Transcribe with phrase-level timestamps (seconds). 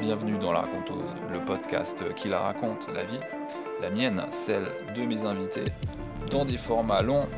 [0.00, 3.20] Bienvenue dans La Raconteuse, le podcast qui la raconte, la vie,
[3.82, 4.66] la mienne, celle
[4.96, 5.64] de mes invités.
[6.30, 7.28] Dans des formats longs,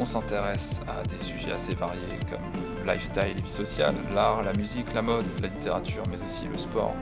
[0.00, 2.40] on s'intéresse à des sujets assez variés comme
[2.86, 6.94] le lifestyle vie sociale, l'art, la musique, la mode, la littérature, mais aussi le sport.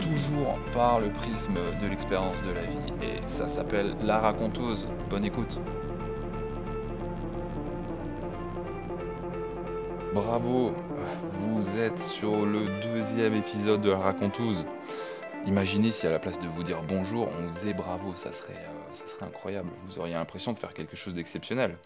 [0.00, 4.86] Toujours par le prisme de l'expérience de la vie, et ça s'appelle La Raconteuse.
[5.08, 5.58] Bonne écoute.
[10.14, 10.72] Bravo,
[11.40, 14.64] vous êtes sur le deuxième épisode de la raconteuse.
[15.44, 18.52] Imaginez si à la place de vous dire bonjour, on vous disait bravo, ça serait,
[18.52, 19.70] euh, incroyable.
[19.88, 21.76] Vous auriez l'impression de faire quelque chose d'exceptionnel.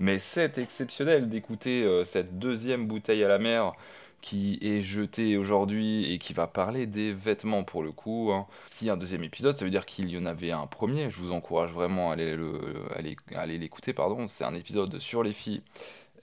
[0.00, 3.72] Mais c'est exceptionnel d'écouter euh, cette deuxième bouteille à la mer
[4.20, 8.32] qui est jetée aujourd'hui et qui va parler des vêtements pour le coup.
[8.32, 8.48] Hein.
[8.84, 11.08] A un deuxième épisode, ça veut dire qu'il y en avait un premier.
[11.12, 13.92] Je vous encourage vraiment à aller l'écouter.
[13.92, 14.26] pardon.
[14.26, 15.62] C'est un épisode sur les filles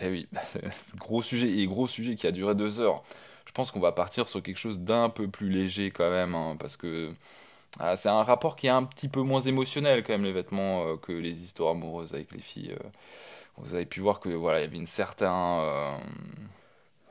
[0.03, 0.27] eh oui,
[0.97, 3.03] gros sujet, et gros sujet qui a duré deux heures.
[3.45, 6.55] Je pense qu'on va partir sur quelque chose d'un peu plus léger quand même, hein,
[6.59, 7.13] parce que
[7.79, 10.85] ah, c'est un rapport qui est un petit peu moins émotionnel quand même, les vêtements,
[10.87, 12.73] euh, que les histoires amoureuses avec les filles.
[12.73, 12.89] Euh.
[13.57, 15.95] Vous avez pu voir que voilà, il y avait une certaine euh,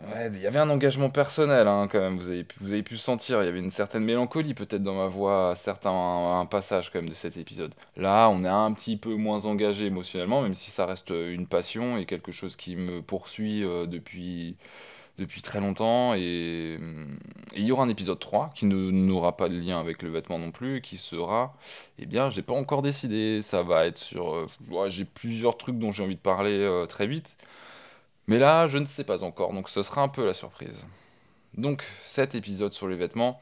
[0.04, 2.96] Il y avait un engagement personnel hein, quand même, vous avez, pu, vous avez pu
[2.96, 6.90] sentir, il y avait une certaine mélancolie peut-être dans ma voix à certains un passages
[6.90, 7.72] quand même de cet épisode.
[7.96, 11.98] Là, on est un petit peu moins engagé émotionnellement, même si ça reste une passion
[11.98, 14.56] et quelque chose qui me poursuit euh, depuis,
[15.18, 16.14] depuis très longtemps.
[16.14, 16.78] Et,
[17.54, 20.50] il y aura un épisode 3 qui n'aura pas de lien avec le vêtement non
[20.50, 21.54] plus, qui sera,
[21.98, 24.34] eh bien, j'ai pas encore décidé, ça va être sur...
[24.34, 27.36] Euh, j'ai plusieurs trucs dont j'ai envie de parler euh, très vite.
[28.26, 30.84] Mais là, je ne sais pas encore, donc ce sera un peu la surprise.
[31.54, 33.40] Donc, cet épisode sur les vêtements,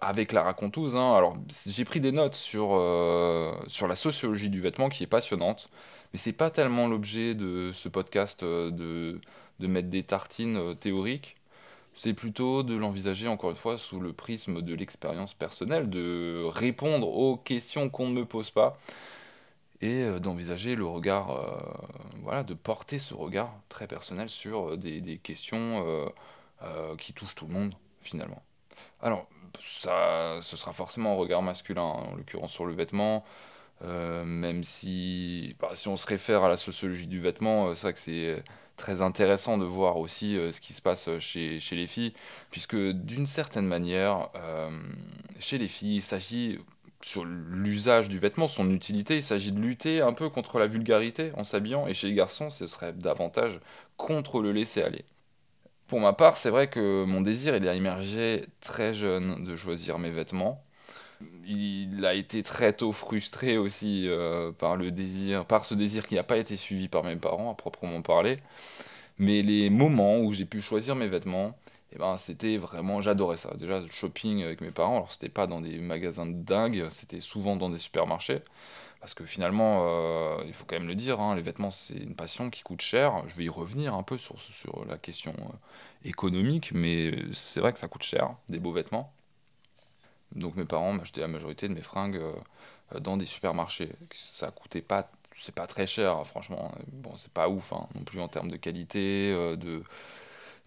[0.00, 1.36] avec la raconteuse, hein, alors
[1.66, 5.70] j'ai pris des notes sur, euh, sur la sociologie du vêtement qui est passionnante,
[6.12, 9.20] mais c'est pas tellement l'objet de ce podcast euh, de,
[9.60, 11.36] de mettre des tartines euh, théoriques,
[11.94, 17.08] c'est plutôt de l'envisager encore une fois sous le prisme de l'expérience personnelle, de répondre
[17.08, 18.78] aux questions qu'on ne me pose pas,
[19.80, 21.58] et euh, d'envisager le regard, euh,
[22.22, 26.12] voilà, de porter ce regard très personnel sur euh, des, questions
[26.98, 28.42] qui touchent tout le monde finalement.
[29.00, 29.26] Alors,
[29.62, 33.24] ça, ce sera forcément un regard masculin, en l'occurrence sur le vêtement,
[33.82, 37.98] même si, bah, si on se réfère à la sociologie du vêtement, c'est vrai que
[37.98, 38.42] c'est
[38.76, 42.12] très intéressant de voir aussi ce qui se passe chez, chez les filles,
[42.50, 44.28] puisque d'une certaine manière,
[45.38, 46.58] chez les filles, il s'agit
[47.02, 51.32] sur l'usage du vêtement, son utilité, il s'agit de lutter un peu contre la vulgarité
[51.36, 53.58] en s'habillant, et chez les garçons, ce serait davantage
[53.96, 55.04] contre le laisser-aller.
[55.86, 59.98] Pour ma part, c'est vrai que mon désir, il a émergé très jeune de choisir
[59.98, 60.62] mes vêtements.
[61.46, 66.14] Il a été très tôt frustré aussi euh, par le désir, par ce désir qui
[66.14, 68.38] n'a pas été suivi par mes parents à proprement parler.
[69.18, 71.58] Mais les moments où j'ai pu choisir mes vêtements,
[71.92, 73.52] et ben c'était vraiment, j'adorais ça.
[73.56, 77.20] Déjà, le shopping avec mes parents, alors c'était pas dans des magasins de dingue, c'était
[77.20, 78.42] souvent dans des supermarchés.
[79.00, 82.14] Parce que finalement, euh, il faut quand même le dire, hein, les vêtements c'est une
[82.14, 83.24] passion qui coûte cher.
[83.28, 87.72] Je vais y revenir un peu sur, sur la question euh, économique, mais c'est vrai
[87.72, 89.12] que ça coûte cher, des beaux vêtements.
[90.34, 93.90] Donc mes parents m'achetaient la majorité de mes fringues euh, dans des supermarchés.
[94.12, 96.72] Ça coûtait pas, c'est pas très cher, hein, franchement.
[96.92, 99.82] Bon, c'est pas ouf hein, non plus en termes de qualité, de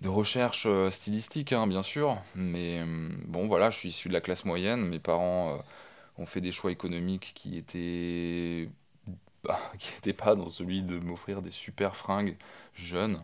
[0.03, 2.17] de recherche euh, stylistique, hein, bien sûr.
[2.35, 4.85] Mais euh, bon, voilà, je suis issu de la classe moyenne.
[4.85, 8.69] Mes parents euh, ont fait des choix économiques qui étaient
[9.43, 12.35] bah, qui n'étaient pas dans celui de m'offrir des super fringues
[12.75, 13.23] jeunes.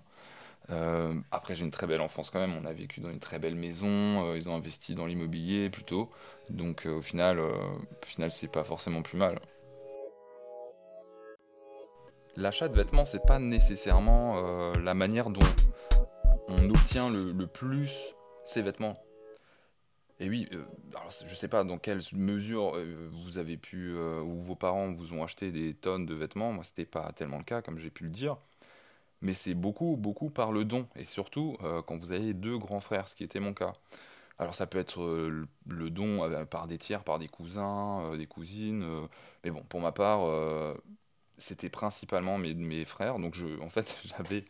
[1.31, 2.55] après, j'ai une très belle enfance quand même.
[2.55, 4.33] On a vécu dans une très belle maison.
[4.35, 6.09] ils ont investi dans l'immobilier plutôt.
[6.49, 9.39] Donc, au final, au final, c'est pas forcément plus mal.
[12.37, 15.41] L'achat de vêtements, c'est pas nécessairement la manière dont
[16.49, 18.97] on obtient le, plus ces vêtements.
[20.19, 20.65] Et oui, euh,
[20.95, 24.91] alors je sais pas dans quelle mesure euh, vous avez pu, euh, ou vos parents
[24.91, 27.89] vous ont acheté des tonnes de vêtements, moi c'était pas tellement le cas comme j'ai
[27.89, 28.35] pu le dire,
[29.21, 31.57] mais c'est beaucoup, beaucoup par le don, et surtout
[31.87, 33.73] quand vous avez deux grands frères, ce qui était mon cas.
[34.39, 35.01] Alors ça peut être
[35.67, 38.85] le don par des tiers, par des cousins, des cousines,
[39.43, 40.21] mais bon, pour ma part,
[41.37, 44.45] c'était principalement mes, mes frères, donc je, en fait j'avais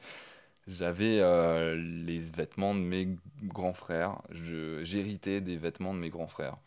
[0.70, 3.08] j'avais euh, les vêtements de mes
[3.44, 4.22] grands frères.
[4.32, 6.58] J'héritais des vêtements de mes grands frères.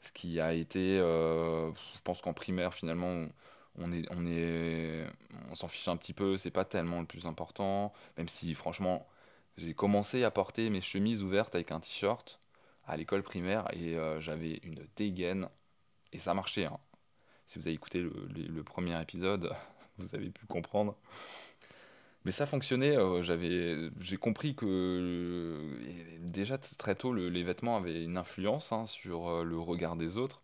[0.00, 3.26] Ce qui a été, euh, je pense qu'en primaire finalement,
[3.78, 5.06] on est, on est,
[5.50, 6.36] on s'en fiche un petit peu.
[6.36, 7.92] C'est pas tellement le plus important.
[8.18, 9.06] Même si franchement,
[9.56, 12.40] j'ai commencé à porter mes chemises ouvertes avec un t-shirt
[12.86, 15.48] à l'école primaire et euh, j'avais une dégaine
[16.12, 16.64] et ça marchait.
[16.64, 16.78] Hein.
[17.46, 19.54] Si vous avez écouté le premier épisode,
[19.98, 20.96] vous avez pu comprendre.
[22.24, 28.04] Mais ça fonctionnait, j'avais j'ai compris que, et déjà très tôt, le les vêtements avaient
[28.04, 30.40] une influence, hein, sur, heu, le regard des autres.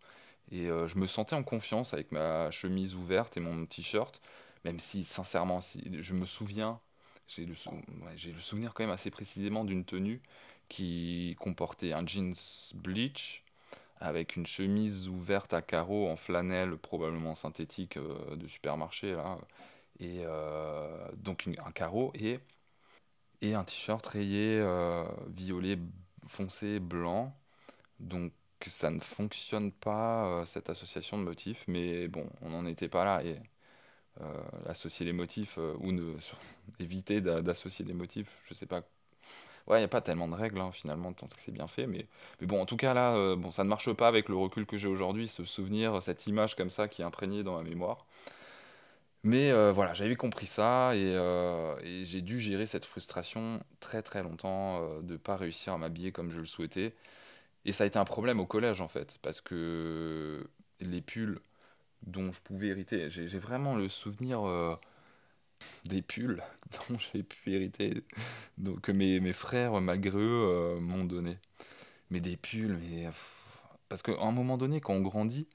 [0.51, 4.21] Et je me sentais en confiance avec ma chemise ouverte et mon t-shirt,
[4.65, 6.79] même si sincèrement, si je me souviens,
[7.27, 7.53] j'ai le
[8.33, 10.21] le souvenir quand même assez précisément d'une tenue
[10.69, 12.33] qui comportait un jeans
[12.75, 13.43] bleach
[13.99, 19.37] avec une chemise ouverte à carreaux en flanelle, probablement synthétique, de supermarché là,
[19.99, 22.39] et heu, donc un carreau et
[23.41, 25.77] et un t-shirt rayé, heu, violet
[26.27, 27.35] foncé blanc,
[27.99, 28.33] donc
[28.67, 33.05] ça ne fonctionne pas, heu, cette association de motifs, mais bon, on n'en était pas
[33.05, 33.41] là et
[34.67, 35.91] associer les motifs, ou
[36.79, 38.81] éviter d'a d'associer des motifs, je sais pas.
[39.67, 41.87] Ouais, il y a pas tellement de règles, hein, finalement, tant que c'est bien fait,
[41.87, 42.07] mais
[42.41, 44.77] mais bon, en tout cas là, bon, ça ne marche pas avec le recul que
[44.77, 48.05] j'ai aujourd'hui, ce souvenir, cette image comme ça qui est imprégnée dans ma mémoire.
[49.23, 54.01] Mais heu, voilà, j'avais compris ça et heu et j'ai dû gérer cette frustration très,
[54.01, 56.95] très longtemps, heu, de pas réussir à m'habiller comme je le souhaitais
[57.65, 60.47] et ça a été un problème au collège, en fait, parce que
[60.81, 61.39] les pulls
[62.03, 64.41] dont je pouvais hériter j'ai vraiment le souvenir,
[65.85, 66.41] des pulls
[66.89, 67.93] dont j'ai pu hériter,
[68.57, 71.37] donc que mes mes frères, malgré eux, m'ont donné.
[72.11, 73.09] Mais des pulls, mais
[73.89, 75.47] parce qu'à un moment donné, quand on grandit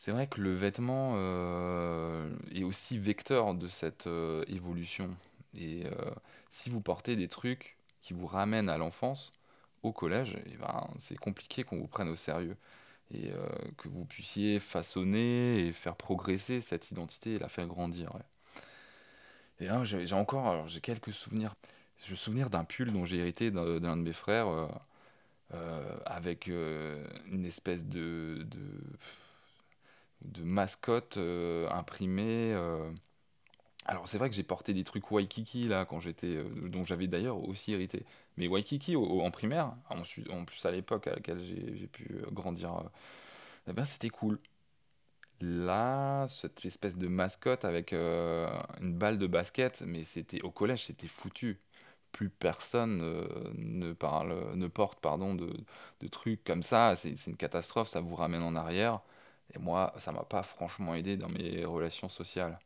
[0.00, 5.10] c'est vrai que le vêtement, heu, est aussi vecteur de cette, heu, évolution
[5.54, 5.90] et heu,
[6.50, 9.30] si vous portez des trucs qui vous ramènent à l'enfance,
[9.82, 12.56] au collège et ben, c'est compliqué qu'on vous prenne au sérieux
[13.12, 13.32] et
[13.76, 18.12] que vous puissiez façonner et faire progresser cette identité et la faire grandir.
[19.58, 21.54] Et hein, j'ai encore quelques souvenirs.
[21.98, 24.68] J'ai le souvenir d'un pull dont j'ai hérité d'un de mes frères,
[26.06, 28.46] avec, une espèce de
[30.22, 32.92] de mascotte, heu, imprimée, heu.
[33.86, 37.08] Alors c'est vrai que j'ai porté des trucs Waikiki là quand j'étais, heu, dont j'avais
[37.08, 38.04] d'ailleurs aussi hérité.
[38.36, 42.84] Mais Waikiki en primaire, en plus à l'époque à laquelle j'ai pu, grandir,
[43.68, 44.38] et ben c'était cool.
[45.40, 51.08] Là, cette espèce de mascotte avec, une balle de basket, mais c'était au collège, c'était
[51.08, 51.58] foutu.
[52.12, 52.98] Plus personne,
[53.54, 58.42] ne parle, ne porte pardon de trucs comme ça, c'est une catastrophe, ça vous ramène
[58.42, 59.00] en arrière
[59.54, 62.58] et moi, ça m'a pas franchement aidé dans mes relations sociales.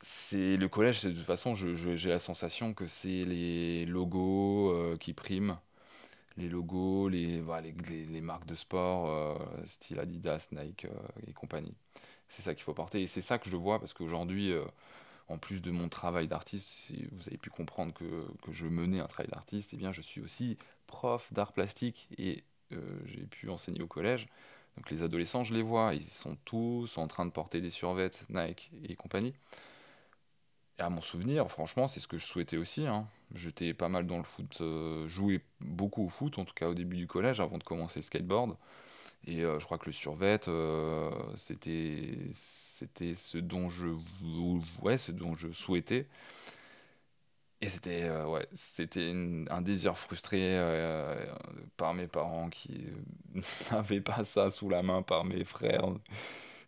[0.00, 5.14] C'est le collège, de toute façon, j'ai la sensation que c'est les logos, heu, qui
[5.14, 5.58] priment.
[6.38, 10.90] Les logos, les voilà, les les marques de sport, heu, style Adidas, Nike, heu
[11.28, 11.74] et compagnie.
[12.28, 14.52] C'est ça qu'il faut porter et c'est ça que je vois parce qu'aujourd'hui,
[15.28, 19.00] en plus de mon travail d'artiste, si vous avez pu comprendre que que je menais
[19.00, 20.58] un travail d'artiste, et bien, je suis aussi
[20.88, 22.44] prof d'art plastique et
[23.06, 24.28] j'ai pu enseigner au collège.
[24.76, 28.10] Donc les adolescents, je les vois, ils sont tous en train de porter des survêt
[28.28, 29.34] Nike et compagnie.
[30.78, 33.08] Et à mon souvenir, franchement, c'est ce que je souhaitais aussi, hein.
[33.34, 36.74] J'étais pas mal dans le foot, heu, jouais beaucoup au foot, en tout cas au
[36.74, 38.56] début du collège avant de commencer le skateboard
[39.26, 43.88] et heu, je crois que le survêt, heu, c'était ce dont je
[44.82, 46.06] ouais, ce dont je souhaitais
[47.66, 49.12] et c'était, heu, ouais, c'était
[49.50, 51.04] un désir frustré, heu,
[51.76, 52.86] par mes parents qui,
[53.72, 55.86] n'avaient pas ça sous la main par mes frères.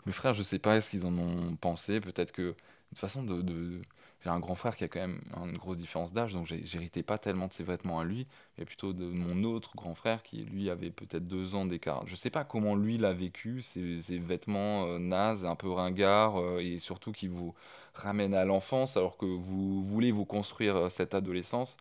[0.06, 2.55] Mes frères, je sais pas ce qu'ils en ont pensé, peut-être que
[2.93, 3.81] de façon de
[4.25, 7.19] j'ai un grand frère qui a quand même une grosse différence d'âge, donc j'héritais pas
[7.19, 8.26] tellement de ses vêtements à lui,
[8.59, 12.05] mais plutôt de mon autre grand frère qui, lui, avait peut-être 2 ans d'écart.
[12.07, 16.59] Je sais pas comment lui l'a vécu, ces ces vêtements, heu, nazes, un peu ringards,
[16.61, 17.55] et surtout qui vous
[17.99, 21.76] ramènent à l'enfance alors que vous voulez vous construire, heu, cette adolescence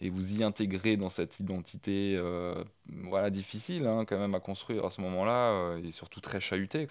[0.00, 2.54] et vous y intégrer dans cette identité, heu,
[3.04, 6.88] voilà, difficile, hein, quand même à construire à ce moment-là, heu et surtout très chahutée.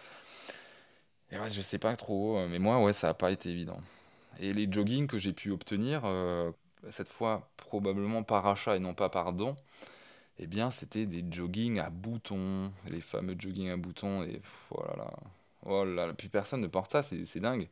[1.32, 3.80] Et ouais, je sais pas trop, mais moi, ouais, ça a pas été évident.
[4.40, 6.04] Et les joggings que j'ai pu obtenir,
[6.90, 9.56] cette fois probablement par achat et non pas par don,
[10.40, 15.12] et bien, c'était des joggings à boutons, les fameux joggings à boutons et oh là,
[15.66, 17.68] oh là là, plus personne ne porte ça, c'est dingue.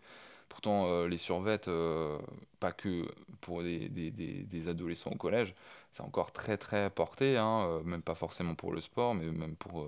[0.50, 2.18] Pourtant, heu, les survêt, heu,
[2.60, 3.08] pas que
[3.42, 5.54] pour des des des adolescents au collège,
[5.94, 9.56] c'est encore très, très porté, hein, heu, même pas forcément pour le sport, mais même
[9.56, 9.88] pour,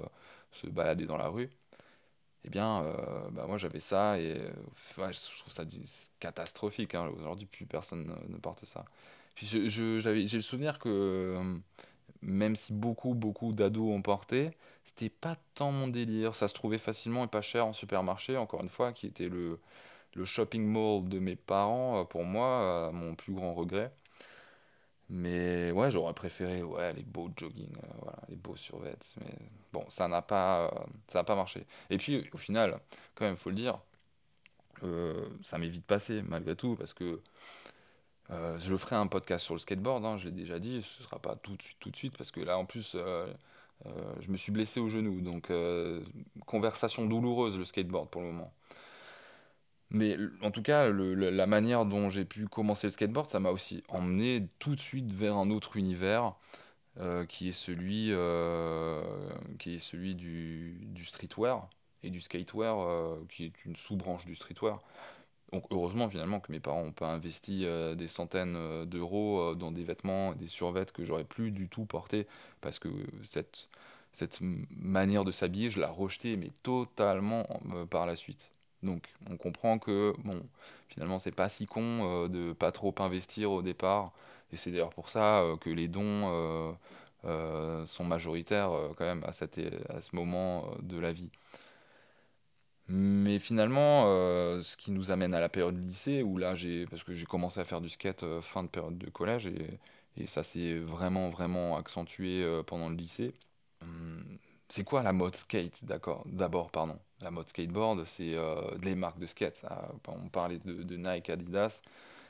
[0.52, 1.50] se balader dans la rue.
[2.44, 2.84] Et bien,
[3.32, 4.36] bah, moi j'avais ça et
[4.98, 5.64] je trouve ça
[6.20, 7.10] catastrophique, hein.
[7.18, 8.86] Aujourd'hui, plus personne ne porte ça.
[9.36, 9.60] Puis j'ai
[10.38, 11.42] le souvenir que,
[12.22, 14.52] même si beaucoup, beaucoup d'ados en portaient,
[14.84, 16.36] c'était pas tant mon délire.
[16.36, 19.60] Ça se trouvait facilement et pas cher en supermarché, encore une fois, qui était le
[20.18, 23.94] le shopping mall de mes parents, heu, pour moi, à mon plus grand regret.
[25.10, 29.34] Mais ouais, j'aurais préféré, ouais, les beaux joggings, heu, voilà, les beaux survêt, mais
[29.72, 31.66] bon, ça n'a pas, pas marché.
[31.90, 32.80] Et puis, au final,
[33.16, 33.80] quand même, faut le dire,
[35.42, 37.22] ça m'est vite passé malgré tout parce que
[38.30, 41.36] je ferai un podcast sur le skateboard, hein, je l'ai déjà dit, ce sera pas
[41.36, 42.98] tout de suite, tout de suite parce que là en plus
[43.86, 45.52] je me suis blessé au genou, donc
[46.46, 48.54] conversation douloureuse le skateboard pour le moment.
[49.90, 53.84] Mais en tout cas, la manière dont j'ai pu commencer le skateboard, ça m'a aussi
[53.88, 56.36] emmené tout de suite vers un autre univers
[57.00, 59.04] euh, qui est celui, euh,
[59.60, 61.70] qui est celui du, du streetwear
[62.04, 64.82] et du skatewear, euh, qui est une sous-branche du streetwear.
[65.54, 67.66] Donc heureusement finalement que mes parents n'ont pas investi
[67.96, 72.28] des centaines d'euros dans des vêtements, des survêtements que j'aurais plus du tout porté,
[72.62, 72.90] parce que
[73.24, 73.70] cette,
[74.12, 77.48] cette manière de s'habiller, je la rejetais, mais totalement
[77.90, 78.52] par la suite.
[78.88, 80.42] Donc on comprend que bon,
[80.90, 84.14] finalement c'est pas si con euh, de pas trop investir au départ.
[84.52, 86.74] Et c'est d'ailleurs pour ça euh, que les dons
[87.26, 91.30] euh, sont majoritaires quand même à, ce moment de la vie.
[92.90, 94.06] Mais finalement,
[94.62, 97.60] ce qui nous amène à la période lycée, où là j'ai, parce que j'ai commencé
[97.60, 99.80] à faire du skate fin de période de collège, et,
[100.16, 103.34] et ça s'est vraiment vraiment accentué pendant le lycée.
[103.82, 104.38] Hum,
[104.70, 107.00] c'est quoi la mode skate, d'accord D'abord, pardon.
[107.22, 109.66] La mode skateboard, c'est euh, les marques de skate.
[110.08, 111.82] on parlait de, Nike, Adidas.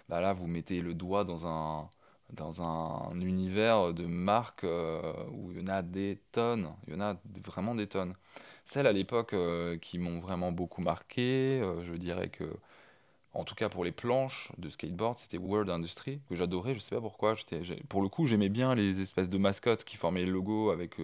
[0.10, 1.90] Bah là, vous mettez le doigt dans un,
[2.34, 6.70] dans un univers de marques euh, où il y en a des tonnes.
[6.88, 8.14] Il y en a vraiment des tonnes.
[8.66, 12.46] Celles à l'époque euh, qui m'ont vraiment beaucoup marqué, je dirais que,
[13.34, 16.76] en tout cas pour les planches de skateboard, c'était World Industry, que j'adorais.
[16.76, 17.36] Je sais pas pourquoi.
[17.90, 21.00] Pour le coup, j'aimais bien les espèces de mascottes qui formaient le logo avec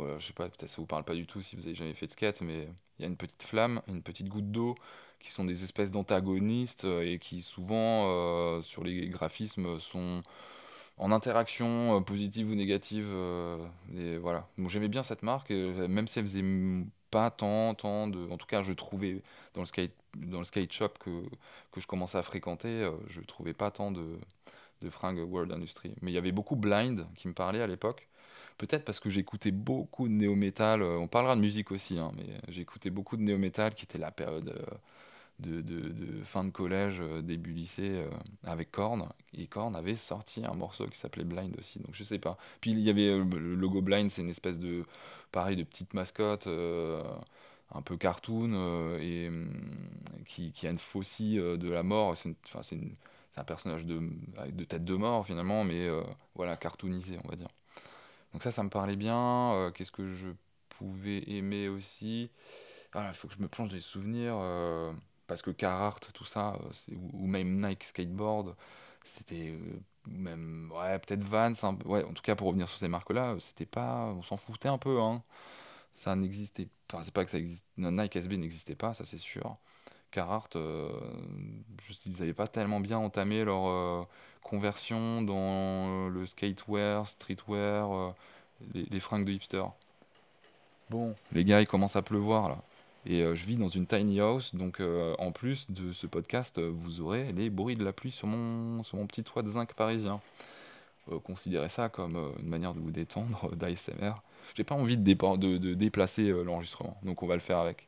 [0.00, 1.94] voilà, je sais pas, peut-être ça vous parle pas du tout si vous avez jamais
[1.94, 4.74] fait de skate, mais il y a une petite flamme, une petite goutte d'eau,
[5.20, 10.22] qui sont des espèces d'antagonistes euh, et qui souvent euh, sur les graphismes sont
[10.98, 13.06] en interaction euh, positive ou négative.
[13.94, 14.48] et voilà.
[14.68, 16.44] j'aimais bien cette marque, même si elle faisait
[17.10, 18.30] pas tant, tant de.
[18.30, 19.22] En tout cas, je trouvais
[19.54, 21.22] dans le skate, dans le skate shop que,
[21.72, 24.18] que je commençais à fréquenter, je trouvais pas tant de,
[24.82, 25.94] de fringues World Industry.
[26.02, 28.09] Mais il y avait beaucoup Blind qui me parlait à l'époque.
[28.60, 30.82] Peut-être parce que j'écoutais beaucoup de néo-metal.
[30.82, 34.10] Euh, on parlera de musique aussi, hein, mais j'écoutais beaucoup de néo-metal qui était la
[34.10, 34.50] période
[35.46, 38.04] euh, de, fin de collège, euh, début lycée,
[38.44, 39.08] avec Korn.
[39.32, 42.36] Et Korn avait sorti un morceau qui s'appelait Blind aussi, donc je sais pas.
[42.60, 44.84] Puis il y avait le logo Blind, c'est une espèce de,
[45.32, 49.48] pareil, de petite mascotte un peu cartoon et mm,
[50.26, 52.14] qui, a une faucille de la mort.
[52.18, 52.36] C'est
[53.38, 53.86] un personnage
[54.36, 55.88] avec de tête de mort finalement, mais
[56.34, 57.48] voilà, cartoonisé, on va dire.
[58.32, 59.52] Donc ça, ça me parlait bien.
[59.54, 60.28] Euh, qu'est-ce que je
[60.68, 62.30] pouvais aimer aussi?
[62.94, 64.36] Ah, Il faut que je me plonge dans les souvenirs.
[64.40, 64.92] Euh,
[65.26, 68.56] parce que Carhartt, tout ça, euh, ou, même Nike Skateboard,
[69.04, 69.58] c'était
[70.06, 71.52] même ouais peut-être Vans
[71.86, 74.68] ouais en tout cas pour revenir sur ces marques là c'était pas on s'en foutait
[74.68, 75.22] un peu hein
[75.94, 79.58] ça n'existait enfin c'est pas que ça existe Nike SB n'existait pas ça c'est sûr
[80.10, 80.56] Carhartt
[81.86, 84.08] juste, ils n'avaient pas tellement bien entamé leur
[84.42, 88.10] conversion dans le skatewear, streetwear, euh,
[88.74, 89.64] les, fringues de hipster.
[90.90, 92.58] Bon, les gars, il commence à pleuvoir là.
[93.06, 96.60] Et euh, je vis dans une tiny house, donc euh, en plus de ce podcast,
[96.60, 99.72] vous aurez les bruits de la pluie sur mon, sur mon petit toit de zinc
[99.72, 100.20] parisien.
[101.24, 104.14] considérez ça comme une manière de vous détendre, d'ASMR.
[104.54, 107.86] J'ai pas envie de, de, de déplacer l'enregistrement, donc on va le faire avec.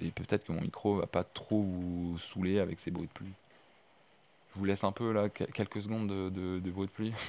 [0.00, 3.32] Et peut-être que mon micro va pas trop vous saouler avec ces bruits de pluie.
[4.54, 7.12] Je vous laisse un peu là, quelques secondes de, de, bruit de pluie.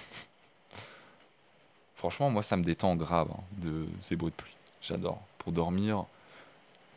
[1.96, 4.56] Franchement, moi, ça me détend grave hein, de ces bruits de pluie.
[4.82, 5.22] J'adore.
[5.38, 6.06] Pour dormir,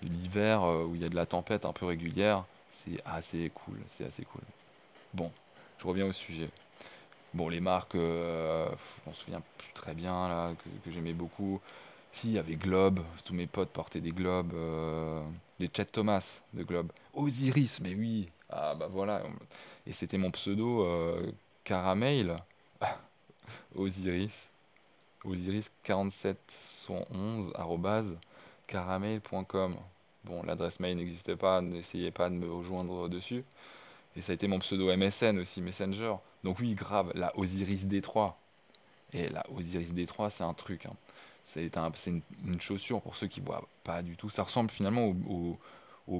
[0.02, 2.44] l'hiver euh, où il y a de la tempête un peu régulière,
[2.84, 3.78] c'est assez cool.
[3.86, 4.42] C'est assez cool.
[5.14, 5.32] Bon,
[5.78, 6.50] je reviens au sujet.
[7.34, 8.68] Bon, les marques, euh,
[9.06, 10.52] on se souvient plus très bien là,
[10.84, 11.60] que, j'aimais beaucoup.
[12.12, 14.52] Si, il y avait Globe, tous mes potes portaient des Globes.
[14.54, 15.22] Euh,
[15.58, 16.92] les Chet Thomas de Globe.
[17.14, 19.22] Osiris, mais oui, ah bah voilà.
[19.86, 21.32] Et c'était mon pseudo euh,
[21.64, 22.36] Caramel.
[23.74, 24.48] Osiris.
[25.24, 28.18] Osiris 4711
[28.66, 29.76] caramel.com.
[30.24, 33.44] Bon, l'adresse mail n'existait pas, n'essayez pas de me rejoindre dessus.
[34.16, 36.14] Et ça a été mon pseudo MSN aussi, Messenger.
[36.44, 38.34] Donc oui, grave, la Osiris D3.
[39.14, 40.86] Et la Osiris D3, c'est un truc.
[40.86, 40.94] Hein.
[41.44, 41.70] C'est
[42.06, 44.30] une, chaussure pour ceux qui voient pas du tout.
[44.30, 45.58] Ça ressemble finalement au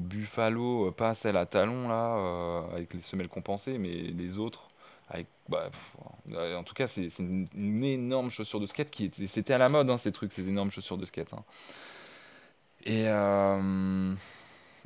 [0.01, 4.69] Buffalo, euh, pas celle à talons là, euh, avec les semelles compensées, mais les autres
[5.09, 5.27] avec.
[5.49, 5.71] Bah,
[6.33, 9.27] euh, en tout cas, c'est une, énorme chaussure de skate qui était.
[9.27, 11.35] C'était à la mode, hein, ces trucs, ces énormes chaussures de skate.
[11.35, 11.45] Hein.
[12.85, 13.05] Et,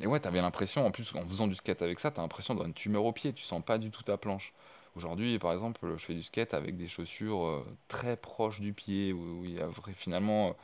[0.02, 2.68] et ouais, t'avais l'impression, en plus, en faisant du skate avec ça, t'as l'impression d'avoir
[2.68, 4.52] une tumeur au pied, tu sens pas du tout ta planche.
[4.96, 9.44] Aujourd'hui, par exemple, je fais du skate avec des chaussures très proches du pied, où,
[9.44, 10.56] il y a finalement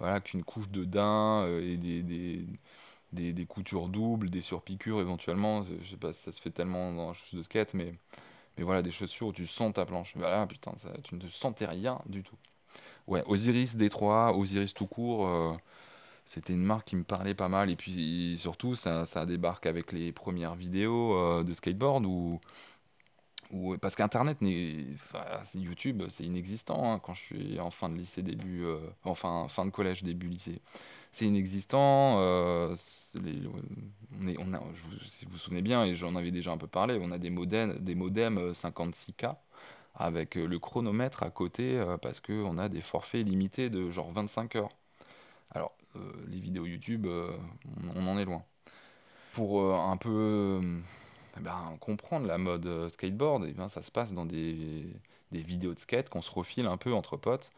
[0.00, 2.44] voilà, qu'une couche de daim et des des,
[3.12, 5.64] des coutures doubles, des surpiqûres éventuellement.
[5.82, 7.94] Je sais pas si ça se fait tellement dans les chaussures de skate, mais,
[8.58, 10.14] mais voilà, des chaussures où tu sens ta planche.
[10.16, 12.36] Voilà, putain, ça, tu ne sentais rien du tout.
[13.08, 15.54] Ouais, Osiris Détroit, Osiris tout court, euh,
[16.24, 17.70] c'était une marque qui me parlait pas mal.
[17.70, 22.40] Et puis surtout, ça, ça débarque avec les premières vidéos euh, de skateboard où,
[23.50, 24.38] où- parce qu'Internet,
[24.94, 25.24] enfin,
[25.54, 29.64] YouTube, c'est inexistant hein, quand je suis en fin de lycée, début, euh, enfin fin
[29.64, 30.60] de collège, début lycée.
[31.12, 32.18] C'est inexistant.
[32.20, 32.74] euh,
[34.20, 34.62] on est, on a,
[35.06, 37.30] si vous vous souvenez bien, et j'en avais déjà un peu parlé, on a des
[37.30, 39.36] modems, des modems euh, 56K
[39.94, 44.12] avec euh, le chronomètre à côté euh, parce qu'on a des forfaits limités de genre
[44.12, 44.68] 25 heures.
[45.52, 47.30] Alors, euh, les vidéos YouTube, euh,
[47.96, 48.44] on, en est loin.
[49.32, 50.10] Pour euh, un peu
[50.62, 50.78] euh,
[51.38, 54.86] eh ben, comprendre la mode euh, skateboard, eh ben, ça se passe dans des,
[55.32, 57.52] des vidéos de skate qu'on se refile un peu entre potes,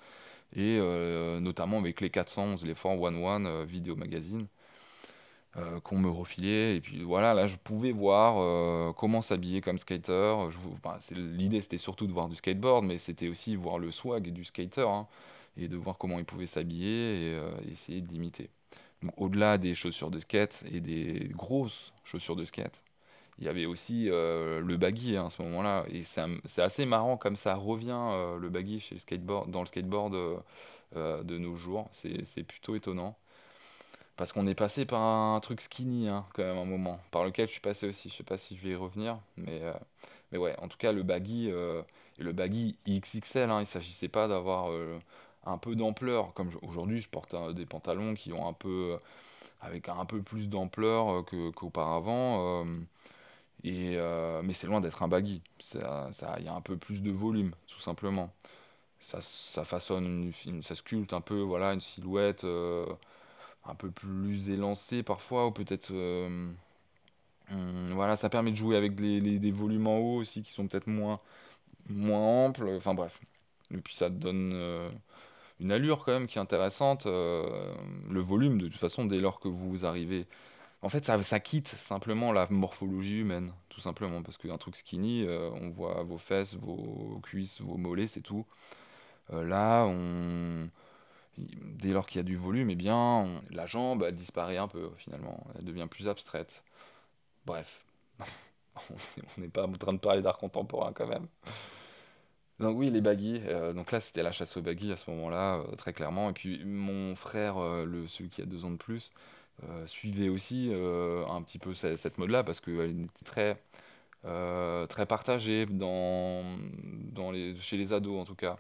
[0.55, 4.47] et euh, notamment avec les 411, les 411 euh, vidéo magazine,
[5.57, 6.77] euh, qu'on me refilait.
[6.77, 10.35] Et puis voilà, là, je pouvais voir comment s'habiller comme skater.
[11.01, 14.45] C'est- l'idée, c'était surtout de voir du skateboard, mais c'était aussi voir le swag du
[14.45, 15.07] skater, hein,
[15.57, 17.41] et de voir comment il pouvait s'habiller et
[17.71, 18.51] essayer de l'imiter.
[19.19, 22.83] Au-delà des chaussures de skate et des grosses chaussures de skate,
[23.43, 25.85] il y avait aussi euh, le baggy hein, à ce moment-là.
[25.91, 29.67] Et c'est assez marrant comme ça revient euh, le baggy chez le skateboard, dans le
[29.67, 31.89] skateboard euh, de nos jours.
[31.93, 33.17] C'est plutôt étonnant.
[34.17, 37.49] Parce qu'on est passé par un truc skinny hein, quand même un moment, par lequel
[37.49, 38.11] je suis passé aussi.
[38.11, 39.61] Je sais pas si je vais y revenir, mais,
[40.31, 44.29] mais ouais, en tout cas le baggy, et le baggy XXL, hein, il s'agissait pas
[44.29, 44.71] d'avoir
[45.45, 46.33] un peu d'ampleur.
[46.35, 48.99] Comme aujourd'hui je porte des pantalons qui ont un peu,
[49.63, 51.25] avec un peu plus d'ampleur
[51.57, 52.65] qu'auparavant.
[53.65, 55.43] Et, euh, mais c'est loin d'être un baggy.
[55.61, 58.33] Ça, ça, il y a un peu plus de volume, tout simplement.
[59.01, 62.87] Ça, ça façonne, ça sculpte un peu, voilà, une silhouette euh,
[63.67, 66.51] un peu plus élancée parfois, ou peut-être, euh,
[67.51, 70.87] hum, voilà, ça permet de jouer avec des volumes en haut aussi qui sont peut-être
[70.89, 71.21] moins,
[71.89, 72.69] moins amples.
[72.77, 73.21] Enfin bref.
[73.73, 74.53] Et puis ça donne
[75.61, 77.07] une allure quand même qui est intéressante.
[77.07, 80.27] le volume, de toute façon, dès lors que vous arrivez
[80.83, 85.51] en fait, ça, quitte simplement la morphologie humaine, tout simplement, parce qu'un truc skinny, euh,
[85.53, 88.47] on voit vos fesses, vos cuisses, vos mollets, c'est tout.
[89.33, 89.87] Euh, là,
[91.39, 94.91] dès lors qu'il y a du volume, eh bien, la jambe elle disparaît un peu,
[94.99, 95.47] finalement.
[95.59, 96.63] Elle devient plus abstraite.
[97.47, 97.85] Bref,
[99.39, 101.29] on n'est pas en train de parler d'art contemporain quand même.
[102.59, 103.41] Donc oui, les baggy.
[103.47, 106.31] euh, donc là, c'était la chasse aux baggy à ce moment-là, très clairement.
[106.31, 109.13] Et puis mon frère, le, celui qui a deux ans de plus,
[109.87, 113.63] suivait aussi euh, un petit peu cette, mode-là parce qu'elle était très,
[114.25, 116.45] euh, très partagée dans,
[117.13, 118.57] dans les, chez les ados en tout cas.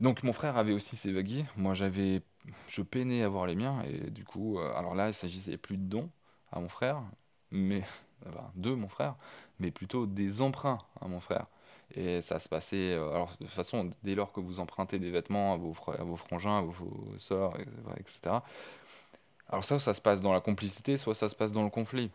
[0.00, 1.44] Donc mon frère avait aussi ses baggy.
[1.56, 2.22] Moi, j'avais,
[2.68, 5.76] je peinais à avoir les miens et du coup, euh, alors là, il s'agissait plus
[5.76, 6.10] de dons
[6.52, 7.02] à mon frère,
[7.50, 7.82] mais
[8.28, 9.16] enfin, de mon frère,
[9.58, 11.46] mais plutôt des emprunts à mon frère.
[11.94, 15.10] Et ça se passait, euh, alors de toute façon, dès lors que vous empruntez des
[15.10, 17.14] vêtements à vos, frères, à vos frangins, à vos, vos
[17.96, 18.36] etc.
[19.48, 22.10] Alors ça, ça se passe dans la complicité, soit ça se passe dans le conflit.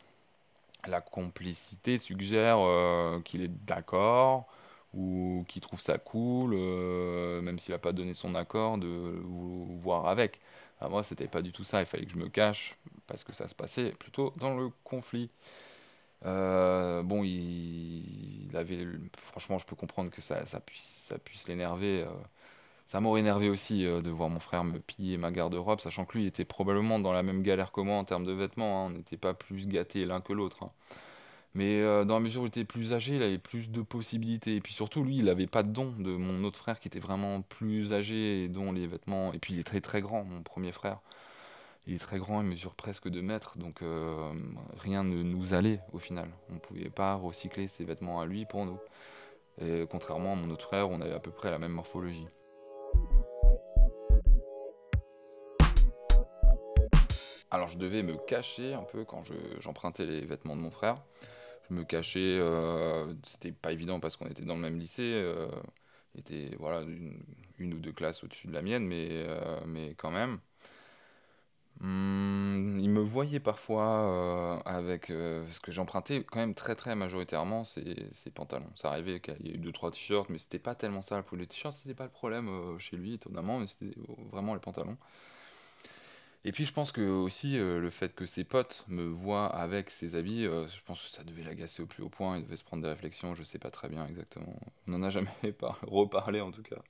[0.87, 4.47] La complicité suggère euh, qu'il est d'accord
[4.93, 8.87] ou qu'il trouve ça cool, euh, même s'il n'a pas donné son accord, de
[9.23, 10.39] vous voir avec.
[10.81, 11.81] Ah, moi, c'était pas du tout ça.
[11.81, 15.29] Il fallait que je me cache parce que ça se passait plutôt dans le conflit.
[16.25, 18.87] Euh, bon, il, avait,
[19.31, 21.11] franchement, je peux comprendre que ça, puisse,
[21.47, 22.05] l'énerver.
[22.85, 26.17] Ça m'aurait énervé aussi euh, de voir mon frère me piller ma garde-robe, sachant que
[26.17, 28.85] lui était probablement dans la même galère que moi en termes de vêtements.
[28.85, 28.87] hein.
[28.87, 30.63] On n'était pas plus gâtés l'un que l'autre.
[30.63, 30.71] hein.
[31.55, 34.55] Mais euh, dans la mesure où il était plus âgé, il avait plus de possibilités.
[34.55, 36.99] Et puis surtout, lui, il n'avait pas de don de mon autre frère qui était
[36.99, 39.33] vraiment plus âgé et dont les vêtements.
[39.33, 40.99] Et puis il est très très grand, mon premier frère.
[41.87, 44.33] Il est très grand, il mesure presque 2 mètres, donc euh,
[44.77, 46.29] rien ne nous allait au final.
[46.49, 48.79] On ne pouvait pas recycler ses vêtements à lui pour nous.
[49.89, 52.27] Contrairement à mon autre frère, on avait à peu près la même morphologie.
[57.53, 60.97] Alors je devais me cacher un peu quand je- j'empruntais les vêtements de mon frère.
[61.69, 65.49] Je me cachais, euh, c'était pas évident parce qu'on était dans le même lycée, euh,
[66.17, 70.39] était voilà une, ou deux classes au-dessus de la mienne, mais, euh, mais quand même.
[71.81, 77.65] Hum, il me voyait parfois euh, avec ce que j'empruntais quand même très très majoritairement
[77.65, 78.69] ces, ces pantalons.
[78.75, 81.35] Ça arrivait qu'il y ait eu deux trois t-shirts, mais c'était pas tellement ça pour
[81.37, 83.93] les t-shirts, c'était pas le problème chez lui étonnamment, mais c'était
[84.31, 84.97] vraiment les pantalons.
[86.45, 89.89] Et puis je pense que aussi euh, le fait que ses potes me voient avec
[89.89, 92.57] ses habits, euh, je pense que ça devait l'agacer au plus haut point, il devait
[92.57, 94.53] se prendre des réflexions, je sais pas très bien exactement.
[94.87, 96.81] On n'en a jamais par- reparlé en tout cas.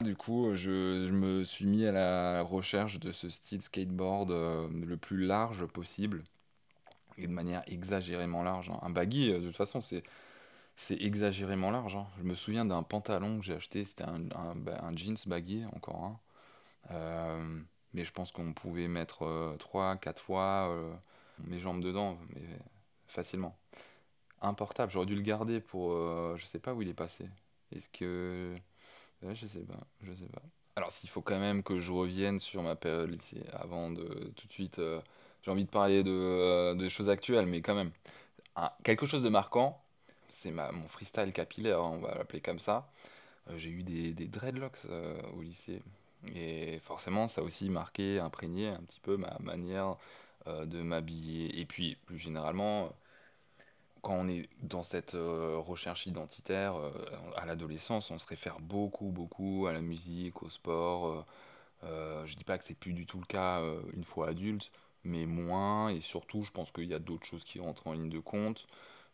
[0.00, 4.68] Du coup, je, je me suis mis à la recherche de ce style skateboard euh,
[4.68, 6.24] le plus large possible
[7.18, 8.70] et de manière exagérément large.
[8.70, 8.78] hein.
[8.82, 10.04] Un baggy, euh, de toute façon, c'est
[11.02, 11.96] exagérément large.
[11.96, 12.06] hein.
[12.18, 15.64] Je me souviens d'un pantalon que j'ai acheté, c'était un, un, ba- un jeans baggy,
[15.74, 16.20] encore un.
[16.92, 17.60] Euh,
[17.94, 20.92] mais je pense qu'on pouvait mettre euh, 3, 4 fois euh,
[21.44, 22.42] mes jambes dedans, mais
[23.06, 23.56] facilement.
[24.42, 25.92] Un portable, j'aurais dû le garder pour...
[25.92, 27.26] euh, je sais pas où il est passé.
[27.74, 28.54] Est-ce que...
[29.22, 30.42] je sais pas, je sais pas.
[30.76, 34.48] Alors s'il faut quand même que je revienne sur ma période lycée, avant de tout
[34.48, 34.80] de suite...
[35.42, 37.92] j'ai envie de parler de, choses actuelles, mais quand même.
[38.82, 39.82] Quelque chose de marquant,
[40.28, 42.90] c'est mon freestyle capillaire, hein, on va l'appeler comme ça.
[43.56, 44.86] J'ai eu des, dreadlocks
[45.36, 45.80] au lycée.
[46.34, 49.96] Et forcément, ça a aussi marqué, imprégné un petit peu ma manière
[50.46, 51.60] euh, de m'habiller.
[51.60, 52.92] Et puis, plus généralement,
[54.02, 56.92] quand on est dans cette euh, recherche identitaire, euh,
[57.36, 61.26] à l'adolescence, on se réfère beaucoup, beaucoup à la musique, au sport.
[61.82, 63.62] je dis pas que c'est plus du tout le cas
[63.94, 64.70] une fois adulte,
[65.04, 65.88] mais moins.
[65.90, 68.66] Et surtout, je pense qu'il y a d'autres choses qui rentrent en ligne de compte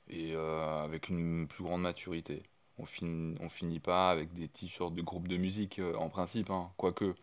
[0.09, 2.42] et avec une plus grande maturité.
[2.81, 6.71] On finit, finit pas avec des t-shirts de groupes de musique euh, en principe, hein.
[6.79, 7.14] Quoique,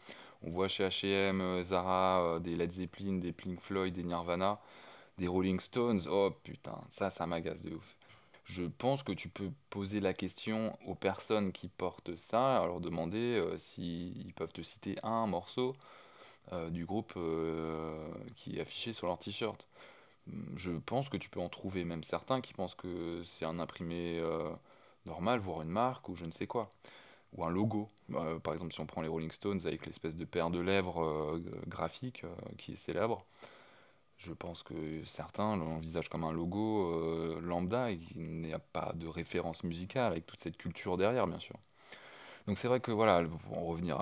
[0.43, 4.60] on voit chez H&M, Zara, euh, des Led Zeppelin, des Pink Floyd, des Nirvana,
[5.17, 6.02] des Rolling Stones.
[6.12, 7.96] Oh putain, ça, ça m'agace de ouf.
[8.46, 13.43] Je pense que tu peux poser la question aux personnes qui portent ça, leur demander
[13.58, 15.76] s'ils peuvent te citer un morceau
[16.70, 17.13] du groupe
[18.38, 19.67] qui est affiché sur leur t-shirt.
[20.56, 24.22] Je pense que tu peux en trouver même certains qui pensent que c'est un imprimé
[25.08, 26.72] normal, voire une marque ou je ne sais quoi.
[27.34, 27.89] Ou un logo.
[28.13, 31.04] Euh, par exemple, si on prend les Rolling Stones avec l'espèce de paire de lèvres
[31.04, 33.26] euh, graphique euh, qui est célèbre,
[34.17, 39.06] je pense que certains l'envisagent comme un logo lambda et qu'il n'y a pas de
[39.06, 41.56] référence musicale avec toute cette culture derrière, bien sûr.
[42.48, 44.00] Donc c'est vrai que voilà, pour en revenir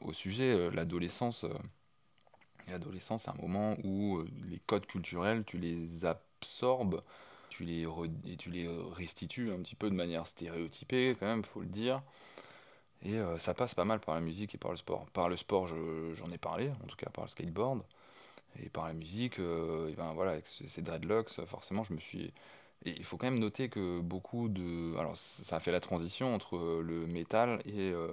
[0.00, 1.44] au sujet, l'adolescence,
[2.68, 7.02] l'adolescence, c'est un moment où les codes culturels, tu les absorbes,
[7.50, 11.44] tu les re- et tu les restitues un petit peu de manière stéréotypée, quand même,
[11.44, 12.02] faut le dire.
[13.02, 15.06] Et euh, ça passe pas mal par la musique et par le sport.
[15.12, 17.82] Par le sport, je- j'en ai parlé, en tout cas par le skateboard.
[18.62, 21.94] Et par la musique, euh, et ben voilà, avec ce- ces dreadlocks, euh, forcément, je
[21.94, 22.32] me suis.
[22.86, 24.96] Et il faut quand même noter que beaucoup de.
[24.98, 28.08] Alors, ça a fait la transition entre euh, le métal et, euh,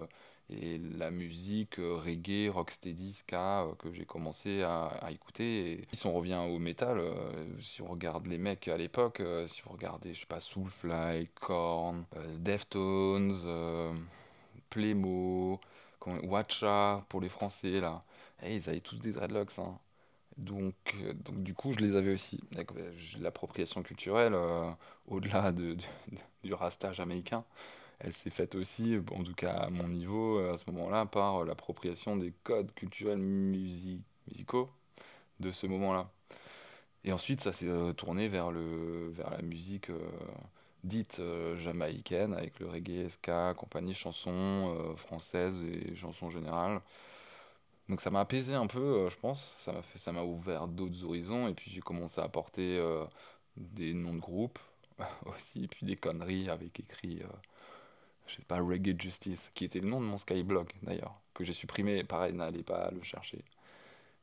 [0.49, 5.81] et la musique euh, reggae, rocksteady, ska, euh, que j'ai commencé à, écouter.
[5.91, 7.13] Et si on revient au métal, euh,
[7.61, 12.05] si on regarde les mecs à l'époque, si vous regardez, je sais pas, Soulfly, Korn,
[12.37, 13.35] Deftones,
[14.69, 15.59] Playmo,
[15.99, 17.99] comment- Watcha pour les Français, là.
[18.43, 19.79] Eh, ils avaient tous des dreadlocks, hein.
[20.37, 20.75] Donc,
[21.25, 22.39] donc du coup, je les avais aussi.
[23.19, 24.35] L'appropriation culturelle,
[25.07, 25.75] au-delà de,
[26.43, 27.43] du rasta jamaïcain,
[27.99, 31.45] elle s'est faite aussi, en tout cas à mon niveau, euh, à ce moment-là, par
[31.45, 34.69] l'appropriation des codes culturels musi- musicaux
[35.39, 36.11] de ce moment-là.
[37.05, 39.99] Et ensuite, ça s'est euh, tourné vers le, vers la musique euh,
[40.83, 41.21] dite
[41.57, 46.81] jamaïcaine, avec le reggae, ska, compagnie, chansons françaises et chansons générales.
[47.89, 49.55] Donc ça m'a apaisé un peu, je pense.
[49.59, 51.47] Ça m'a fait, ça m'a ouvert d'autres horizons.
[51.47, 53.05] Et puis j'ai commencé à porter euh,
[53.55, 54.59] des noms de groupes
[55.25, 57.21] aussi, puis des conneries avec écrit,
[58.27, 61.53] je sais pas, Reggae Justice, qui était le nom de mon Skyblock d'ailleurs, que j'ai
[61.53, 62.03] supprimé.
[62.03, 63.43] Pareil, n'allez pas le chercher.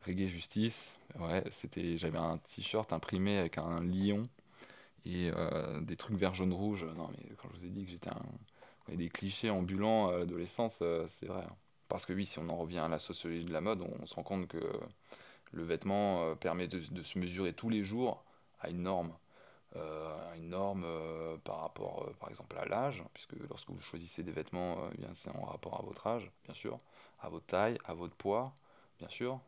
[0.06, 4.24] Reggae Justice, ouais, c'était, j'avais un t-shirt imprimé avec un lion
[5.06, 6.84] et euh, des trucs vert, jaune, rouge.
[6.96, 8.22] Non mais quand je vous ai dit que j'étais un,
[8.92, 11.42] a des clichés ambulants à l'adolescence, euh, c'est vrai.
[11.44, 11.56] hein.
[11.88, 14.14] Parce que oui, si on en revient à la sociologie de la mode, on, se
[14.14, 14.58] rend compte que
[15.52, 18.24] le vêtement euh, permet de se mesurer tous les jours
[18.60, 19.12] à une norme.
[19.76, 24.22] Euh, une norme euh, par rapport, euh, par exemple, à l'âge, puisque lorsque vous choisissez
[24.22, 26.78] des vêtements, eh bien, c'est en rapport à votre âge, bien sûr,
[27.20, 28.52] à votre taille, à votre poids,
[29.00, 29.40] bien sûr,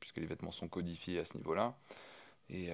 [0.00, 1.74] puisque les vêtements sont codifiés à ce niveau-là.
[2.50, 2.68] Et,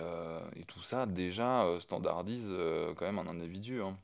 [0.57, 2.51] et tout ça, déjà, standardise
[2.97, 3.83] quand même un individu.
[3.83, 3.97] hein.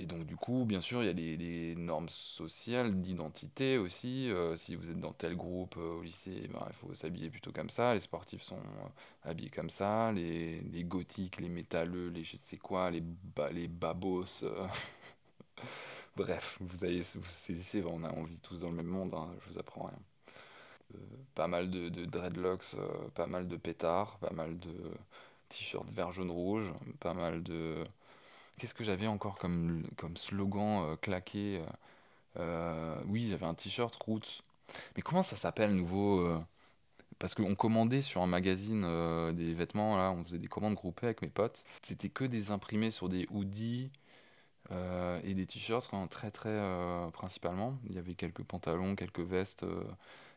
[0.00, 4.30] Et donc du coup, bien sûr, il y a des, normes sociales, d'identité aussi.
[4.30, 7.28] Euh, si vous êtes dans tel groupe euh, au lycée, eh ben, il faut s'habiller
[7.28, 7.92] plutôt comme ça.
[7.92, 8.88] Les sportifs sont euh,
[9.30, 10.10] habillés comme ça.
[10.12, 13.02] Les, les gothiques, les métalleux, les je sais quoi, les,
[13.52, 14.42] les babos.
[16.16, 19.28] Bref, vous avez, vous saisissez, on, a, on vit tous dans le même monde, hein,
[19.44, 19.98] je vous apprends rien.
[21.34, 22.74] Pas mal de, dreadlocks,
[23.14, 24.74] pas mal de pétards, pas mal de
[25.48, 27.84] t-shirts vert, jaune, rouge, pas mal de...
[28.60, 33.96] Qu'est-ce que j'avais encore comme, comme slogan euh, claqué euh, euh, Oui, j'avais un t-shirt
[34.04, 34.42] Roots.
[34.94, 36.30] Mais comment ça s'appelle nouveau
[37.18, 38.82] Parce qu'on commandait sur un magazine
[39.32, 41.64] des vêtements, là, on faisait des commandes groupées avec mes potes.
[41.82, 43.90] C'était que des imprimés sur des hoodies,
[44.70, 46.60] et des t-shirts hein, très très
[47.12, 47.78] principalement.
[47.88, 49.64] Il y avait quelques pantalons, quelques vestes,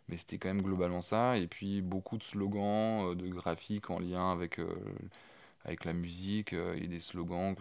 [0.07, 1.37] mais c'était quand même globalement ça.
[1.37, 4.59] Et puis beaucoup de slogans, de graphiques en lien avec,
[5.65, 7.55] avec la musique euh, et des slogans,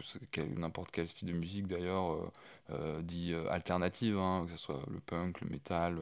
[0.59, 2.31] n'importe quel style de musique d'ailleurs, euh,
[2.71, 6.01] euh, dit euh, alternative, hein, que ce soit le punk, le metal,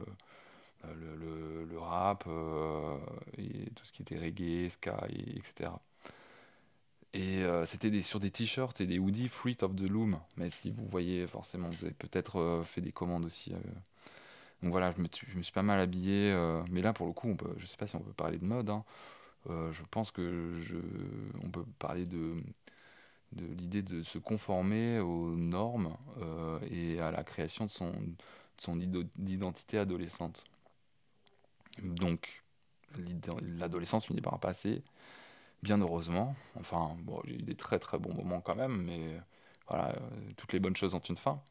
[0.85, 2.97] euh, le, le- rap, euh,
[3.37, 5.81] et tout ce qui était reggae, ska, et- etc.
[7.13, 10.19] Et euh, c'était sur des t-shirts et des hoodies Fruit of the Loom.
[10.37, 13.53] Mais si vous voyez, forcément, vous avez peut-être euh, fait des commandes aussi.
[13.53, 13.57] euh.
[14.63, 16.31] Donc voilà, je me, suis pas mal habillé.
[16.31, 18.37] euh, mais là, pour le coup, on peut, je sais pas si on peut parler
[18.37, 18.69] de mode.
[18.69, 18.83] hein.
[19.49, 20.77] Euh, je pense que je,
[21.43, 22.35] on peut parler de,
[23.33, 29.79] de l'idée de se conformer aux normes euh, et à la création de son, identité
[29.79, 30.43] adolescente.
[31.81, 32.43] Donc,
[33.57, 34.83] l'adolescence finit par passer.
[35.63, 36.35] Bien heureusement.
[36.59, 39.19] Enfin, bon, j'ai eu des très très bons moments quand même, mais
[39.67, 39.99] voilà, euh,
[40.37, 41.41] toutes les bonnes choses ont une fin.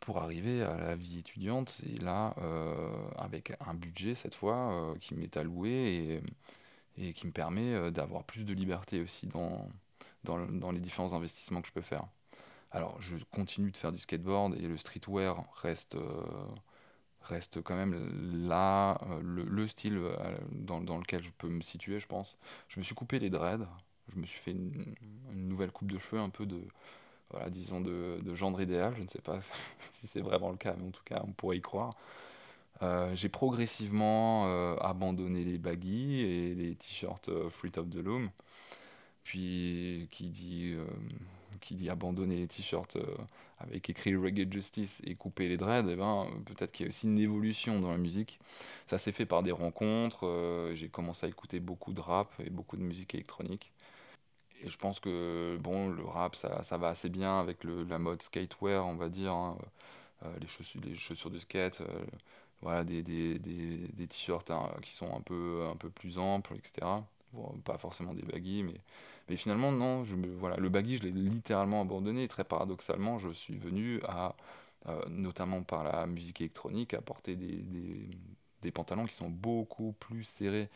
[0.00, 2.34] Pour arriver à la vie étudiante, et là,
[3.18, 6.22] avec un budget cette fois qui m'est alloué
[6.98, 9.68] et qui me permet euh, d'avoir plus de liberté aussi dans,
[10.24, 12.04] dans, les différents investissements que je peux faire.
[12.70, 16.46] Alors, je continue de faire du skateboard et le streetwear reste, euh,
[17.22, 20.00] reste quand même là, euh, le, le style
[20.52, 22.36] dans, dans lequel je peux me situer, je pense.
[22.68, 23.66] Je me suis coupé les dreads,
[24.12, 24.94] je me suis fait une,
[25.32, 26.60] une nouvelle coupe de cheveux, un peu de,
[27.30, 28.94] voilà, disons, de, de gendre idéal.
[28.96, 29.40] Je ne sais pas
[30.00, 31.94] si c'est vraiment le cas, mais en tout cas, on pourrait y croire.
[32.82, 38.30] Euh, j'ai progressivement euh, abandonné les baggy et les t-shirts Fruit of the Loom.
[39.24, 40.86] Puis, qui dit, euh,
[41.60, 42.96] qui dit abandonner les t-shirts
[43.58, 47.06] avec écrit Reggae Justice et couper les dreads, eh ben, peut-être qu'il y a aussi
[47.08, 48.38] une évolution dans la musique.
[48.86, 50.72] Ça s'est fait par des rencontres.
[50.74, 53.72] j'ai commencé à écouter beaucoup de rap et beaucoup de musique électronique.
[54.62, 57.98] Et je pense que bon, le rap, ça, ça va assez bien avec le- la
[57.98, 59.32] mode skatewear, on va dire.
[59.32, 59.56] hein.
[60.40, 61.82] Les chaussures, les chaussures de skate,
[62.62, 66.54] voilà, des, des, des, des t-shirts hein, qui sont un peu, un peu plus amples,
[66.56, 67.04] etc.
[67.32, 68.80] Bon, pas forcément des baggy, mais,
[69.28, 70.04] mais finalement, non.
[70.04, 72.26] Je voilà, le baggy, je l'ai littéralement abandonné.
[72.28, 74.34] Très paradoxalement, je suis venu à,
[74.88, 78.08] euh, notamment par la musique électronique, à porter des, des,
[78.62, 80.68] des pantalons qui sont beaucoup plus serrés,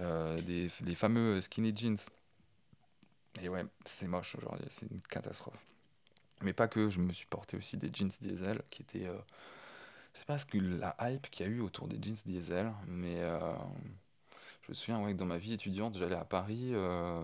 [0.00, 1.98] euh, des, les fameux skinny jeans.
[3.42, 5.58] Et ouais, c'est moche aujourd'hui, c'est une catastrophe.
[6.42, 9.06] Mais pas que, je me suis porté aussi des jeans diesel qui étaient.
[9.06, 9.18] euh,
[10.14, 12.72] je sais pas ce que la hype qu'il y a eu autour des jeans diesel,
[12.86, 13.52] mais euh,
[14.62, 17.22] je me souviens que dans ma vie étudiante, j'allais à Paris, euh,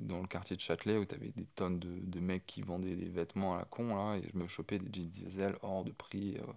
[0.00, 3.08] dans le quartier de Châtelet, où tu avais des tonnes de, mecs qui vendaient des
[3.08, 6.36] vêtements à la con, là, et je me chopais des jeans diesel hors de prix,
[6.36, 6.52] euh,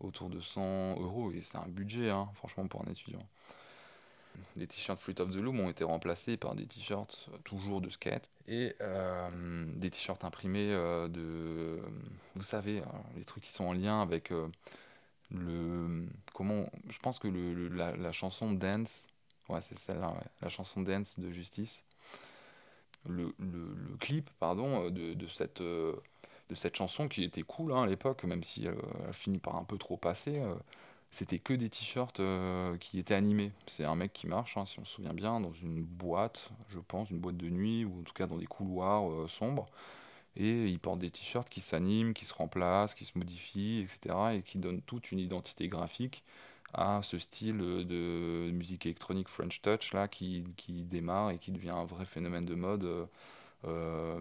[0.00, 3.24] autour de 100 euros, et c'est un budget, hein, franchement, pour un étudiant.
[4.56, 8.28] Les t-shirts Fruit of the Loom ont été remplacés par des t-shirts toujours de skate
[8.48, 8.74] et
[9.76, 11.80] des t-shirts imprimés de,
[12.34, 12.84] vous savez, euh,
[13.16, 14.32] les trucs qui sont en lien avec
[15.34, 19.06] le, comment, je pense que le, la, chanson Dance,
[19.48, 21.84] ouais c'est celle-là, la chanson Dance de Justice,
[23.06, 25.92] le, le- clip, pardon, euh, de, de cette, euh,
[26.50, 29.38] de cette chanson qui était cool hein, à l'époque, même si elle, elle a fini
[29.38, 30.38] par un peu trop passer.
[30.38, 30.54] euh,
[31.10, 33.52] c'était que des t-shirts euh, qui étaient animés.
[33.68, 36.80] C'est un mec qui marche, hein, si on se souvient bien, dans une boîte, je
[36.80, 39.66] pense, une boîte de nuit, ou en tout cas dans des couloirs euh, sombres.
[40.36, 44.34] Et il porte des t-shirts qui s'animent, qui se remplacent, qui se modifient, etc.
[44.34, 46.24] Et qui donnent toute une identité graphique
[46.74, 51.70] à ce style de musique électronique French Touch là, qui, qui démarre et qui devient
[51.70, 53.08] un vrai phénomène de mode
[53.66, 54.20] euh,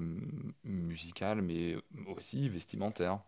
[0.64, 1.76] musical, mais
[2.08, 3.20] aussi vestimentaire.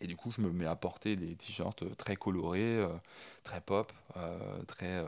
[0.00, 2.88] Et du coup, je me mets à porter des t-shirts très colorés, euh,
[3.44, 5.04] très pop, euh, très,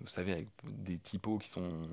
[0.00, 1.88] vous savez, avec des typos qui sont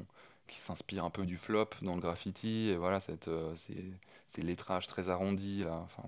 [0.48, 2.70] qui s'inspirent un peu du flop dans le graffiti.
[2.70, 3.84] Et voilà, cette, euh, ces,
[4.30, 5.82] ces lettrages très arrondis là.
[5.86, 6.08] Enfin.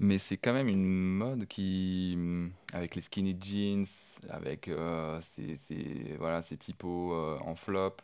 [0.00, 3.86] Mais c'est quand même une mode qui, hum, avec les skinny jeans,
[4.28, 7.96] avec euh, ces, voilà, ces typos euh, en flop,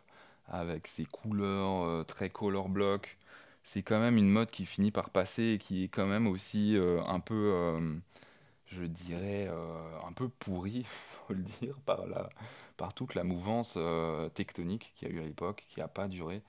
[0.48, 3.18] avec ces couleurs euh, très color block,
[3.64, 6.76] c'est quand même une mode qui finit par passer et qui est quand même aussi
[7.06, 8.00] un peu,
[8.70, 12.30] je dirais, euh, un peu pourrie, faut le dire, par la,
[12.76, 16.08] par toute la mouvance euh, tectonique qu'il y a eu à l'époque, qui n'a pas
[16.08, 16.42] duré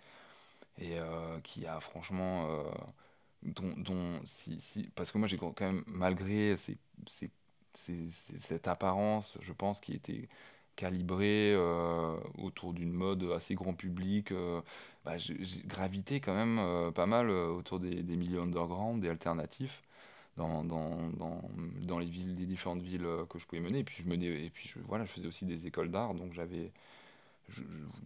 [0.79, 2.47] et euh, qui a franchement
[3.43, 7.31] dont, dont si, si- parce que moi j'ai quand même malgré ces- ces-
[7.73, 10.29] ces- cette apparence je pense qui était
[10.75, 11.55] calibrée
[12.37, 14.33] autour d'une mode assez grand public
[15.05, 19.83] bah, j'ai gravité quand même pas mal autour des, des milieux underground des alternatifs
[20.41, 21.41] dans, dans,
[21.81, 24.27] dans, les villes les différentes villes euh, que je pouvais mener et puis je menais
[24.27, 26.71] et puis je, voilà je faisais aussi des écoles d'art donc j'avais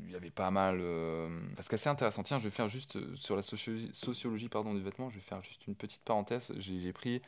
[0.06, 0.80] il y avait pas mal.
[0.82, 2.24] Euh, parce c'est intéressant.
[2.24, 5.42] Tiens, je vais faire juste euh, sur la sociologie, pardon, du vêtement, je vais faire
[5.44, 6.54] juste une petite parenthèse.
[6.58, 7.22] J'ai pris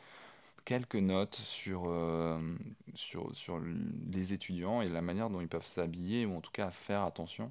[0.64, 2.40] quelques notes sur, euh,
[2.94, 3.60] sur, sur
[4.12, 7.50] les étudiants et la manière dont ils peuvent s'habiller, ou en tout cas faire attention.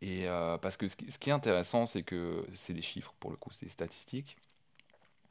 [0.00, 0.26] Et
[0.62, 3.66] parce que ce qui, est intéressant, c'est que c'est des chiffres, pour le coup, c'est
[3.66, 4.36] des statistiques.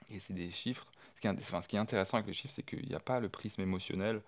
[0.09, 0.87] Et c'est des chiffres.
[1.17, 4.21] Ce qui, est, intéressant avec les chiffres, c'est qu'il n'y a pas le prisme émotionnel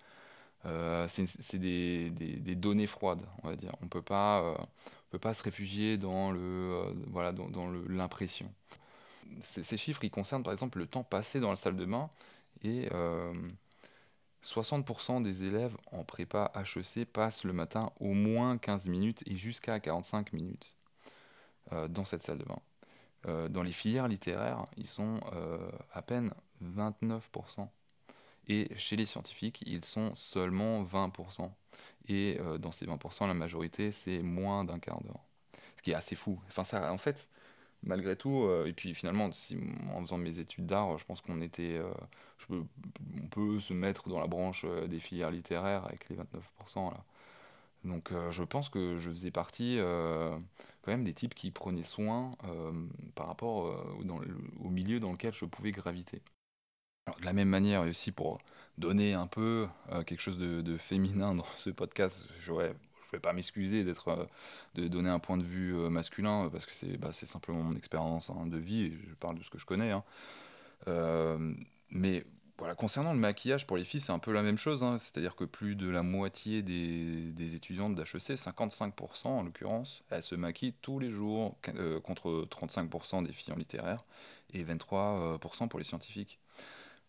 [0.66, 2.10] euh, c'est des,
[2.54, 3.72] données froides, on va dire.
[3.82, 4.54] On peut euh,
[5.10, 6.92] peut pas se réfugier dans euh,
[7.88, 8.52] l'impression.
[9.42, 12.10] Ces chiffres, ils concernent par exemple le temps passé dans la salle de bain
[12.62, 12.88] et
[14.42, 19.78] 60% des élèves en prépa HEC passent le matin au moins 15 minutes et jusqu'à
[19.78, 20.74] 45 minutes
[21.88, 23.48] dans cette salle de bain.
[23.50, 25.20] dans les filières littéraires, ils sont
[25.92, 27.68] à peine 29%.
[28.48, 31.50] Et chez les scientifiques, ils sont seulement 20%.
[32.08, 35.20] Et euh, dans ces 20%, la majorité, c'est moins d'un quart d'heure.
[35.76, 36.40] Ce qui est assez fou.
[36.48, 37.28] Enfin, ça, en fait,
[37.84, 39.30] malgré tout, euh, et puis finalement,
[39.94, 41.78] en faisant mes études d'art, je pense qu'on était.
[41.78, 41.92] Euh,
[42.50, 46.90] on peut se mettre dans la branche des filières littéraires avec les 29%.
[46.90, 47.04] Là.
[47.84, 52.32] Donc je pense que je faisais partie quand même des types qui prenaient soin
[53.14, 53.96] par rapport
[54.58, 56.22] au milieu dans lequel je pouvais graviter
[57.20, 58.38] de la même manière, aussi pour
[58.78, 62.68] donner un peu euh, quelque chose de, féminin dans ce podcast, je ne
[63.12, 64.24] vais pas m'excuser d'être, euh,
[64.74, 68.30] de donner un point de vue euh, masculin, parce que c'est, bah, simplement mon expérience
[68.30, 69.92] hein, de vie, et je parle de ce que je connais.
[69.92, 70.04] Hein.
[71.90, 72.24] mais
[72.58, 74.82] voilà, concernant le maquillage pour les filles, c'est un peu la même chose.
[74.82, 74.98] Hein.
[74.98, 80.34] C'est-à-dire que plus de la moitié des, des étudiantes d'HEC, 55% en l'occurrence, elles se
[80.34, 81.56] maquillent tous les jours,
[82.02, 84.04] contre 35% des filles en littéraire
[84.52, 86.39] et 23% pour les scientifiques.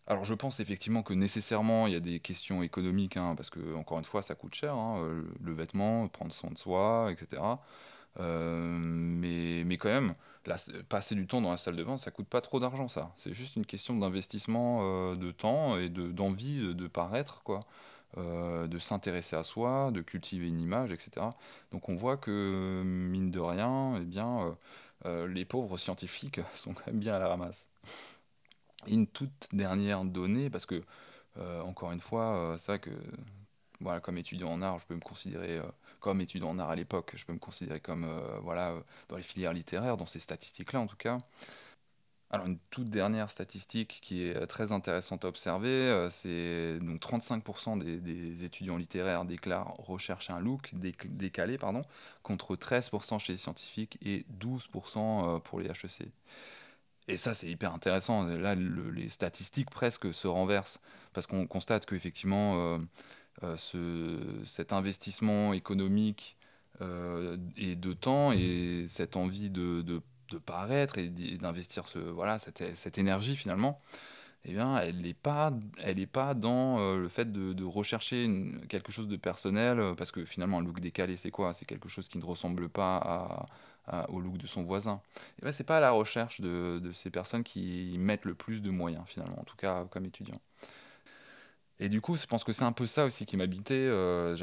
[0.06, 3.74] Alors je pense effectivement que nécessairement il y a des questions économiques, hein, parce que
[3.76, 7.40] encore une fois ça coûte cher, hein, euh, le vêtement, prendre soin de soi, etc.
[8.20, 10.14] Euh, mais, quand même,
[10.88, 13.14] passer du temps dans la salle de bain, ça coûte pas trop d'argent ça.
[13.18, 17.60] C'est juste une question d'investissement euh, de temps et d'envie de, paraître, quoi.
[18.16, 21.26] de s'intéresser à soi, de cultiver une image, etc.
[21.72, 24.56] Donc on voit que, mine de rien, eh bien,
[25.04, 27.66] les pauvres scientifiques sont quand même bien à la ramasse
[28.86, 30.82] une toute dernière donnée, parce que,
[31.38, 32.90] euh, encore une fois, euh, c'est vrai que,
[33.80, 35.62] voilà, comme étudiant en art, je peux me considérer, euh,
[36.00, 38.06] comme étudiant en à l'époque, je peux me considérer comme,
[38.42, 38.74] voilà,
[39.08, 41.18] dans les filières littéraires, dans ces statistiques-là en tout cas.
[42.30, 47.98] Alors une toute dernière statistique qui est très intéressante à observer, c'est donc 35% des,
[48.00, 51.84] des, étudiants littéraires déclarent rechercher un look décalé, pardon,
[52.22, 56.08] contre 13% chez les scientifiques et 12% pour les HEC.
[57.08, 58.24] Et ça, c'est hyper intéressant.
[58.24, 60.80] Là, les statistiques presque se renversent
[61.12, 62.78] parce qu'on constate qu'effectivement, euh,
[63.42, 66.36] euh, ce, cet investissement économique
[66.80, 70.00] euh, et de temps et cette envie de, de,
[70.46, 73.82] paraître et d'investir ce, voilà, cette, cette, énergie finalement,
[74.46, 75.52] eh bien, elle n'est pas,
[76.10, 78.30] pas dans le fait de rechercher
[78.70, 81.52] quelque chose de personnel parce que finalement, un look décalé, c'est quoi?
[81.52, 83.46] C'est quelque chose qui ne ressemble pas à
[84.08, 85.00] au look de son voisin.
[85.40, 88.62] Et ben, c'est pas à la recherche de, de, ces personnes qui mettent le plus
[88.62, 90.40] de moyens finalement, en tout cas comme étudiant.
[91.82, 93.74] Et du coup, je pense que c'est un peu ça aussi qui m'habitait.
[93.74, 94.36] Euh,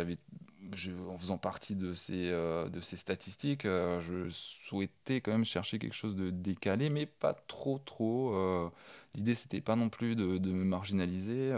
[1.10, 5.80] en faisant partie de ces, euh, de ces statistiques, euh, je souhaitais quand même chercher
[5.80, 8.72] quelque chose de décalé, mais pas trop trop.
[9.16, 11.52] L'idée, c'était pas non plus de, de me marginaliser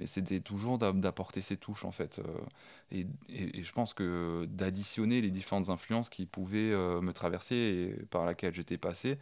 [0.00, 2.18] mais c'était toujours d'apporter ses touches en fait.
[2.18, 2.24] Euh,
[2.90, 8.24] et, je pense que d'additionner les différentes influences qui pouvaient euh, me traverser et par
[8.24, 9.18] laquelle j'étais passé.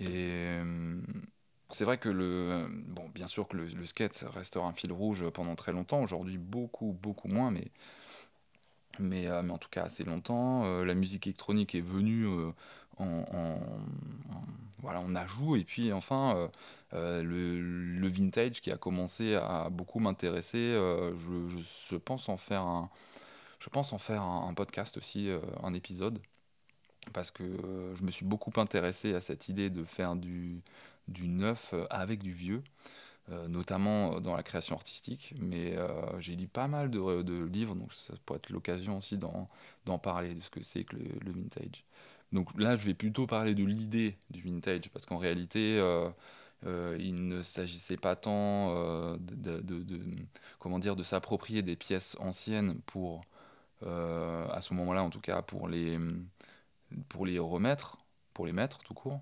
[0.00, 1.00] Et euh,
[1.70, 5.54] c'est vrai que le, bon, bien sûr que le, skate restera un fil rouge pendant
[5.54, 6.02] très longtemps.
[6.02, 7.70] Aujourd'hui, beaucoup, beaucoup moins, mais
[8.98, 10.82] mais, mais, en tout cas assez longtemps.
[10.84, 12.26] la musique électronique est venue
[12.98, 13.58] en,
[14.78, 15.56] voilà, en ajout.
[15.56, 16.50] Et puis enfin,
[16.94, 20.58] euh, le, vintage qui a commencé à beaucoup m'intéresser.
[20.58, 22.90] Euh, je, pense en faire un,
[23.60, 26.18] je pense en faire un, podcast aussi, euh, un épisode,
[27.12, 27.44] parce que
[27.94, 30.62] je me suis beaucoup intéressé à cette idée de faire du,
[31.08, 32.62] du neuf avec du vieux.
[33.48, 35.76] notamment dans la création artistique, mais
[36.18, 40.34] j'ai lu pas mal de, de, livres, donc ça pourrait être l'occasion aussi d'en parler,
[40.34, 41.84] de ce que c'est que le, vintage.
[42.32, 45.80] Donc là, je vais plutôt parler de l'idée du vintage, parce qu'en réalité,
[46.66, 49.62] euh, il ne s'agissait pas tant euh, de,
[50.58, 53.22] comment dire, de s'approprier des pièces anciennes pour,
[53.82, 55.98] euh, à ce moment-là en tout cas, pour les,
[57.08, 57.98] pour les remettre,
[58.32, 59.20] pour les mettre tout court.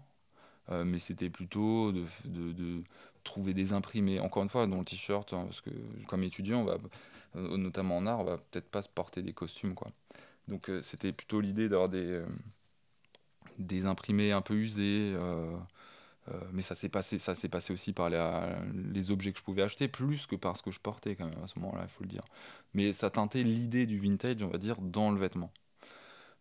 [0.70, 2.84] mais c'était plutôt de, de,
[3.24, 5.70] trouver des imprimés, encore une fois, dans le t-shirt, hein, parce que
[6.09, 6.78] comme étudiant, on va,
[7.34, 9.91] notamment en art, on va peut-être pas se porter des costumes, quoi.
[10.49, 12.22] Donc c'était plutôt l'idée d'avoir des,
[13.59, 15.14] des imprimés un peu usés.
[16.33, 19.62] Euh, mais ça s'est passé, ça s'est passé aussi par les objets que je pouvais
[19.62, 22.03] acheter, plus que par ce que je portais quand même à ce moment-là, il faut
[22.05, 22.24] le dire.
[22.74, 25.53] Mais ça teintait l'idée du vintage, on va dire, dans le vêtement.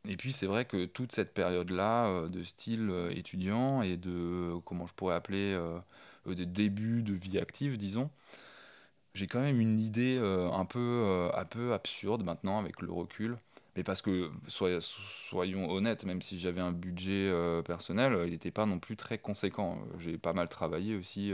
[0.07, 4.55] Et puis c'est vrai que toute cette période-là euh, de style euh, étudiant et de,
[4.65, 5.79] comment je pourrais appeler, euh,
[6.27, 8.09] euh, de vie active, disons,
[9.13, 13.37] j'ai quand même une idée un peu, un peu absurde maintenant avec le recul.
[13.79, 18.31] Mais parce que, soy- soyons honnêtes, même si j'avais un budget euh, personnel, euh, il
[18.31, 19.79] n'était pas non plus très conséquent.
[19.93, 21.31] Euh, J'ai pas mal travaillé aussi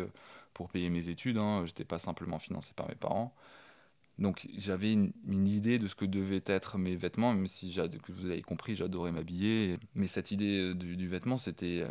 [0.53, 1.39] pour payer mes études.
[1.39, 1.63] Hein.
[1.65, 3.33] J'étais pas simplement financé par mes parents.
[4.19, 5.11] Donc j'avais une,
[5.47, 9.11] idée de ce que devaient être mes vêtements, même si, que vous avez compris, j'adorais
[9.11, 9.79] m'habiller.
[9.95, 11.83] Mais cette idée du, vêtement, c'était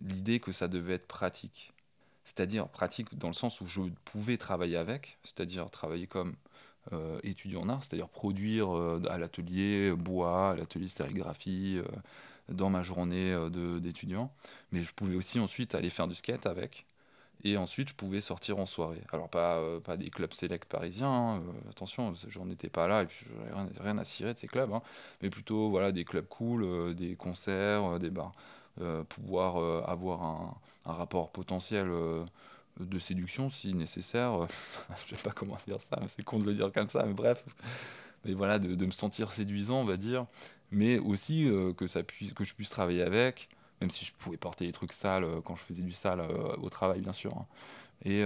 [0.00, 1.72] l'idée que ça devait être pratique.
[2.24, 6.34] C'est-à-dire pratique dans le sens où je pouvais travailler avec, c'est-à-dire travailler comme
[6.92, 11.84] euh, étudiant en art, c'est-à-dire produire euh, à l'atelier bois, à l'atelier sérigraphie, euh,
[12.48, 14.32] dans ma journée euh, d'étudiant.
[14.72, 16.86] Mais je pouvais aussi ensuite aller faire du skate avec.
[17.44, 19.02] Et ensuite, je pouvais sortir en soirée.
[19.12, 23.26] Alors, pas, pas des clubs select parisiens, hein, attention, j'en étais pas là, et puis
[23.52, 24.82] rien, rien à cirer de ces clubs, hein,
[25.22, 28.32] mais plutôt voilà, des clubs cool, des concerts, des bars.
[29.08, 29.56] Pouvoir
[29.88, 30.54] avoir un,
[30.86, 31.90] un rapport potentiel
[32.86, 34.46] de séduction si nécessaire.
[35.08, 37.44] je sais pas comment dire ça, c'est con de le dire comme ça, mais bref.
[38.24, 40.26] Mais voilà, de, de me sentir séduisant, on va dire,
[40.70, 43.48] mais aussi euh, que, ça puisse, que je puisse travailler avec,
[43.80, 46.56] même si je pouvais porter des trucs sales euh, quand je faisais du sale euh,
[46.62, 47.34] au travail, bien sûr.
[47.36, 47.46] hein.
[48.04, 48.22] Et,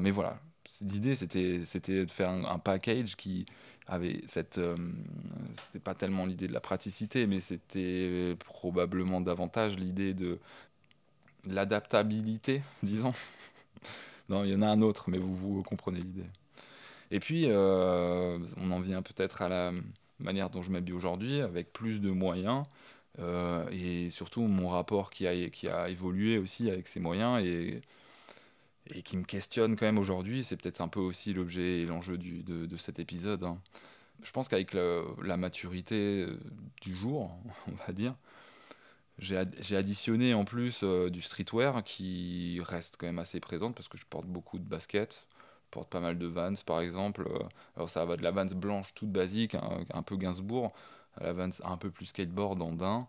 [0.00, 0.36] mais voilà,
[0.82, 3.46] l'idée c'était c'était de faire un, un package qui
[3.86, 4.60] avait cette.
[5.54, 10.38] c'est pas tellement l'idée de la praticité, mais c'était probablement davantage l'idée de
[11.44, 13.12] l'adaptabilité, disons.
[14.28, 16.26] Non, il y en a un autre, mais vous, vous comprenez l'idée.
[17.10, 19.72] Et puis, euh, on en vient peut-être à la
[20.20, 22.64] manière dont je m'habille aujourd'hui, avec plus de moyens,
[23.20, 27.82] euh, et surtout mon rapport qui a, qui a évolué aussi avec ces moyens, et,
[28.94, 30.44] et qui me questionne quand même aujourd'hui.
[30.44, 33.44] C'est peut-être un peu aussi l'objet et l'enjeu de, de cet épisode.
[33.44, 33.58] hein.
[34.22, 36.38] Je pense qu'avec la maturité euh,
[36.82, 37.30] du jour,
[37.68, 38.14] on va dire,
[39.24, 43.74] j'ai ad- j'ai additionné en plus euh, du streetwear qui reste quand même assez présente
[43.74, 45.26] parce que je porte beaucoup de baskets.
[45.66, 47.26] Je porte pas mal de Vans par exemple.
[47.28, 47.38] Euh,
[47.76, 50.72] Alors ça va de la Vans blanche toute basique, un, un peu Gainsbourg,
[51.16, 53.08] à la Vans un peu plus skateboard en daim,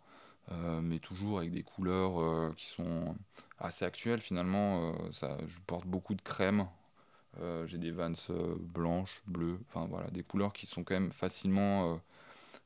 [0.52, 3.16] euh, mais toujours avec des couleurs euh, qui sont
[3.60, 4.94] assez actuelles finalement.
[5.12, 6.68] Ça, je porte beaucoup de crème.
[7.66, 8.14] J'ai des Vans
[8.60, 12.00] blanches, bleues, enfin voilà, des couleurs qui sont quand même facilement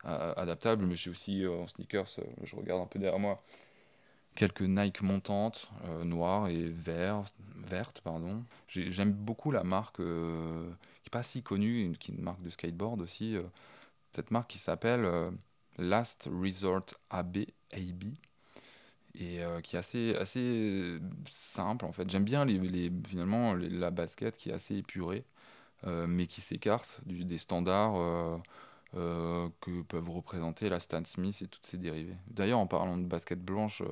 [0.04, 3.43] adaptable, mais j'ai aussi euh, en sneakers, euh, je regarde un peu derrière moi,
[4.36, 7.24] quelques Nike montantes, euh, noires et vert,
[7.68, 8.02] vertes.
[8.68, 12.50] J'ai- J'aime beaucoup la marque qui n'est pas si connue, qui est une marque de
[12.50, 13.36] skateboard aussi.
[14.12, 15.08] cette marque qui s'appelle
[15.78, 18.04] Last Resort AB, AB
[19.16, 22.10] et qui est assez, assez simple en fait.
[22.10, 25.26] J'aime bien les, finalement la basket qui est assez épurée,
[25.86, 28.41] mais qui s'écarte des standards.
[28.95, 32.17] Euh, que peuvent représenter la Stan Smith et toutes ses dérivés.
[32.27, 33.83] D'ailleurs, en parlant de basket blanche,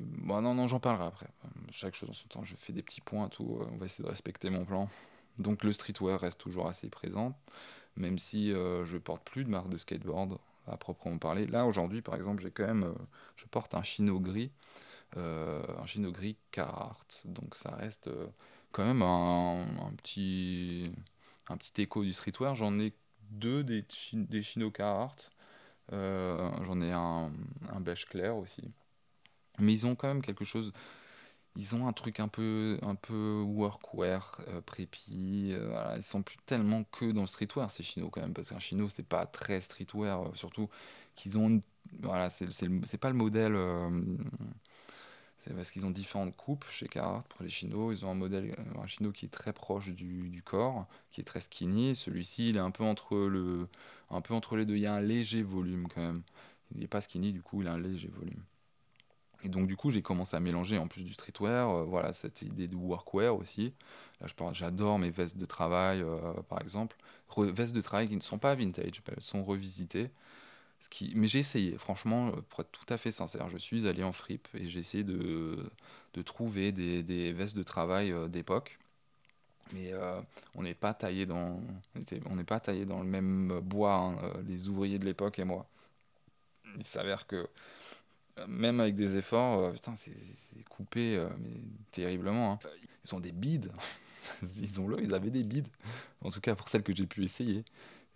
[0.00, 1.28] bon, non, non, j'en parlerai après.
[1.70, 3.58] Chaque chose en son temps, je fais des petits points, tout.
[3.60, 4.88] euh, on va essayer de respecter mon plan.
[5.38, 7.36] Donc le streetwear reste toujours assez présent,
[7.96, 11.46] même si je porte plus de marque de skateboard à proprement parler.
[11.46, 12.94] Là, aujourd'hui, par exemple, j'ai quand même,
[13.34, 14.52] je porte un chino gris,
[15.16, 17.22] un chino gris Carhartt.
[17.24, 18.08] Donc ça reste
[18.70, 20.92] quand même un, un petit,
[21.48, 22.54] un petit écho du streetwear.
[22.54, 22.94] J'en ai
[23.34, 25.30] deux des, des chinos Carhartt.
[25.92, 27.32] Euh, j'en ai un,
[27.72, 28.62] un beige clair aussi.
[29.58, 30.72] Mais ils ont quand même quelque chose.
[31.56, 35.50] Ils ont un truc un peu, un peu workwear, euh, prépi.
[35.52, 35.94] euh.
[35.96, 38.34] Ils sont plus tellement que dans le streetwear, ces chinos quand même.
[38.34, 40.22] Parce qu'un chino, c'est pas très streetwear.
[40.28, 40.68] euh, surtout
[41.16, 41.48] qu'ils ont.
[41.48, 41.62] une-
[42.02, 43.54] Voilà, c'est pas le modèle.
[45.44, 47.92] C'est parce qu'ils ont différentes coupes chez Carhartt pour les chinos.
[47.92, 51.20] Ils ont un modèle, euh, un chino qui est très proche du, du corps, qui
[51.20, 51.94] est très skinny.
[51.94, 53.68] Celui-ci, il est un peu entre le,
[54.10, 54.76] un peu entre les deux.
[54.76, 56.22] Il y a un léger volume quand même.
[56.74, 58.42] Il n'est pas skinny, du coup, il a un léger volume.
[59.42, 62.40] Et donc, du coup, j'ai commencé à mélanger en plus du streetwear, euh, voilà, cette
[62.42, 63.74] idée de workwear aussi.
[64.20, 66.96] Là, j'adore mes vestes de travail, euh, par exemple.
[67.36, 70.10] Vestes de travail qui ne sont pas vintage, elles sont revisitées.
[71.14, 74.12] Mais j'ai essayé, franchement, euh, pour être tout à fait sincère, je suis allé en
[74.12, 75.70] fripe et j'ai essayé de,
[76.24, 78.78] trouver des, vestes de travail euh, d'époque.
[79.72, 80.20] Mais euh,
[80.54, 81.60] on n'est pas taillé dans,
[81.94, 84.16] on dans le même bois, hein,
[84.46, 85.66] les ouvriers de l'époque et moi.
[86.76, 87.48] Il s'avère que
[88.46, 91.24] même avec des efforts, putain, c'est coupé
[91.92, 92.52] terriblement.
[92.52, 92.58] hein.
[93.04, 93.70] Ils ont des bides,
[94.42, 95.68] disons-le, ils avaient des bides.
[96.22, 97.64] En tout cas pour celles que j'ai pu essayer.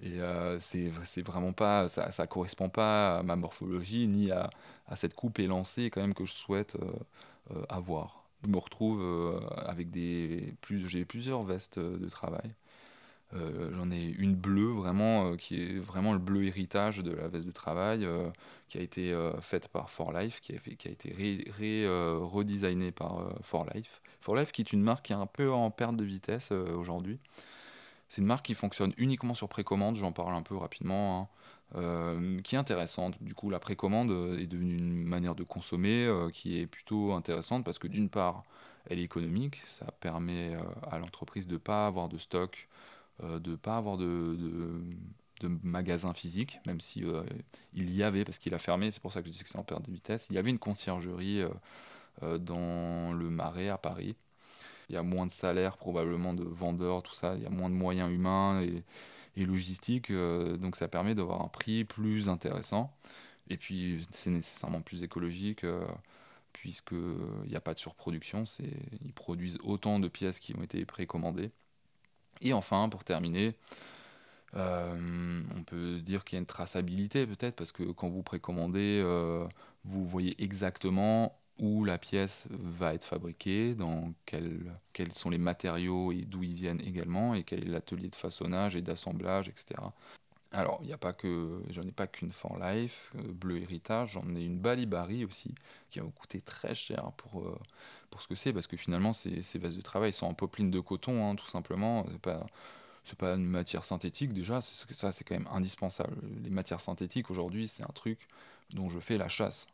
[0.00, 4.50] Et euh, c'est vraiment pas, ça, ça correspond pas à ma morphologie ni à,
[4.86, 6.92] à cette coupe élancée quand même que je souhaite euh,
[7.56, 8.24] euh, avoir.
[8.44, 9.02] Je me retrouve
[9.66, 12.52] avec des plus, j'ai plusieurs vestes de travail.
[13.34, 17.28] Euh, j'en ai une bleue vraiment euh, qui est vraiment le bleu héritage de la
[17.28, 18.30] veste de travail euh,
[18.68, 21.14] qui a été faite par For Life, qui a, été
[21.58, 24.02] ré, redesignée par For Life.
[24.20, 27.18] For Life qui est une marque qui est un peu en perte de vitesse aujourd'hui.
[28.10, 31.30] C'est une marque qui fonctionne uniquement sur précommande, j'en parle un peu rapidement,
[31.74, 33.14] hein, qui est intéressante.
[33.22, 37.78] Du coup, la précommande est devenue une manière de consommer qui est plutôt intéressante parce
[37.78, 38.44] que d'une part,
[38.90, 40.58] elle est économique, ça permet
[40.90, 42.68] à l'entreprise de ne pas avoir de stock,
[43.22, 44.80] euh, de ne pas avoir de,
[45.62, 47.22] magasin physique, même si euh,
[47.72, 49.58] il y avait, parce qu'il a fermé, c'est pour ça que je dis que c'est
[49.58, 51.42] en perte de vitesse, il y avait une conciergerie
[52.22, 54.16] euh, dans le Marais à Paris
[54.88, 57.68] il y a moins de salaires probablement de vendeurs, tout ça, il y a moins
[57.68, 58.82] de moyens humains et,
[59.36, 62.96] et logistiques, donc ça permet d'avoir un prix plus intéressant.
[63.50, 65.66] Et puis c'est nécessairement plus écologique,
[66.54, 68.44] puisqu'il n'y a pas de surproduction,
[69.04, 71.50] ils produisent autant de pièces qui ont été précommandées.
[72.42, 73.54] Et enfin, pour terminer,
[74.56, 79.00] euh, on peut dire qu'il y a une traçabilité peut-être, parce que quand vous précommandez,
[79.04, 79.46] euh,
[79.84, 86.12] vous voyez exactement où la pièce va être fabriquée, dans quel- quels sont les matériaux
[86.12, 89.92] et d'où ils viennent également, et quel est l'atelier de façonnage et d'assemblage, etc.
[90.50, 94.12] Alors, il n'y a pas que, j'en ai pas qu'une For Life, euh, Bleu Héritage,
[94.12, 95.54] j'en ai une Balibari aussi,
[95.90, 97.58] qui va me coûter très cher pour, euh,
[98.10, 100.70] pour ce que c'est, parce que finalement, ces, ces vestes de travail sont en popeline
[100.70, 102.06] de coton, hein, tout simplement.
[102.10, 102.46] C'est pas,
[103.04, 106.16] c'est pas une matière synthétique déjà, c'est- ça c'est quand même indispensable.
[106.44, 108.28] Les matières synthétiques aujourd'hui, c'est un truc
[108.74, 109.66] dont je fais la chasse.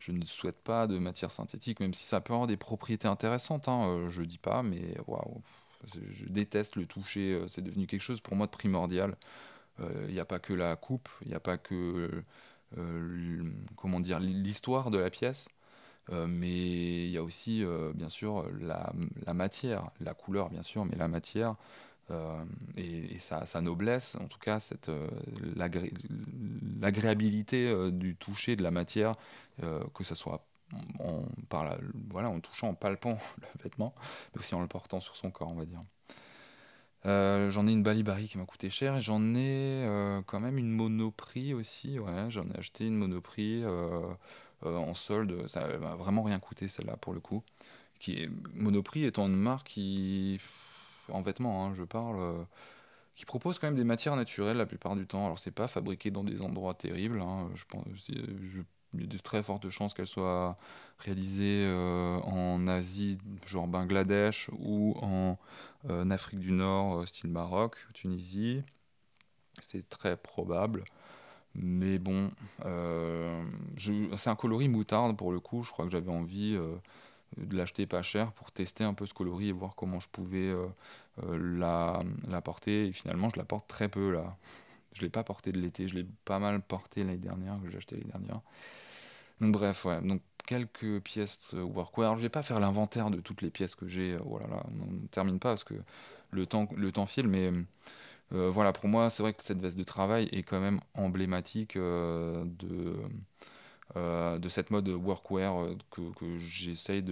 [0.00, 3.68] Je ne souhaite pas de matière synthétique, même si ça peut avoir des propriétés intéressantes,
[3.68, 5.42] hein, euh, je dis pas, mais waouh,
[5.86, 9.16] je déteste le toucher, euh, c'est devenu quelque chose pour moi de primordial.
[9.80, 12.22] Il n'y a pas que la coupe, il n'y a pas que
[12.78, 13.42] euh,
[13.76, 15.48] comment l'histoire de la pièce,
[16.10, 18.92] euh, mais il y a aussi euh, bien sûr la,
[19.32, 21.56] matière, la couleur bien sûr, mais la matière
[22.10, 22.44] euh,
[22.76, 24.58] et, sa, noblesse, en tout cas
[24.88, 25.08] euh,
[26.80, 29.14] l'agréabilité euh, du toucher de la matière,
[29.62, 30.44] euh, que ce soit
[30.98, 31.78] en, par
[32.10, 33.94] voilà, en touchant, en palpant le vêtement,
[34.34, 35.82] mais aussi en le portant sur son corps, on va dire.
[37.06, 40.70] Euh, j'en ai une Balibari qui m'a coûté cher j'en ai euh, quand même une
[40.70, 41.98] Monoprix aussi.
[41.98, 44.02] Ouais, j'en ai acheté une Monoprix euh,
[44.62, 45.46] en solde.
[45.48, 47.42] Ça m'a vraiment rien coûté celle-là pour le coup.
[48.00, 50.40] Qui est, Monoprix étant une marque qui,
[51.10, 52.46] en vêtements, hein, je parle,
[53.16, 55.26] qui propose quand même des matières naturelles la plupart du temps.
[55.26, 57.20] Alors c'est pas fabriqué dans des endroits terribles.
[57.22, 57.50] hein.
[57.54, 57.84] Je pense,
[59.00, 60.56] y a de très fortes chances qu'elle soit
[60.98, 65.38] réalisée euh, en Asie, genre Bangladesh, ou en
[65.90, 68.62] euh, Afrique du Nord, euh, style Maroc, Tunisie.
[69.60, 70.84] C'est très probable.
[71.54, 72.30] Mais bon,
[73.78, 75.62] c'est un coloris moutarde pour le coup.
[75.62, 76.58] Je crois que j'avais envie
[77.36, 80.48] de l'acheter pas cher pour tester un peu ce coloris et voir comment je pouvais
[80.48, 80.66] euh,
[81.22, 82.88] euh, la, la porter.
[82.88, 84.36] Et finalement, je la porte très peu là.
[84.92, 87.78] Je l'ai pas porté de l'été, je l'ai pas mal porté l'année dernière, que j'ai
[87.78, 88.40] acheté l'année dernière.
[89.40, 90.00] Donc bref, ouais.
[90.02, 92.10] Donc quelques pièces euh, workwear.
[92.10, 94.12] Alors, je vais pas faire l'inventaire de toutes les pièces que j'ai.
[94.14, 95.74] euh, voilà, là, on ne termine pas parce que
[96.30, 97.28] le temps, le file.
[97.28, 97.50] Mais
[98.34, 101.76] euh, voilà, pour moi, c'est vrai que cette veste de travail est quand même emblématique
[101.76, 102.96] euh, de,
[103.96, 107.02] euh, cette mode workwear euh, que, que j'essaye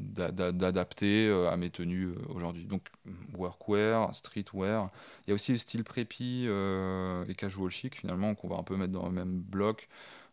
[0.00, 2.64] d'adapter euh, à mes tenues euh, aujourd'hui.
[2.66, 2.88] Donc
[3.36, 4.90] workwear, streetwear.
[5.26, 8.62] Il y a aussi le style prépi euh, et casual chic finalement qu'on va un
[8.62, 9.88] peu mettre dans le même bloc.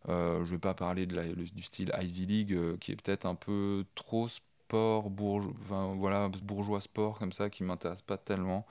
[0.08, 2.96] Euh, je ne vais pas parler de la- du style Ivy League euh, qui est
[2.96, 5.52] peut-être un peu trop sport, bourgeois,
[5.96, 8.66] voilà, bourgeois sport comme ça qui m'intéresse pas tellement.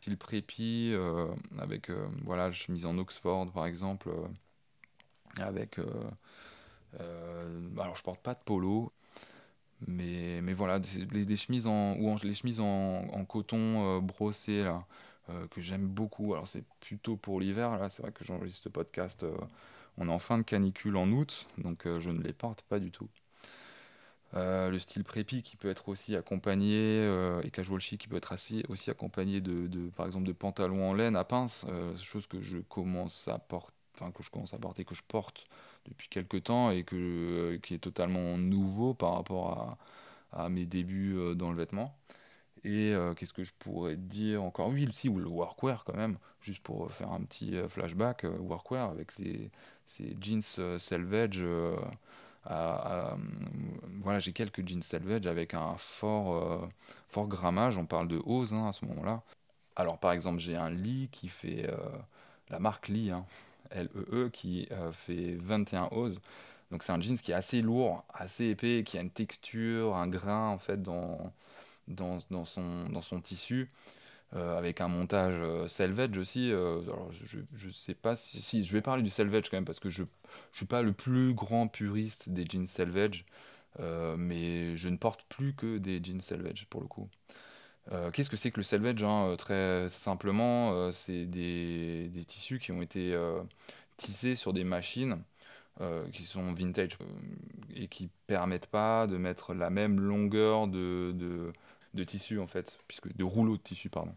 [0.00, 1.26] Style prépi euh,
[1.58, 1.90] avec
[2.24, 4.10] voilà, chemise en Oxford par exemple,
[5.38, 5.78] avec
[7.78, 8.92] alors je porte pas de polo,
[9.86, 10.80] mais, mais voilà,
[11.12, 14.64] les, chemises en, ou les chemises en, coton brossé
[15.50, 16.34] que j'aime beaucoup.
[16.34, 19.24] Alors c'est plutôt pour l'hiver, c'est vrai que j'enregistre ce podcast,
[19.98, 22.78] on est en fin de canicule en août, donc euh, je ne les porte pas
[22.78, 23.08] du tout.
[24.34, 28.16] Euh, le style prépi qui peut être aussi accompagné, euh, et casual chic qui peut
[28.16, 28.34] être
[28.68, 31.66] aussi accompagné de, de, par exemple de pantalons en laine à pince,
[32.02, 35.46] chose que je commence à porter, enfin que je commence à porter, que je porte
[35.86, 39.78] depuis quelques temps et que, qui est totalement nouveau par rapport
[40.32, 41.98] à, mes débuts dans le vêtement.
[42.64, 44.68] Et qu'est-ce que je pourrais dire encore?
[44.68, 49.10] Oui, si, ou le workwear quand même, juste pour faire un petit flashback, workwear avec
[49.12, 49.50] ces,
[49.88, 51.38] ces jeans euh, selvage.
[51.40, 51.76] euh,
[52.46, 53.16] à-
[54.02, 56.66] voilà, j'ai quelques jeans selvage avec un fort, euh,
[57.08, 59.22] fort grammage, on parle de hose hein, à ce moment-là.
[59.76, 61.70] Alors par exemple, j'ai un Lee qui fait
[62.50, 63.24] la marque Lee, hein,
[63.70, 66.20] L-E-E, qui fait 21 oses.
[66.70, 70.08] Donc c'est un jeans qui est assez lourd, assez épais, qui a une texture, un
[70.08, 71.32] grain en fait dans,
[71.88, 73.70] dans, dans son, dans son tissu.
[74.36, 76.52] Euh, avec un montage euh, selvage aussi.
[76.52, 79.64] Euh, alors je, je sais pas si, si, je vais parler du selvage quand même
[79.64, 80.02] parce que je,
[80.52, 83.24] je suis pas le plus grand puriste des jeans selvage,
[83.78, 87.08] mais je ne porte plus que des jeans selvage pour le coup.
[88.12, 92.82] Qu'est-ce que c'est que le selvage hein Très simplement, c'est des, des, tissus qui ont
[92.82, 93.16] été
[93.96, 95.22] tissés sur des machines
[96.12, 96.98] qui sont vintage
[97.74, 101.52] et qui permettent pas de mettre la même longueur de, de
[101.94, 104.14] de tissu en fait, puisque de rouleaux de tissu pardon.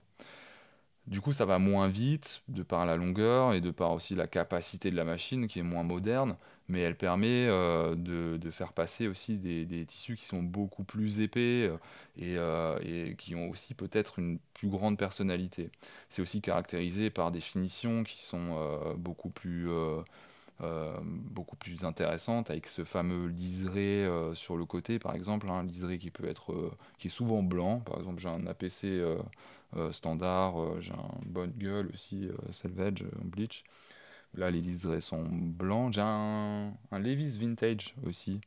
[1.08, 4.28] Du coup, ça va moins vite de par la longueur et de par aussi la
[4.28, 8.72] capacité de la machine qui est moins moderne, mais elle permet euh, de, de, faire
[8.72, 11.78] passer aussi des, des, tissus qui sont beaucoup plus épais euh,
[12.18, 15.72] et, euh, et, qui ont aussi peut-être une plus grande personnalité.
[16.08, 19.70] C'est aussi caractérisé par des finitions qui sont beaucoup plus
[21.04, 25.64] beaucoup plus intéressante avec ce fameux liseré euh, sur le côté par exemple un hein,
[25.64, 27.80] liseré qui peut être euh, qui est souvent blanc.
[27.80, 29.02] Par exemple j'ai un APC
[29.92, 33.64] standard j'ai un bonne gueule aussi Selvage en bleach.
[34.36, 35.94] Là les liserés sont blancs.
[35.94, 38.40] J'ai un, un Levi's vintage aussi.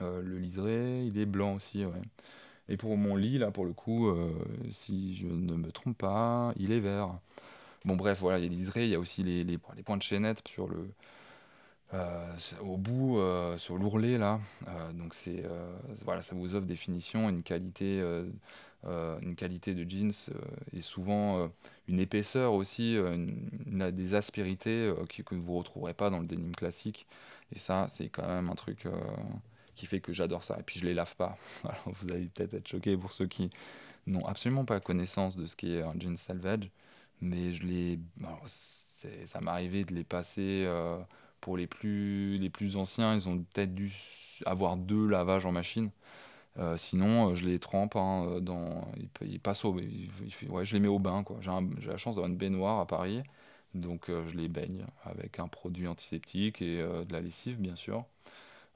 [0.00, 2.00] Le liseré il est blanc aussi ouais.
[2.68, 4.10] et pour mon lit là pour le coup
[4.70, 7.18] si je ne me trompe pas il est vert
[7.84, 9.82] Bon, bref, voilà, il y a des liserés, il y a aussi les, les, les
[9.82, 10.90] points de chaînette sur le,
[11.92, 14.38] euh, au bout, euh, sur l'ourlet, là.
[14.68, 15.42] Euh, donc, c'est,
[16.04, 18.00] voilà, ça vous offre des finitions, une qualité,
[18.84, 20.12] une qualité de jeans
[20.72, 21.50] et souvent
[21.88, 22.96] une épaisseur aussi,
[23.92, 24.92] des aspérités
[25.26, 27.06] que vous ne retrouverez pas dans le denim classique.
[27.54, 28.86] Et ça, c'est quand même un truc
[29.74, 30.56] qui fait que j'adore ça.
[30.60, 31.36] Et puis, je les lave pas.
[31.86, 33.50] Vous allez peut-être être choqués pour ceux qui
[34.06, 36.70] n'ont absolument pas connaissance de ce qu'est un jeans salvage
[37.20, 37.98] mais je les
[39.26, 40.98] ça m'est arrivé de les passer euh,
[41.40, 43.92] pour les plus les plus anciens ils ont peut-être dû
[44.46, 45.90] avoir deux lavages en machine.
[46.58, 48.90] Euh, sinon euh, je les trempe hein, dans
[49.22, 51.38] ils, passent au ouais, je les mets au bain quoi.
[51.40, 53.22] J'ai la chance d'avoir une baignoire à Paris
[53.74, 58.04] donc je les baigne avec un produit antiseptique et de la lessive bien sûr.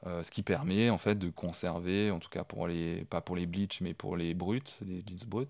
[0.07, 3.47] Ce qui permet en fait de conserver en tout cas pour les pas pour les
[3.47, 5.49] bleach mais pour les bruts les jeans bruts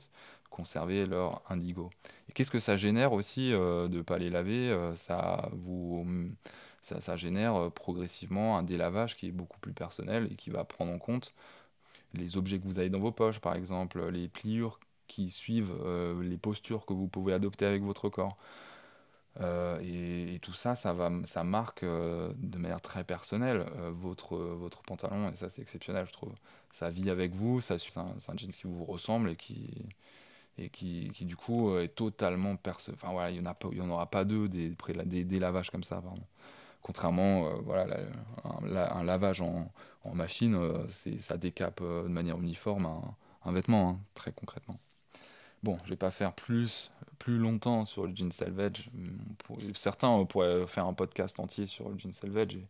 [0.55, 1.91] conserver leur indigo.
[2.29, 6.07] Et qu'est-ce que ça génère aussi euh, de ne pas les laver euh, ça, vous,
[6.81, 10.65] ça, ça, génère euh, progressivement un délavage qui est beaucoup plus personnel et qui va
[10.65, 11.35] prendre en compte
[12.15, 14.79] les objets que vous avez dans vos poches, par exemple, les pliures
[15.09, 15.75] qui suivent
[16.23, 18.37] les postures que vous pouvez adopter avec votre corps.
[19.83, 25.35] Et, tout ça, ça, va, ça marque de manière très personnelle votre, votre pantalon, et
[25.35, 26.33] ça c'est exceptionnel, je trouve.
[26.71, 29.87] Ça vit avec vous, c'est un, un jeans qui vous ressemble et qui,
[30.59, 33.91] et qui, qui, du coup euh, est totalement perce enfin voilà il y en en
[33.91, 34.75] aura pas deux des,
[35.05, 36.03] des, des lavages comme ça
[36.83, 37.99] contrairement euh, voilà
[38.45, 39.71] un, lavage en,
[40.13, 42.87] machine euh, c'est ça décape de manière uniforme
[43.45, 44.79] un, vêtement hein, très concrètement.
[45.63, 48.91] Bon je vais pas faire plus plus longtemps sur le jean salvage
[49.75, 52.67] certains pourraient faire un podcast entier sur le jean salvage et,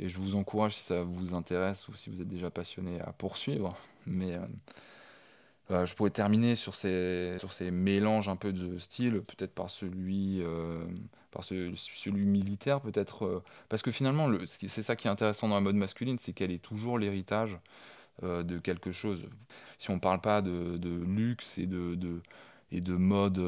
[0.00, 3.12] et, je vous encourage si ça vous intéresse ou si vous êtes déjà passionné à
[3.12, 3.76] poursuivre.
[4.06, 4.38] Mais
[5.70, 9.70] euh, je pourrais terminer sur ces, sur ces mélanges un peu de style, peut-être par
[9.70, 10.84] celui, euh,
[11.30, 13.24] par ce, celui militaire, peut-être.
[13.24, 16.50] Euh, parce que finalement, c'est ça qui est intéressant dans la mode masculine, c'est qu'elle
[16.50, 17.58] est toujours l'héritage
[18.22, 19.24] de quelque chose.
[19.78, 22.20] Si on ne parle pas de, de, luxe et de, de
[22.70, 23.38] et de mode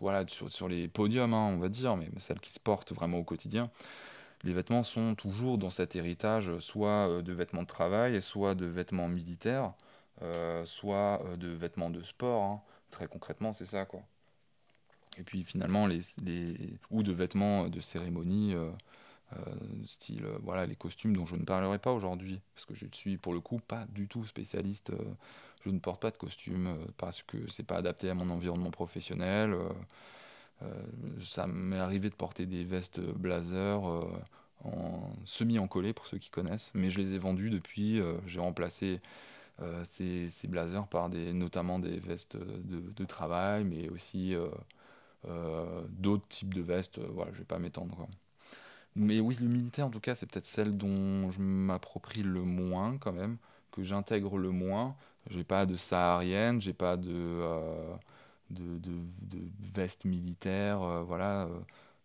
[0.00, 3.18] voilà, sur, sur, les podiums, hein, on va dire, mais celles qui se portent vraiment
[3.18, 3.70] au quotidien,
[4.44, 9.08] les vêtements sont toujours dans cet héritage, soit de vêtements de travail, soit de vêtements
[9.08, 9.72] militaires.
[10.22, 12.62] Euh, soit euh, de vêtements de sport, hein.
[12.90, 14.00] très concrètement c'est ça quoi.
[15.18, 16.02] Et puis finalement les,
[16.90, 18.70] ou de vêtements de cérémonie, euh,
[19.32, 19.54] euh,
[19.84, 23.16] style voilà les costumes dont je ne parlerai pas aujourd'hui parce que je ne suis
[23.16, 24.92] pour le coup pas du tout spécialiste.
[25.64, 29.56] je ne porte pas de costume parce que c'est pas adapté à mon environnement professionnel.
[31.22, 33.82] ça m'est arrivé de porter des vestes blazer
[34.64, 38.00] en semi encollé pour ceux qui connaissent, mais je les ai vendus depuis.
[38.26, 38.98] j'ai remplacé euh,
[39.88, 44.48] ces, ces, blazers par des, notamment des vestes de, de travail, mais aussi euh,
[45.28, 46.98] euh, d'autres types de vestes.
[46.98, 48.08] voilà, je vais pas m'étendre.
[48.96, 52.96] Mais oui, le militaire, en tout cas, c'est peut-être celle dont je m'approprie le moins,
[52.98, 53.38] quand même,
[53.72, 54.96] que j'intègre le moins.
[55.30, 57.94] J'ai pas de saharienne, j'ai pas de, euh,
[58.50, 58.92] de, de,
[59.22, 59.38] de,
[59.74, 61.60] veste militaire, euh, voilà, euh,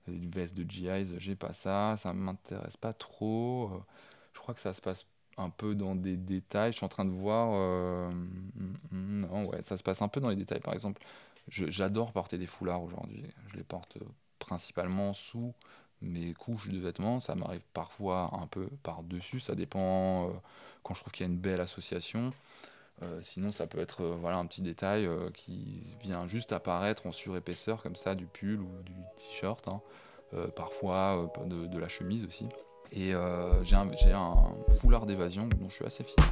[0.08, 3.84] une veste de GIs, j'ai pas ça, ça m'intéresse pas trop.
[4.34, 5.06] je crois que ça se passe
[5.40, 6.72] un peu dans des détails.
[6.72, 7.50] Je suis en train de voir.
[7.54, 8.12] Euh,
[8.92, 10.60] non, ouais, ça se passe un peu dans les détails.
[10.60, 11.02] Par exemple,
[11.50, 13.24] J'adore porter des foulards aujourd'hui.
[13.48, 13.98] Je les porte
[14.38, 15.54] principalement sous
[16.02, 17.20] mes couches de vêtements.
[17.20, 19.40] Ça m'arrive parfois un peu par-dessus.
[19.40, 20.32] Ça dépend euh,
[20.84, 22.30] quand je trouve qu'il y a une belle association.
[23.02, 27.82] Euh, sinon, ça peut être voilà, un petit détail qui vient juste apparaître en surépaisseur,
[27.82, 29.68] comme ça, du pull ou du t-shirt.
[29.68, 29.82] Hein.
[30.56, 32.48] parfois de, la chemise aussi.
[32.92, 33.14] Et
[33.64, 36.26] j'ai un, foulard d'évasion dont je suis assez fier.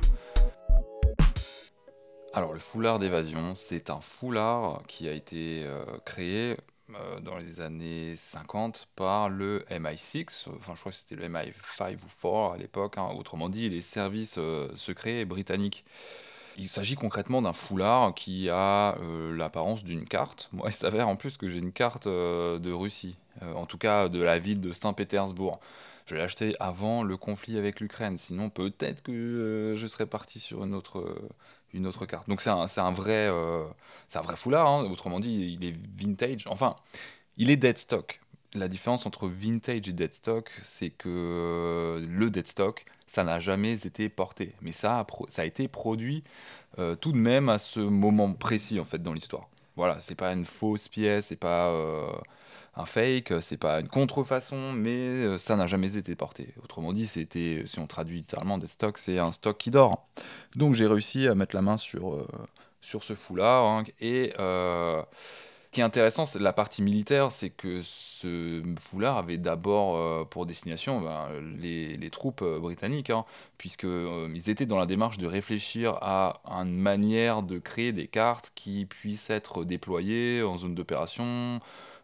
[2.33, 5.67] Alors, le foulard d'évasion, c'est un foulard qui a été
[6.05, 6.57] créé
[6.95, 11.95] euh, dans les années 50 par le MI6, enfin je crois que c'était le MI5
[11.95, 13.09] ou 4 à l'époque, hein.
[13.17, 15.83] autrement dit les services euh, secrets britanniques.
[16.57, 20.49] Il s'agit concrètement d'un foulard qui a euh, l'apparence d'une carte.
[20.53, 24.21] Moi, il s'avère en plus que j'ai une carte de Russie, en tout cas de
[24.21, 25.59] la ville de Saint-Pétersbourg.
[26.07, 30.63] Je l'ai acheté avant le conflit avec l'Ukraine, sinon peut-être que je serais parti sur
[30.63, 31.03] une autre,
[31.73, 32.27] une autre carte.
[32.29, 33.65] Donc c'est un, un, vrai, euh,
[34.15, 34.85] un vrai foulard, hein.
[34.85, 36.45] autrement dit, il est vintage.
[36.47, 36.75] Enfin,
[37.37, 38.21] il est dead stock.
[38.53, 43.39] La différence entre vintage et dead stock, c'est que euh, le dead stock, ça n'a
[43.39, 44.53] jamais été porté.
[44.61, 46.23] Mais ça a, ça a été produit
[46.79, 49.49] euh, tout de même à ce moment précis, en fait, dans l'histoire.
[49.75, 51.71] Voilà, c'est pas une fausse pièce, c'est pas
[52.77, 56.53] un fake, c'est pas une contrefaçon, mais euh, ça n'a jamais été porté.
[56.63, 60.07] Autrement dit, c'était, si on traduit littéralement des stocks, c'est un stock qui dort.
[60.55, 62.27] Donc j'ai réussi à mettre la main sur, euh,
[62.81, 63.65] sur ce foulard.
[63.65, 65.01] Hein, et euh,
[65.71, 71.01] qui est intéressant, c'est la partie militaire, c'est que ce foulard avait d'abord pour destination
[71.01, 71.27] ben,
[71.59, 73.25] les, les, troupes britanniques, hein,
[73.57, 78.85] puisqu'ils étaient dans la démarche de réfléchir à une manière de créer des cartes qui
[78.85, 81.59] puissent être déployées en zone d'opération,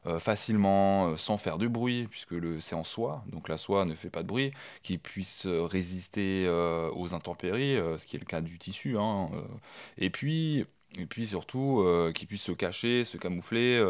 [0.06, 3.95] euh, facilement, euh, sans faire de bruit, puisque c'est en soie, donc la soie ne
[3.95, 4.51] fait pas de bruit,
[4.84, 6.47] qui puisse euh, résister
[6.95, 8.97] aux intempéries, ce qui est le cas du tissu.
[8.97, 9.30] Hein,
[9.97, 10.66] et puis,
[11.00, 13.84] et puis surtout qui puisse se cacher, se camoufler,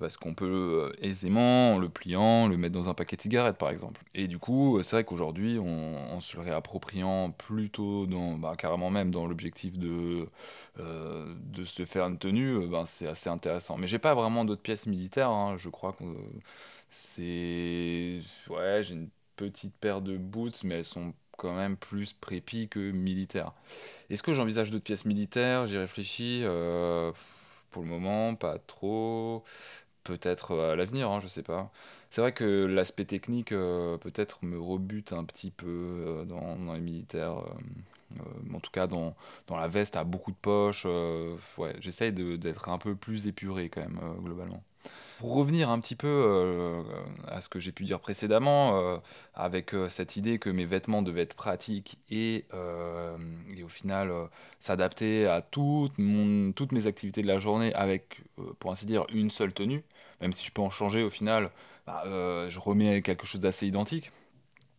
[0.00, 3.70] parce qu'on peut aisément, en le pliant, le mettre dans un paquet de cigarettes par
[3.70, 4.02] exemple.
[4.14, 9.10] Et du coup, c'est vrai qu'aujourd'hui, on, se le réappropriant plutôt, dans, bah, carrément même
[9.10, 10.28] dans l'objectif de,
[10.78, 13.76] de se faire une tenue, ben, c'est assez intéressant.
[13.78, 15.56] Mais j'ai pas vraiment d'autres pièces militaires, hein.
[15.58, 16.04] je crois que
[16.90, 18.20] c'est...
[18.48, 22.90] Ouais, j'ai une petite paire de boots, mais elles sont quand même plus prépi que
[22.90, 23.52] militaire.
[24.10, 25.66] Est-ce que j'envisage d'autres pièces militaires?
[25.66, 26.42] J'y réfléchis.
[26.44, 27.12] Euh,
[27.70, 29.44] pour le moment, pas trop.
[30.04, 31.72] Peut-être à l'avenir, hein, je sais pas.
[32.10, 36.80] C'est vrai que l'aspect technique euh, peut-être me rebute un petit peu euh, dans, les
[36.80, 37.42] militaires.
[38.54, 39.14] en tout cas, dans,
[39.46, 40.86] dans, la veste à beaucoup de poches.
[41.58, 44.62] ouais, j'essaye d'être un peu plus épuré quand même, globalement.
[45.18, 46.80] Pour revenir un petit peu euh,
[47.26, 48.98] à ce que j'ai pu dire précédemment, euh,
[49.34, 52.44] avec euh, cette idée que mes vêtements devaient être pratiques et,
[53.56, 54.12] et au final
[54.60, 58.22] s'adapter à toutes mes activités de la journée avec,
[58.60, 59.82] pour ainsi dire, une seule tenue,
[60.20, 61.50] même si je peux en changer au final,
[61.84, 64.12] bah, je remets quelque chose d'assez identique.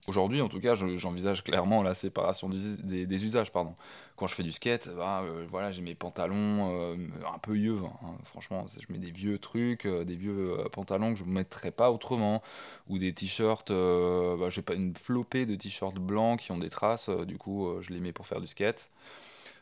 [0.09, 3.51] Aujourd'hui, en tout cas, j'envisage clairement la séparation des, usages.
[3.51, 3.75] Pardon.
[4.15, 6.95] Quand je fais du skate, bah, euh, voilà, j'ai mes pantalons euh,
[7.31, 7.77] un peu vieux.
[7.85, 8.17] Hein.
[8.23, 11.91] Franchement, je mets des vieux trucs, euh, des vieux pantalons que je ne mettrais pas
[11.91, 12.41] autrement.
[12.87, 17.11] Ou des t-shirts, bah, j'ai pas une flopée de t-shirts blancs qui ont des traces.
[17.27, 18.89] du coup, je les mets pour faire du skate.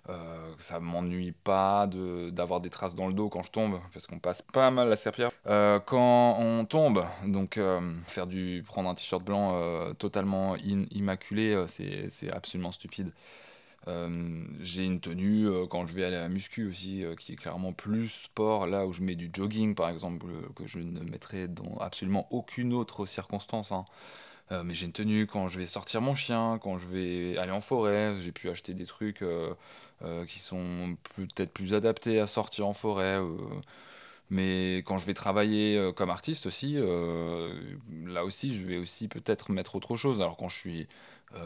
[0.09, 4.19] Euh, ça m'ennuie pas d'avoir des traces dans le dos quand je tombe, parce qu'on
[4.19, 5.31] passe pas mal la serpillère.
[5.47, 11.65] Euh, quand on tombe, donc euh, faire du, prendre un t-shirt blanc euh, totalement immaculé,
[11.67, 13.11] c'est absolument stupide.
[14.61, 18.09] j'ai une tenue quand je vais aller à la muscu aussi, qui est clairement plus
[18.09, 22.27] sport, là où je mets du jogging par exemple, que je ne mettrais dans absolument
[22.31, 23.71] aucune autre circonstance.
[23.71, 23.85] Hein.
[24.63, 27.61] mais j'ai une tenue quand je vais sortir mon chien, quand je vais aller en
[27.61, 29.23] forêt, j'ai pu acheter des trucs
[30.27, 33.19] qui sont peut-être plus adaptés à sortir en forêt.
[33.19, 33.35] Euh,
[34.29, 36.75] mais quand je vais travailler euh, comme artiste aussi,
[38.05, 40.21] là aussi, je vais aussi peut-être mettre autre chose.
[40.21, 40.87] Alors quand je suis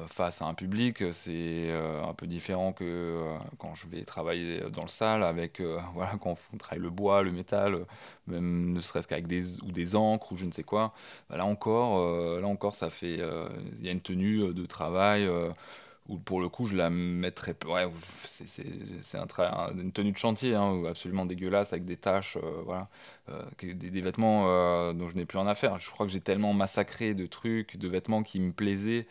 [0.08, 3.26] face à un public, c'est un peu différent que
[3.58, 5.60] quand je vais travailler dans le salle avec,
[5.96, 7.86] voilà, quand on travaille le bois, le métal,
[8.28, 10.94] même ne serait-ce qu'avec des, ou des encres ou je ne sais quoi.
[11.30, 13.16] Bah, là encore, là encore, ça fait,
[13.80, 15.28] il y a une tenue de travail
[16.08, 17.88] ou pour le coup je la mettrais ouais,
[18.26, 19.28] c'est un
[19.78, 22.88] une tenue de chantier hein, absolument dégueulasse avec des taches euh, voilà
[23.30, 25.80] euh, des, vêtements euh, dont je n'ai plus rien à faire.
[25.80, 29.08] Je crois que j'ai tellement massacré de trucs de vêtements qui me plaisaient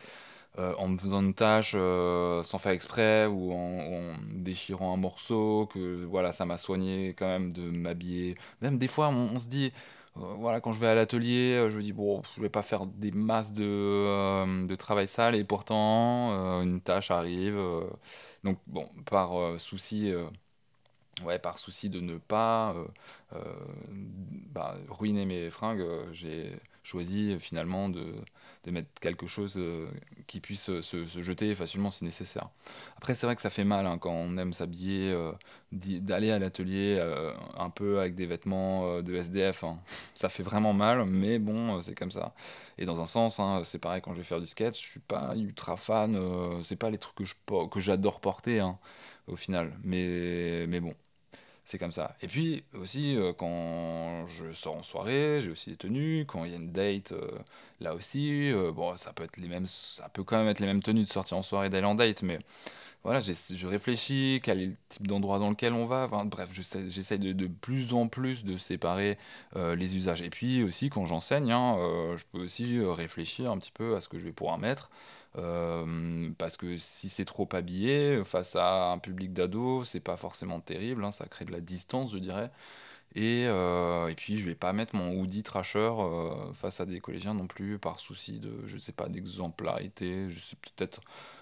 [0.58, 6.32] en me faisant une tâche sans faire exprès ou en, déchirant un morceau que voilà
[6.32, 8.34] ça m'a soigné quand même de m'habiller.
[8.60, 9.72] Même des fois on se dit
[10.16, 12.86] voilà, quand je vais à l'atelier, euh, je me dis, bon, je vais pas faire
[12.86, 17.58] des masses de, euh, de travail sale et pourtant, une tâche arrive.
[18.44, 20.12] donc, bon, par souci
[21.24, 22.86] ouais, par souci de ne pas euh,
[23.34, 23.54] euh,
[24.52, 26.52] bah, ruiner mes fringues, euh, j'ai
[26.82, 28.14] choisi finalement de,
[28.64, 29.88] de mettre quelque chose euh,
[30.26, 32.50] qui puisse se, se jeter facilement si nécessaire.
[32.96, 35.32] Après, c'est vrai que ça fait mal hein, quand on aime s'habiller, euh,
[35.72, 39.64] d'aller à l'atelier euh, un peu avec des vêtements euh, de SDF.
[39.64, 39.78] hein.
[40.14, 42.34] Ça fait vraiment mal, mais bon, euh, c'est comme ça.
[42.78, 45.00] Et dans un sens, hein, c'est pareil quand je vais faire du skate, je suis
[45.00, 48.62] pas ultra fan, euh, c'est pas les trucs que je, por- que j'adore porter
[49.26, 49.78] au final.
[49.84, 50.94] Mais, mais bon.
[51.70, 52.16] C'est comme ça.
[52.20, 56.24] Et puis aussi, euh, quand je sors en soirée, j'ai aussi des tenues.
[56.26, 57.30] Quand il y a une date, euh,
[57.78, 60.66] là aussi, euh, bon, ça peut être les mêmes, ça peut quand même être les
[60.66, 62.40] mêmes tenues de sortir en soirée d'aller en date, mais
[63.02, 66.04] voilà, je réfléchis, quel est le type d'endroit dans lequel on va.
[66.04, 69.16] Enfin, bref, j'essaie de, plus en plus de séparer
[69.56, 70.20] euh, les usages.
[70.20, 73.96] Et puis aussi, quand j'enseigne, hein, euh, je peux aussi euh, réfléchir un petit peu
[73.96, 74.90] à ce que je vais pouvoir mettre.
[76.38, 81.04] Parce que si c'est trop habillé face à un public d'ados, c'est pas forcément terrible,
[81.04, 82.50] hein, ça crée de la distance, je dirais.
[83.14, 83.46] Et,
[84.16, 85.92] puis je vais pas mettre mon hoodie trasher
[86.54, 90.30] face à des collégiens non plus par souci de, je sais pas, d'exemplarité.
[90.30, 91.00] Je sais peut-être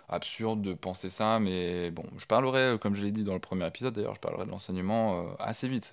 [0.08, 3.40] absurde de penser ça, mais bon, je parlerai, euh, comme je l'ai dit dans le
[3.40, 5.92] premier épisode d'ailleurs, je parlerai de l'enseignement euh, assez vite.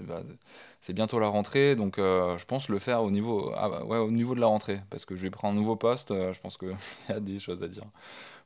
[0.80, 4.12] C'est bientôt la rentrée, donc euh, je pense le faire au niveau, ah bah, au
[4.12, 6.76] niveau de la rentrée, parce que je vais prendre un nouveau poste, je pense qu'il
[7.10, 7.86] y a des choses à dire.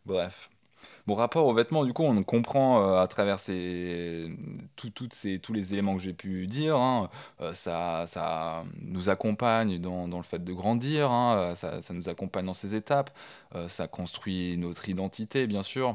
[0.05, 0.49] Bref.
[1.09, 4.29] Bon, rapport aux vêtements, du coup, on comprend euh, à travers ces,
[4.75, 7.09] tout- toutes ces, tous les éléments que j'ai pu dire, hein,
[7.41, 12.45] euh, ça, ça nous accompagne dans, le fait de grandir, hein, euh, ça, nous accompagne
[12.45, 13.09] dans ces étapes,
[13.67, 15.93] ça construit notre identité, bien sûr.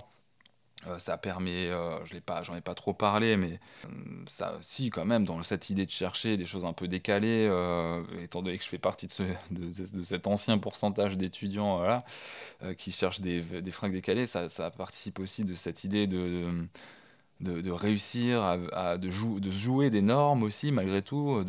[0.86, 3.88] Euh, ça permet, euh, je l'ai pas, j'en ai pas trop parlé, mais euh,
[4.26, 8.02] ça, si quand même, dans cette idée de chercher des choses un peu décalées, euh,
[8.22, 12.04] étant donné que je fais partie de, ce, de, cet ancien pourcentage d'étudiants, voilà,
[12.78, 16.46] qui cherchent des, des fringues décalées, ça, ça participe aussi de cette idée de,
[17.40, 21.44] de, réussir à, à- jou- de jouer des normes aussi, malgré tout.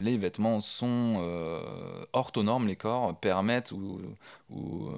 [0.00, 4.00] Les vêtements sont euh, orthonormes, les corps permettent ou,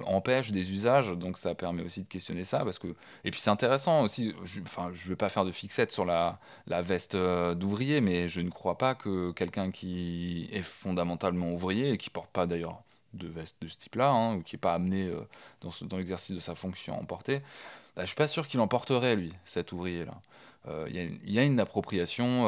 [0.05, 2.63] empêchent des usages, donc ça permet aussi de questionner ça.
[2.63, 2.95] Parce que...
[3.23, 4.61] Et puis c'est intéressant aussi, je,
[4.93, 8.77] je veux pas faire de fixette sur la, veste euh, d'ouvrier, mais je ne crois
[8.77, 12.81] pas que quelqu'un qui est fondamentalement ouvrier et qui porte pas d'ailleurs
[13.13, 15.21] de veste de ce type-là, hein, ou qui n'est pas amené euh,
[15.61, 17.41] dans, ce- dans l'exercice de sa fonction à en porter,
[17.95, 20.19] bah, je suis pas sûr qu'il en porterait, lui, cet ouvrier-là.
[20.67, 22.45] Euh, Il y, a une appropriation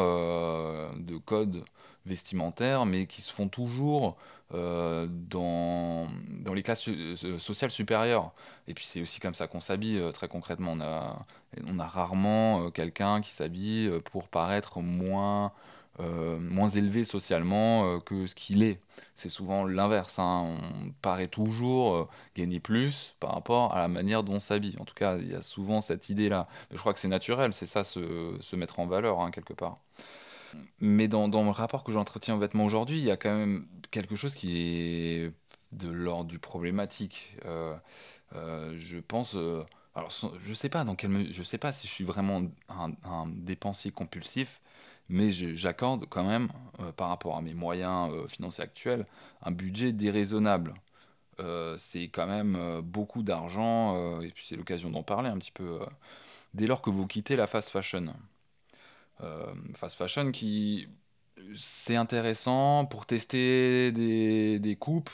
[0.95, 1.63] de codes
[2.05, 4.15] vestimentaires, mais qui se font toujours
[4.53, 6.83] euh, dans, dans les classes
[7.15, 8.31] so- sociales supérieures.
[8.67, 10.73] Et puis c'est aussi comme ça qu'on s'habille, euh, très concrètement.
[10.73, 11.25] On a,
[11.67, 15.51] on a rarement euh, quelqu'un qui s'habille euh, pour paraître moins,
[15.99, 18.79] euh, moins élevé socialement euh, que ce qu'il est.
[19.15, 20.19] C'est souvent l'inverse.
[20.19, 20.57] hein.
[20.85, 24.75] On paraît toujours euh, gagner plus par rapport à la manière dont on s'habille.
[24.79, 26.47] En tout cas, il y a souvent cette idée-là.
[26.71, 29.79] Je crois que c'est naturel, c'est ça, se, se mettre en valeur, hein, quelque part.
[30.79, 33.67] Mais dans, dans le rapport que j'entretiens aux vêtements aujourd'hui, il y a quand même
[33.91, 35.31] quelque chose qui est
[35.71, 37.37] de l'ordre du problématique.
[37.45, 37.75] Euh,
[38.33, 39.35] euh, je pense...
[39.35, 39.63] euh,
[39.95, 40.69] alors, je sais
[41.43, 44.61] sais pas si je suis vraiment un, un dépensier compulsif,
[45.07, 46.49] mais j'accorde quand même,
[46.97, 49.05] par rapport à mes moyens financiers actuels,
[49.41, 50.73] un budget déraisonnable.
[51.77, 55.79] C'est quand même beaucoup d'argent, et puis c'est l'occasion d'en parler un petit peu,
[56.53, 58.13] dès lors que vous quittez la fast fashion.
[59.21, 60.87] Euh, fast fashion qui,
[61.55, 65.09] c'est intéressant pour tester des, des coupes,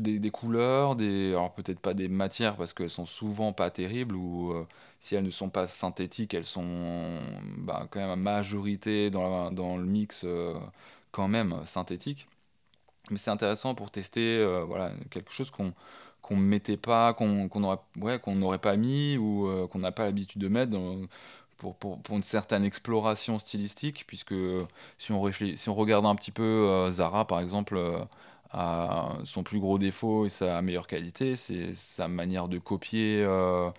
[0.00, 4.16] des, des couleurs, des, alors peut-être pas des matières parce qu'elles sont souvent pas terribles
[4.16, 4.66] ou euh,
[4.98, 7.20] si elles ne sont pas synthétiques, elles sont
[7.58, 10.54] bah, quand même à majorité dans, dans le mix euh,
[11.12, 12.26] quand même synthétique.
[13.10, 15.74] Mais c'est intéressant pour tester voilà, quelque chose qu'on
[16.22, 20.42] qu'on mettait pas, qu'on qu'on aurait, ouais, n'aurait pas mis ou qu'on n'a pas l'habitude
[20.42, 20.72] de mettre
[21.58, 24.34] pour, pour, une certaine exploration stylistique, puisque
[24.96, 27.76] si on si on regarde un petit peu euh, Zara par exemple,
[28.54, 33.70] euh, son plus gros défaut et sa meilleure qualité, c'est sa manière de copier euh,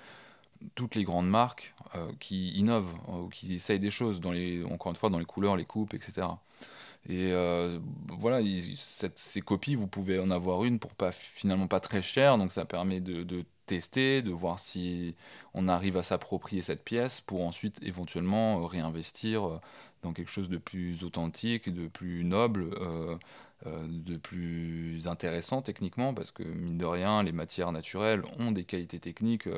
[0.75, 4.91] toutes les grandes marques euh, qui innovent ou qui essayent des choses, dans les, encore
[4.91, 6.27] une fois, dans les couleurs, les coupes, etc.
[7.09, 7.33] Et
[8.19, 8.41] voilà,
[8.75, 12.65] ces copies, vous pouvez en avoir une pour pas finalement pas très cher, donc ça
[12.65, 15.15] permet de tester, de voir si
[15.53, 19.61] on arrive à s'approprier cette pièce pour ensuite éventuellement euh, réinvestir euh,
[20.01, 23.15] dans quelque chose de plus authentique, de plus noble, euh,
[23.87, 28.99] de plus intéressant techniquement, parce que mine de rien, les matières naturelles ont des qualités
[28.99, 29.49] techniques.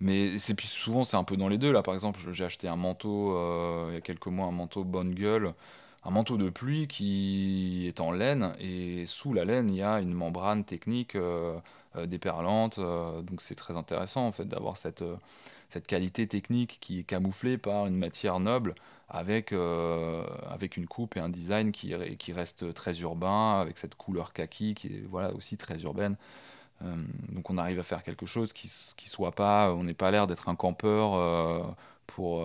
[0.00, 1.72] mais c'est puis souvent c'est un peu dans les deux.
[1.72, 3.32] Là, par exemple, j'ai acheté un manteau
[3.88, 5.52] il y a quelques mois, un manteau bonne gueule,
[6.04, 10.00] un manteau de pluie qui est en laine et sous la laine il y a
[10.00, 11.16] une membrane technique
[12.06, 12.78] déperlante.
[12.78, 15.16] euh, donc c'est très intéressant en fait d'avoir cette, euh,
[15.68, 18.74] cette qualité technique qui est camouflée par une matière noble
[19.08, 23.94] avec, euh, avec une coupe et un design qui, qui reste très urbain, avec cette
[23.94, 26.16] couleur kaki qui est voilà, aussi très urbaine.
[26.82, 26.96] Euh,
[27.28, 30.26] donc on arrive à faire quelque chose qui, qui soit pas, on n'est pas l'air
[30.26, 31.62] d'être un campeur euh,
[32.06, 32.42] pour,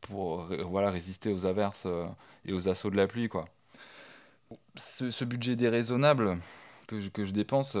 [0.00, 1.86] pour voilà, résister aux averses
[2.44, 3.28] et aux assauts de la pluie.
[3.28, 3.46] Quoi.
[4.76, 6.38] Ce budget déraisonnable
[7.10, 7.76] que je, dépense,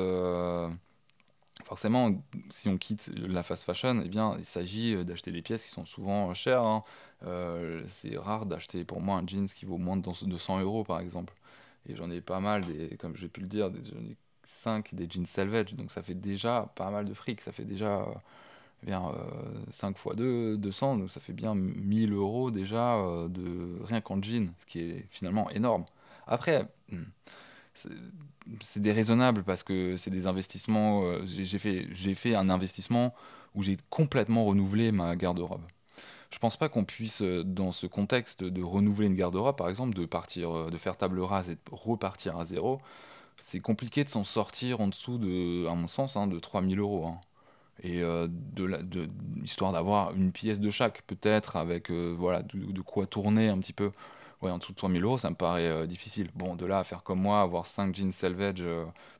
[1.64, 2.10] forcément,
[2.50, 5.86] si on quitte la fast fashion, eh bien, il s'agit d'acheter des pièces qui sont
[5.86, 6.62] souvent chères.
[6.62, 6.82] Hein.
[7.26, 11.00] Euh, c'est rare d'acheter pour moi un jeans qui vaut moins de 200 euros par
[11.00, 11.34] exemple.
[11.88, 15.08] Et j'en ai pas mal, des, comme j'ai pu le dire, j'en ai 5 des
[15.08, 18.04] jeans salvage, donc ça fait déjà pas mal de fric, ça fait déjà euh,
[18.82, 19.02] bien,
[19.70, 22.96] 5 euh, fois 2, 200, donc ça fait bien 1000 euros déjà
[23.28, 25.84] de rien qu'en jeans, ce qui est finalement énorme.
[26.26, 27.02] Après, hmm,
[28.60, 31.02] c'est déraisonnable parce que c'est des investissements.
[31.24, 33.14] j'ai fait, fait un investissement
[33.54, 35.62] où j'ai complètement renouvelé ma garde-robe
[36.32, 39.94] je pense pas qu'on puisse, euh, dans ce contexte de renouveler une garde-robe, par exemple,
[39.94, 42.80] de partir, euh, de faire table rase et de repartir à zéro,
[43.44, 47.06] c'est compliqué de s'en sortir en dessous de, à mon sens, hein, de 3000 euros.
[47.06, 47.20] Hein.
[47.82, 49.08] Et euh, de, de,
[49.44, 53.92] histoire d'avoir une pièce de chaque, peut-être, avec voilà, de, quoi tourner un petit peu.
[54.42, 56.28] Ouais, en dessous de 3000 euros, ça me paraît difficile.
[56.34, 58.62] Bon, de là à faire comme moi, avoir 5 jeans salvage,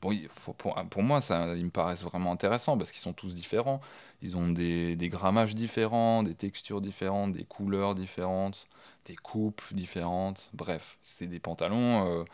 [0.01, 0.13] bon,
[0.59, 3.81] pour, pour, moi, ça, ils me paraissent vraiment intéressants parce qu'ils sont tous différents.
[4.23, 8.67] Ils ont des, grammages différents, des textures différentes, des couleurs différentes,
[9.07, 10.49] des coupes différentes.
[10.55, 12.25] Bref, c'est des pantalons euh,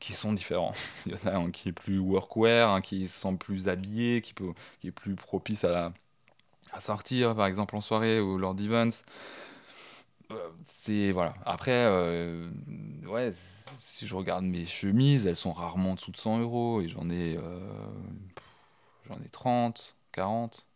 [0.00, 0.72] qui sont différents.
[1.06, 4.22] Il y en a un qui est plus workwear, un qui se sent plus habillé,
[4.22, 4.34] qui
[4.84, 5.92] est plus propice à,
[6.72, 8.90] à sortir, par exemple en soirée ou lors d'events.
[10.30, 10.50] Euh,
[10.82, 11.34] c'est voilà.
[11.46, 12.50] Après, euh,
[13.06, 13.32] ouais,
[13.78, 17.08] si je regarde mes chemises, elles sont rarement en dessous de 100 euros et j'en
[17.10, 17.38] ai,
[19.08, 20.66] j'en ai 30, 40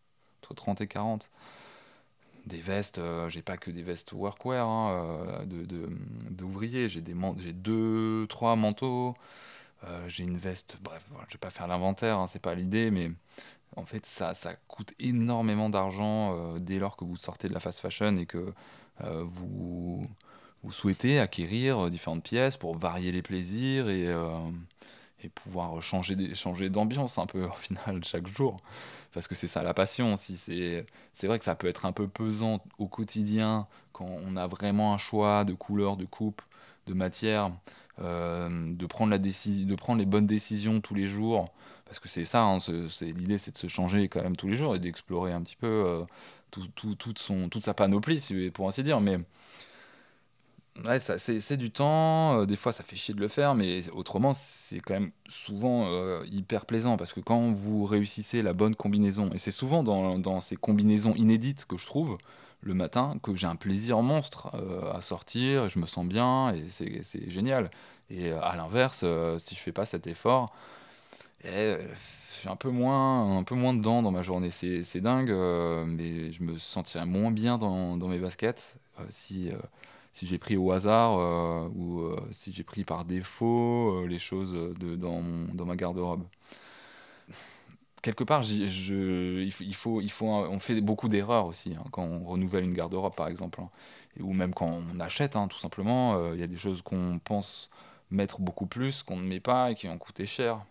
[0.43, 1.31] entre 30 et 40.
[2.47, 5.45] Des vestes, euh, j'ai pas que des vestes workwear hein, euh,
[6.31, 9.15] d'ouvriers, j'ai des j'ai deux, trois manteaux,
[9.85, 13.13] euh, j'ai une veste, bref, je vais pas faire l'inventaire, hein, c'est pas l'idée, mais
[13.77, 17.79] en fait ça, ça coûte énormément d'argent dès lors que vous sortez de la fast
[17.79, 18.53] fashion et que
[19.01, 20.07] vous,
[20.63, 24.07] vous souhaitez acquérir différentes pièces pour varier les plaisirs et,
[25.23, 28.59] et pouvoir changer, changer d'ambiance un peu au final chaque jour
[29.13, 30.37] parce que c'est ça la passion aussi.
[31.13, 34.95] C'est vrai que ça peut être un peu pesant au quotidien quand on a vraiment
[34.95, 36.43] un choix de couleur, de coupe,
[36.87, 37.53] de matière,
[38.01, 41.53] euh, de, prendre la de prendre les bonnes décisions tous les jours.
[41.85, 42.59] Parce que c'est ça, hein,
[43.03, 45.67] l'idée c'est de se changer quand même tous les jours et d'explorer un petit peu
[45.67, 46.05] euh,
[46.53, 48.25] tout, tout, toute, son, toute sa panoplie,
[48.55, 49.01] pour ainsi dire.
[49.01, 49.19] Mais
[51.19, 54.81] c'est du temps, euh, des fois ça fait chier de le faire, mais autrement c'est
[54.81, 59.39] quand même souvent euh, hyper plaisant parce que quand vous réussissez la bonne combinaison, et
[59.39, 62.17] c'est souvent dans, dans, ces combinaisons inédites que je trouve
[62.63, 66.65] le matin que j'ai un plaisir monstre euh, à sortir, je me sens bien et
[66.69, 67.71] c'est génial.
[68.11, 69.05] Et à l'inverse,
[69.39, 70.53] si je fais pas cet effort,
[71.45, 71.79] eh,
[72.31, 74.51] je suis un peu moins, un peu moins dedans dans ma journée.
[74.51, 75.31] C'est dingue,
[75.87, 78.77] mais je me sentirais moins bien dans, dans mes baskets
[79.09, 79.51] si
[80.13, 84.19] si j'ai pris au hasard euh, ou euh, si j'ai pris par défaut euh, les
[84.19, 85.23] choses de, dans,
[85.55, 86.25] dans ma garde-robe.
[88.03, 92.65] Quelque part, il, faut, il faut, on fait beaucoup d'erreurs aussi hein, quand on renouvelle
[92.65, 93.71] une garde-robe, par exemple, hein.
[94.19, 96.33] ou même quand on achète, hein, tout simplement.
[96.33, 97.71] Il y a des choses qu'on pense
[98.11, 100.65] mettre beaucoup plus, qu'on ne met pas et qui ont coûté cher.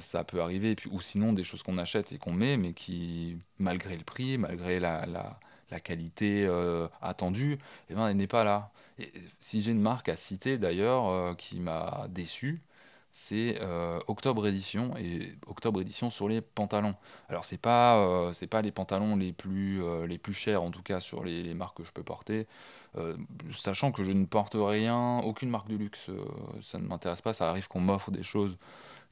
[0.00, 3.38] Ça peut arriver, puis, ou sinon des choses qu'on achète et qu'on met, mais qui,
[3.58, 5.38] malgré le prix, malgré la, la,
[5.70, 7.58] la qualité euh, attendue,
[7.90, 8.70] eh ben, elle n'est pas là.
[9.40, 12.62] Si j'ai une marque à citer d'ailleurs euh, qui m'a déçu,
[13.12, 16.94] c'est euh, Octobre Édition et Octobre Édition sur les pantalons.
[17.28, 21.00] Alors c'est pas c'est pas les pantalons les plus les plus chers en tout cas
[21.00, 22.46] sur les marques que je peux porter.
[23.52, 26.10] sachant que je ne porte rien, aucune marque de luxe,
[26.60, 27.32] ça ne m'intéresse pas.
[27.32, 28.58] Ça arrive qu'on m'offre des choses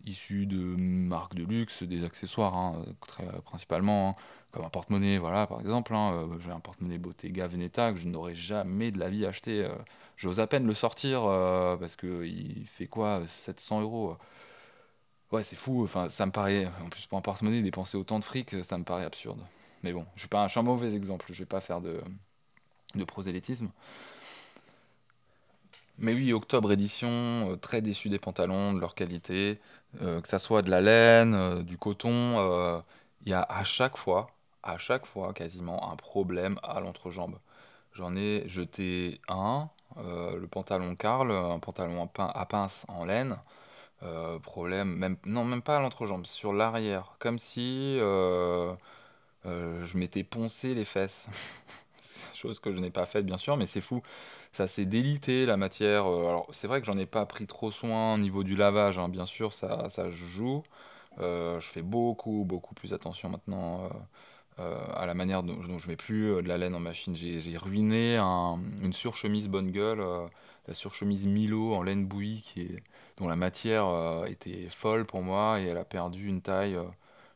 [0.06, 4.10] issues de marques de luxe, des accessoires hein, très, principalement.
[4.10, 4.22] Hein
[4.54, 5.94] comme un porte-monnaie, voilà, par exemple.
[5.94, 9.64] Hein, euh, j'ai un porte-monnaie Bottega Veneta que je n'aurais jamais de la vie acheté.
[9.64, 9.74] Euh,
[10.16, 14.16] j'ose à peine le sortir euh, parce qu'il fait quoi 700 euros
[15.32, 15.82] Ouais, c'est fou.
[15.82, 16.66] Enfin, ça me paraît.
[16.84, 19.40] En plus, pour un porte-monnaie, dépenser autant de fric, ça me paraît absurde.
[19.82, 21.26] Mais bon, je suis pas un, mauvais exemple.
[21.30, 22.00] Je vais pas faire de,
[22.94, 23.70] de prosélytisme.
[25.98, 29.60] Mais oui, octobre édition, très déçu des pantalons, de leur qualité,
[30.00, 32.82] que ça soit de la laine, du coton,
[33.22, 34.26] il y a à chaque fois,
[34.62, 37.38] à chaque fois quasiment un problème à l'entrejambe.
[37.94, 43.38] J'en ai jeté un, euh, le pantalon Karl, un pantalon à, pince en laine.
[44.02, 47.16] Euh, problème, même, non, même pas à l'entrejambe, sur l'arrière.
[47.20, 48.74] Comme si euh,
[49.44, 51.26] je m'étais poncé les fesses.
[52.34, 54.02] Chose que je n'ai pas faite, bien sûr, mais c'est fou.
[54.54, 56.06] Ça s'est délité la matière.
[56.06, 59.08] alors, c'est vrai que j'en ai pas pris trop soin au niveau du lavage, hein,
[59.08, 60.62] bien sûr, ça, ça joue.
[61.18, 63.90] je fais beaucoup, beaucoup plus attention maintenant
[64.60, 67.16] euh, à la manière dont, je mets plus euh, de la laine en machine.
[67.16, 70.26] J'ai ruiné une surchemise bonne gueule, euh,
[70.68, 72.44] la surchemise Milo en laine bouillie,
[73.16, 73.86] dont la matière
[74.26, 76.78] était folle pour moi et elle a perdu une taille.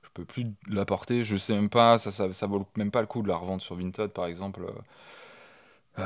[0.02, 3.06] je peux plus la porter, je sais même pas, ça, ça, vaut même pas le
[3.06, 4.62] coup de la revendre sur Vinted par exemple.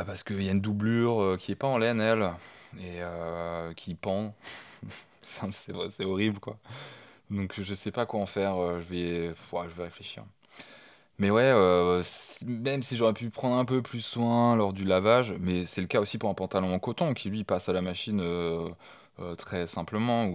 [0.06, 2.30] Parce qu'il y a une doublure qui est pas en laine, elle,
[2.80, 3.00] et
[3.76, 4.34] qui pend.
[5.52, 6.58] c'est horrible, quoi.
[7.30, 10.24] Donc je sais pas quoi en faire, je vais, je vais réfléchir.
[11.18, 12.02] Mais ouais, euh,
[12.44, 15.86] même si j'aurais pu prendre un peu plus soin lors du lavage, mais c'est le
[15.86, 18.68] cas aussi pour un pantalon en coton qui lui passe à la machine euh,
[19.20, 20.34] euh, très simplement.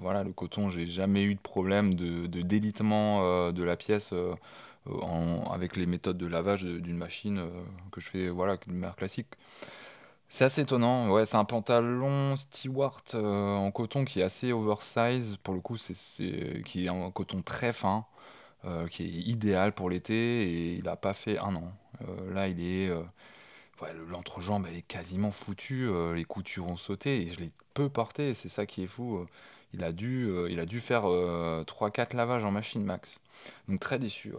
[0.00, 4.12] Voilà, le coton, j'ai jamais eu de problème de, de délitement de la pièce
[5.50, 7.50] avec les méthodes de lavage d'une machine
[7.92, 9.28] que je fais, voilà, d'une manière classique.
[10.28, 15.54] C'est assez étonnant, ouais, c'est un pantalon Stewart en coton qui est assez oversize, pour
[15.54, 18.06] le coup, c'est, qui est en coton très fin.
[18.66, 21.72] Euh, qui est idéal pour l'été et il n'a pas fait un an.
[22.02, 22.88] Euh, là, il est.
[22.88, 23.02] Euh,
[24.08, 25.88] l'entrejambe, elle est quasiment foutue.
[26.14, 28.34] les coutures ont sauté et je l'ai peu porté.
[28.34, 29.26] C'est ça qui est fou.
[29.74, 33.20] il, a dû, il a dû faire 3-4 lavages en machine max.
[33.68, 34.32] Donc très déçu,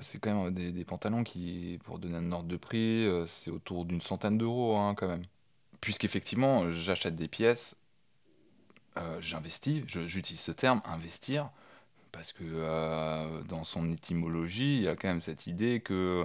[0.00, 4.00] c'est quand même des, pantalons qui, pour donner un ordre de prix, c'est autour d'une
[4.00, 5.22] centaine d'euros hein, quand même.
[5.80, 7.76] Puisqu'effectivement, j'achète des pièces,
[9.20, 11.50] j'investis, j'utilise ce terme, investir,
[12.12, 16.24] parce que euh, dans son étymologie, il y a quand même cette idée que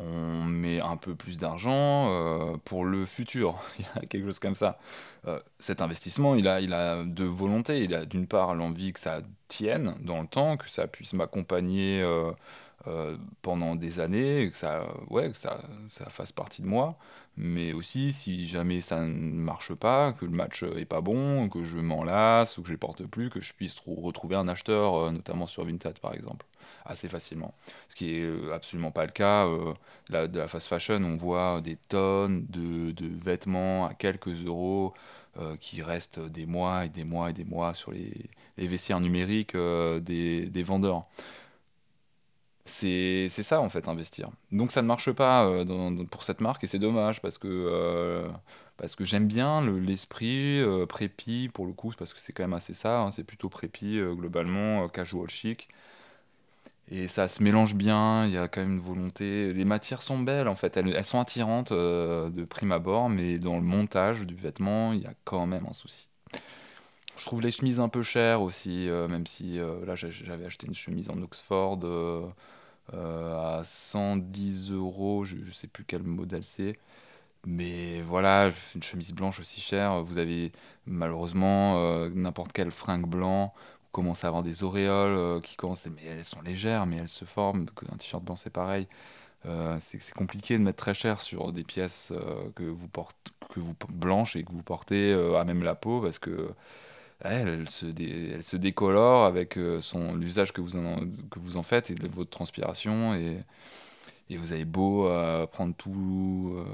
[0.00, 3.58] on met un peu plus d'argent euh, pour le futur.
[3.78, 4.78] il y a quelque chose comme ça.
[5.26, 7.82] Euh, cet investissement, il a, il a deux volontés.
[7.82, 12.02] Il a d'une part l'envie que ça tienne dans le temps, que ça puisse m'accompagner
[13.42, 16.96] pendant des années, que ça, ouais, que ça, ça fasse partie de moi
[17.38, 21.62] mais aussi si jamais ça ne marche pas, que le match est pas bon, que
[21.62, 24.96] je m'en lasse ou que je les porte plus, que je puisse retrouver un acheteur,
[24.96, 26.44] euh, notamment sur Vinted par exemple,
[26.84, 27.54] assez facilement.
[27.88, 29.72] Ce qui est euh, absolument pas le cas euh,
[30.10, 34.92] de la fast fashion, on voit des tonnes de, vêtements à quelques euros
[35.60, 38.12] qui restent des mois et des mois et des mois sur les,
[38.56, 41.04] vestiaires numériques des vendeurs.
[42.68, 44.30] C'est ça en fait investir.
[44.52, 48.28] Donc ça ne marche pas euh, pour cette marque et c'est dommage parce que, euh,
[48.76, 52.52] parce que j'aime bien l'esprit euh, prépi pour le coup parce que c'est quand même
[52.52, 55.68] assez ça, hein, c'est plutôt prépi globalement, casual chic.
[56.90, 59.52] Et ça se mélange bien, il y a quand même une volonté.
[59.52, 63.62] Les matières sont belles en fait, elles, sont attirantes de prime abord, mais dans le
[63.62, 66.08] montage du vêtement, il y a quand même un souci.
[67.18, 71.10] Je trouve les chemises un peu chères aussi, même si là j'avais acheté une chemise
[71.10, 72.26] en Oxford euh,
[72.92, 76.78] à 110 euros, je ne sais plus quel modèle c'est.
[77.46, 80.02] Mais voilà, une chemise blanche aussi chère.
[80.02, 80.52] Vous avez
[80.86, 83.54] malheureusement euh, n'importe quel fringue blanc.
[83.56, 87.08] Vous commencez à avoir des auréoles euh, qui commencent, mais elles sont légères, mais elles
[87.08, 87.66] se forment.
[87.92, 88.88] Un t-shirt blanc, c'est pareil.
[89.80, 92.12] c'est compliqué de mettre très cher sur des pièces
[92.56, 96.18] que vous portez, que vous blanches et que vous portez à même la peau parce
[96.18, 96.50] que
[97.20, 101.00] elle, se, elle se décolore avec euh, son l'usage que vous en,
[101.30, 103.44] que vous en faites et votre transpiration et,
[104.30, 106.64] et vous avez beau euh, prendre tout,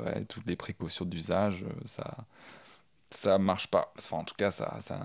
[0.00, 2.16] euh, toutes les précautions d'usage, ça
[3.10, 3.92] ça marche pas.
[3.98, 5.00] Enfin, en tout cas, ça, ça,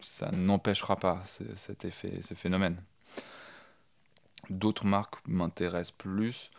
[0.00, 1.22] ça n'empêchera pas
[1.54, 2.82] cet effet, ce phénomène.
[4.50, 6.50] D'autres marques m'intéressent plus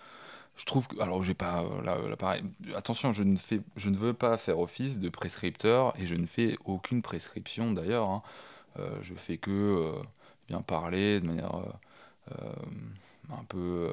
[0.60, 2.44] je trouve que, alors j'ai pas euh, l'appareil.
[2.76, 6.28] Attention, je ne fais, je ne veux pas faire office de prescripteur et je ne
[6.28, 8.10] fais aucune prescription d'ailleurs.
[8.10, 8.22] Hein.
[8.78, 10.04] Euh, je fais que euh,
[10.50, 11.64] bien parler de manière
[13.32, 13.90] un peu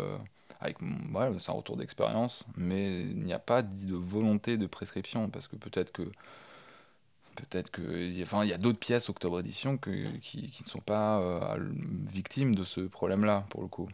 [0.60, 0.76] avec,
[1.10, 5.48] voilà, c'est un retour d'expérience, mais il n'y a pas de volonté de prescription parce
[5.48, 6.02] que peut-être que
[7.36, 11.56] peut-être que, enfin, il y a d'autres pièces Octobre Édition qui, qui, ne sont pas
[12.12, 13.88] victimes de ce problème-là pour le coup.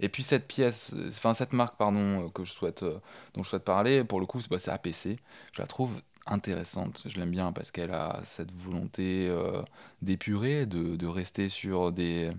[0.00, 2.98] Et puis cette pièce, enfin cette marque pardon que je souhaite, euh,
[3.34, 5.18] dont je souhaite parler, pour le coup c'est bah, APC.
[5.52, 7.02] Je la trouve intéressante.
[7.06, 9.62] Je l'aime bien parce qu'elle a cette volonté euh,
[10.02, 12.32] d'épurer, de, de, rester sur des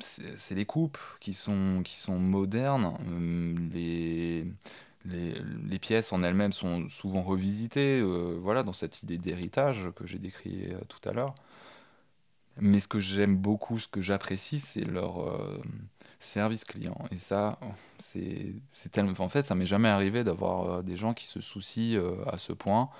[0.00, 2.96] c'est des coupes qui sont, qui sont modernes.
[3.08, 4.46] Euh, les,
[5.04, 5.34] les,
[5.68, 8.00] les, pièces en elles-mêmes sont souvent revisitées
[8.40, 11.34] voilà, dans cette idée d'héritage que j'ai décrit tout à l'heure.
[12.60, 15.28] Mais ce que j'aime beaucoup, ce que j'apprécie, c'est leur,
[16.22, 16.96] service client.
[17.10, 17.58] Et ça,
[17.98, 18.54] c'est
[18.90, 19.12] tellement.
[19.18, 22.36] En fait, ça m'est jamais arrivé d'avoir euh, des gens qui se soucient euh, à
[22.36, 22.90] ce point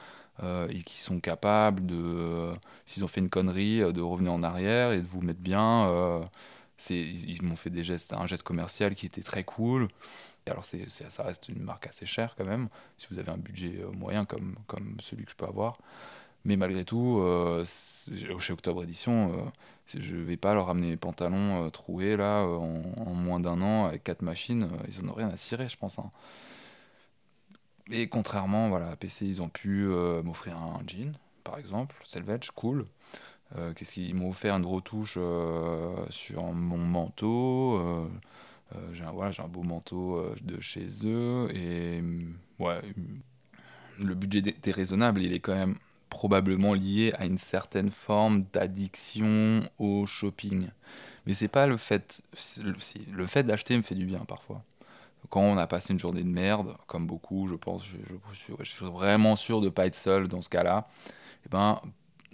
[0.42, 2.52] euh, et qui sont capables de,
[2.86, 6.28] s'ils ont fait une connerie, de revenir en arrière et de vous mettre bien.
[6.76, 9.88] c'est, ils, m'ont fait des gestes, un geste commercial qui était très cool.
[10.46, 12.68] Et alors, c'est, ça reste une marque assez chère quand même,
[12.98, 15.78] si vous avez un budget moyen comme, comme celui que je peux avoir.
[16.44, 17.22] Mais malgré tout,
[17.64, 19.52] chez Octobre Édition,
[19.98, 24.23] je vais pas leur amener mes pantalons troués là en, moins d'un an avec quatre
[24.23, 24.69] machines.
[24.89, 25.98] ils en ont rien à cirer, je pense.
[25.98, 26.10] Hein.
[27.90, 29.86] Et contrairement, voilà, à PC, ils ont pu
[30.24, 31.12] m'offrir un jean,
[31.44, 32.86] par exemple, Selvage, cool.
[33.59, 37.77] Euh, qu'est-ce qu'ils m'ont offert une retouche euh, sur mon manteau.
[37.77, 38.09] Euh,
[38.93, 42.02] j'ai un, voilà, un beau manteau de chez eux et
[42.59, 42.81] ouais,
[43.98, 45.23] le budget était raisonnable.
[45.23, 45.74] Il est quand même
[46.12, 50.68] probablement lié à une certaine forme d'addiction au shopping.
[51.24, 52.22] Mais c'est pas le fait.
[53.10, 54.62] Le fait d'acheter me fait du bien parfois.
[55.30, 59.36] Quand on a passé une journée de merde, comme beaucoup, je pense, je, suis vraiment
[59.36, 60.86] sûr de pas être seul dans ce cas-là.
[61.06, 61.80] Et eh ben,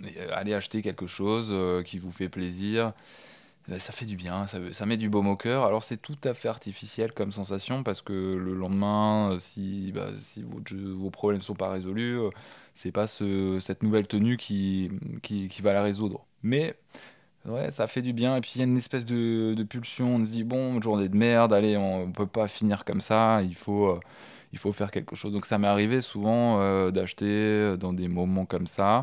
[0.05, 2.93] euh, aller acheter quelque chose euh, qui vous fait plaisir,
[3.69, 5.65] ben, ça fait du bien, ça, met du baume au cœur.
[5.67, 10.43] Alors c'est tout à fait artificiel comme sensation parce que le lendemain, si, bah, si
[10.43, 12.31] vos, problèmes ne sont pas résolus, euh,
[12.79, 14.91] c'est pas cette nouvelle tenue qui,
[15.23, 16.27] qui, va la résoudre.
[16.43, 16.75] Mais
[17.47, 18.37] ouais, ça fait du bien.
[18.37, 21.17] Et puis il y a une espèce de, pulsion, on se dit, bon, journée de
[21.17, 23.99] merde, allez, on ne peut pas finir comme ça, il faut...
[24.53, 25.33] il faut faire quelque chose.
[25.33, 29.03] Donc ça m'est arrivé souvent d'acheter dans des moments comme ça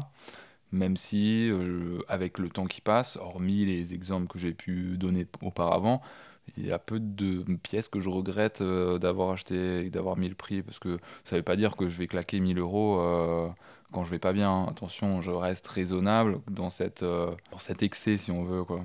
[0.76, 5.26] même si, euh, avec le temps qui passe, hormis les exemples que j'ai pu donner
[5.42, 6.02] auparavant,
[6.58, 10.30] il y a peu de pièces que je regrette euh, d'avoir acheté et d'avoir mis
[10.30, 13.00] le prix, parce que ça ne veut pas dire que je vais claquer 1000 euros
[13.00, 13.50] euh,
[13.92, 14.66] quand je vais pas bien.
[14.66, 18.64] Attention, je reste raisonnable dans, cette, dans cet excès, si on veut.
[18.64, 18.84] quoi.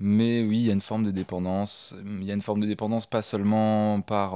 [0.00, 1.94] Mais oui, il y a une forme de dépendance.
[2.04, 4.32] Il y a une forme de dépendance pas seulement par,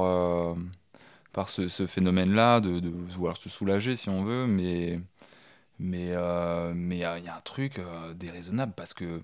[1.33, 5.01] par ce, ce phénomène-là, de, de, vouloir se soulager, si on veut, mais
[5.79, 9.20] mais euh, mais euh, il y a un truc euh, déraisonnable parce que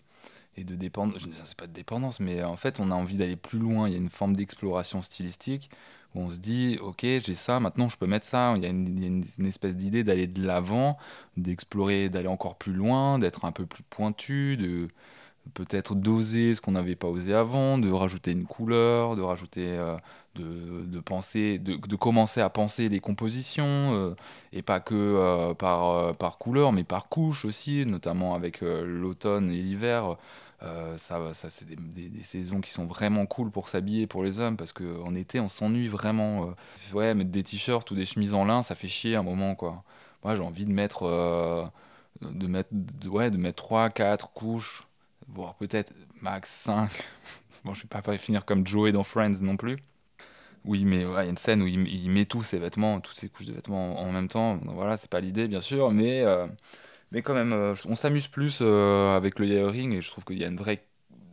[0.56, 3.58] et de dépendance, c'est pas de dépendance, mais en fait on a envie d'aller plus
[3.58, 3.88] loin.
[3.88, 5.70] Il y a une forme d'exploration stylistique
[6.14, 8.54] où on se dit ok j'ai ça, maintenant je peux mettre ça.
[8.56, 10.96] Il y a une, espèce d'idée d'aller de l'avant,
[11.36, 14.88] d'explorer, d'aller encore plus loin, d'être un peu plus pointu, de
[15.52, 19.96] peut-être d'oser ce qu'on n'avait pas osé avant, de rajouter une couleur, de rajouter, euh,
[20.36, 23.64] de, de, penser, de, de, commencer à penser les compositions,
[23.94, 24.14] euh,
[24.52, 29.60] et pas que euh, par, par couleur, mais par couche aussi, notamment avec l'automne et
[29.60, 30.16] l'hiver.
[30.96, 31.76] Ça, ça c'est des,
[32.08, 35.48] des, saisons qui sont vraiment cool pour s'habiller pour les hommes, parce qu'en été, on
[35.48, 36.54] s'ennuie vraiment.
[36.92, 39.82] ouais, mettre des t-shirts ou des chemises en lin, ça fait chier un moment, quoi.
[40.24, 41.70] Moi, j'ai envie de mettre,
[42.22, 42.70] de mettre,
[43.06, 44.86] ouais, de mettre 3, 4 couches
[45.28, 46.90] voire peut-être max 5.
[47.64, 49.78] bon, je vais pas finir comme Joey dans Friends non plus.
[50.64, 53.28] Oui, mais il y a une scène où il, met tous ses vêtements, toutes ses
[53.28, 54.58] couches de vêtements en, même temps.
[54.64, 56.46] voilà, c'est pas l'idée, bien sûr, mais, euh,
[57.12, 60.38] mais quand même, euh, on s'amuse plus euh, avec le layering et je trouve qu'il
[60.38, 60.84] y a une vraie.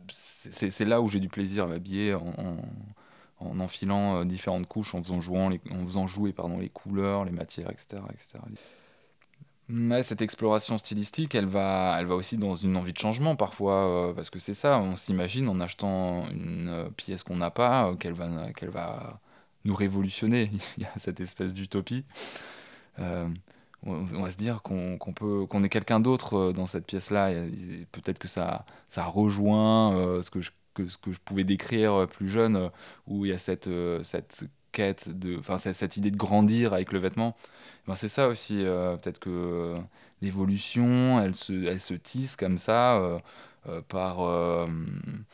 [0.08, 2.58] C'est là où j'ai du plaisir à m'habiller en,
[3.38, 7.70] en, enfilant différentes couches, en faisant, jouant en faisant jouer pardon, les couleurs, les matières,
[7.70, 8.02] etc.
[8.10, 8.40] etc
[10.02, 14.12] cette exploration stylistique, elle va, elle va aussi dans une envie de changement parfois, euh,
[14.12, 17.96] parce que c'est ça, on s'imagine en achetant une euh, pièce qu'on n'a pas, euh,
[17.96, 19.20] qu'elle va, qu'elle va
[19.64, 20.50] nous révolutionner.
[20.76, 22.04] Il y a cette espèce d'utopie.
[23.84, 27.32] On, va se dire qu'on peut, qu'on est quelqu'un d'autre dans cette pièce-là.
[27.90, 32.28] Peut-être que ça, ça rejoint ce que je, que, ce que je pouvais décrire plus
[32.28, 32.70] jeune,
[33.06, 33.68] où il y a cette,
[34.02, 37.36] cette quête de, enfin cette idée de grandir avec le vêtement.
[37.86, 39.78] Ben, c'est ça aussi, euh, peut-être que euh,
[40.22, 42.96] l'évolution, elle se, elle se tisse comme ça.
[42.96, 43.18] Euh,
[43.88, 44.16] par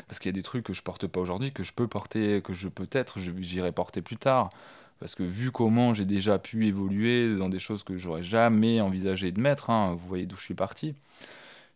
[0.06, 2.42] parce qu'il y a des trucs que je porte pas aujourd'hui que je peux porter
[2.42, 4.50] que je peut-être j'irai porter plus tard
[5.00, 9.32] parce que vu comment j'ai déjà pu évoluer dans des choses que j'aurais jamais envisagé
[9.32, 10.94] de mettre hein, vous voyez d'où je suis parti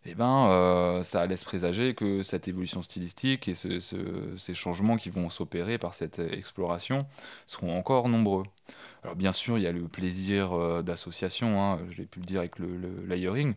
[0.05, 5.31] eh ben, euh, ça laisse présager que cette évolution stylistique et ces changements qui vont
[5.31, 7.07] s'opérer par cette exploration
[7.47, 8.43] seront encore nombreux.
[9.05, 12.41] Alors bien sûr, il y a le plaisir euh, d'association, hein, j'ai pu le dire
[12.41, 13.55] avec le, layering.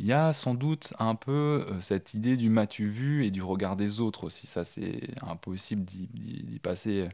[0.00, 3.42] Il y a sans doute un peu euh, cette idée du m'as-tu vu et du
[3.42, 4.46] regard des autres aussi.
[4.48, 7.08] Ça, c'est impossible d'y passer.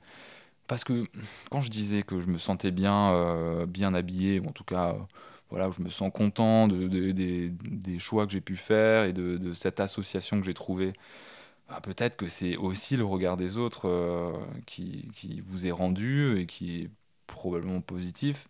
[0.67, 1.05] Parce que
[1.51, 4.97] quand je disais que je me sentais bien, bien habillé, ou en tout cas
[5.51, 9.55] voilà, où je me sens content de, des choix que j'ai pu faire et de,
[9.55, 10.95] cette association que j'ai trouvée.
[11.69, 14.33] Bah, peut-être que c'est aussi le regard des autres euh,
[14.67, 16.91] qui, qui, vous est rendu et qui est
[17.27, 18.47] probablement positif.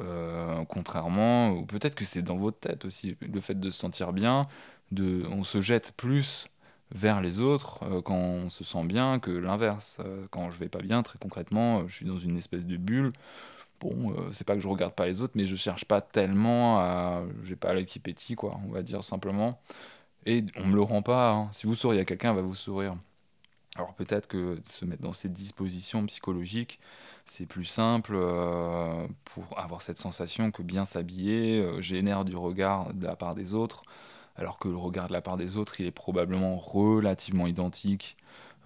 [0.00, 4.12] Euh, contrairement, ou peut-être que c'est dans votre tête aussi, le fait de se sentir
[4.12, 4.46] bien,
[4.92, 6.48] de, on se jette plus
[6.92, 9.98] vers les autres euh, quand on se sent bien que l'inverse.
[10.30, 13.12] quand je vais pas bien, très concrètement, je suis dans une espèce de bulle
[13.80, 16.78] bon, euh, c'est pas que je regarde pas les autres, mais je cherche pas tellement
[16.78, 17.22] à.
[17.44, 17.86] J'ai pas l'œil
[18.36, 19.60] quoi, on va dire simplement.
[20.26, 21.32] Et on me le rend pas.
[21.32, 21.48] Hein.
[21.52, 22.96] Si vous souriez à quelqu'un, va vous sourire.
[23.76, 26.80] Alors peut-être que se mettre dans cette disposition psychologique,
[27.24, 32.92] c'est plus simple euh, pour avoir cette sensation que bien s'habiller euh, génère du regard
[32.94, 33.82] de la part des autres,
[34.38, 38.16] alors que le regard de la part des autres, il est probablement relativement identique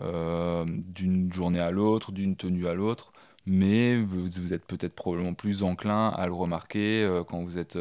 [0.01, 3.13] euh, d'une journée à l'autre, d'une tenue à l'autre,
[3.47, 7.77] mais vous, êtes peut-être probablement plus enclin à le remarquer quand vous êtes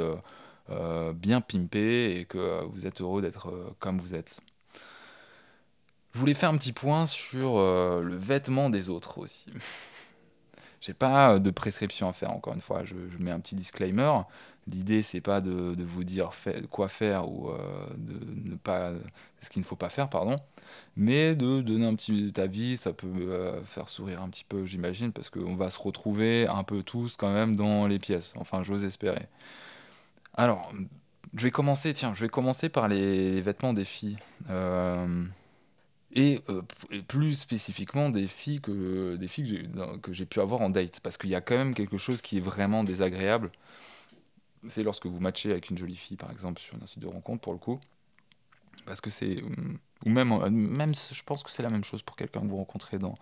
[1.13, 4.41] bien pimpé et que vous êtes heureux d'être comme vous êtes.
[6.13, 9.45] Je voulais faire un petit point sur euh, le vêtement des autres aussi.
[10.81, 14.11] J'ai pas de prescription à faire, encore une fois, je, mets un petit disclaimer.
[14.71, 16.31] L'idée, c'est pas de, vous dire
[16.69, 17.57] quoi faire ou euh,
[17.97, 18.91] de ne pas
[19.41, 20.37] ce qu'il ne faut pas faire, pardon,
[20.95, 22.77] mais de donner un petit avis.
[22.77, 26.63] Ça peut euh, faire sourire un petit peu, j'imagine, parce qu'on va se retrouver un
[26.63, 28.33] peu tous quand même dans les pièces.
[28.37, 29.27] Enfin, j'ose espérer.
[30.35, 30.71] Alors,
[31.35, 31.93] je vais commencer.
[31.93, 34.17] Tiens, je vais commencer par les, vêtements des filles.
[34.49, 35.25] Euh,
[36.17, 36.61] euh,
[36.91, 39.69] et, plus spécifiquement des filles que, des filles
[40.01, 40.99] que j'ai pu avoir en date.
[41.01, 43.51] Parce qu'il y a quand même quelque chose qui est vraiment désagréable.
[44.67, 47.41] C'est lorsque vous matchez avec une jolie fille, par exemple, sur un site de rencontre,
[47.41, 47.79] pour le coup.
[48.85, 49.43] Parce que c'est.
[50.05, 52.97] Ou même, même je pense que c'est la même chose pour quelqu'un que vous rencontrez
[52.97, 53.15] dans,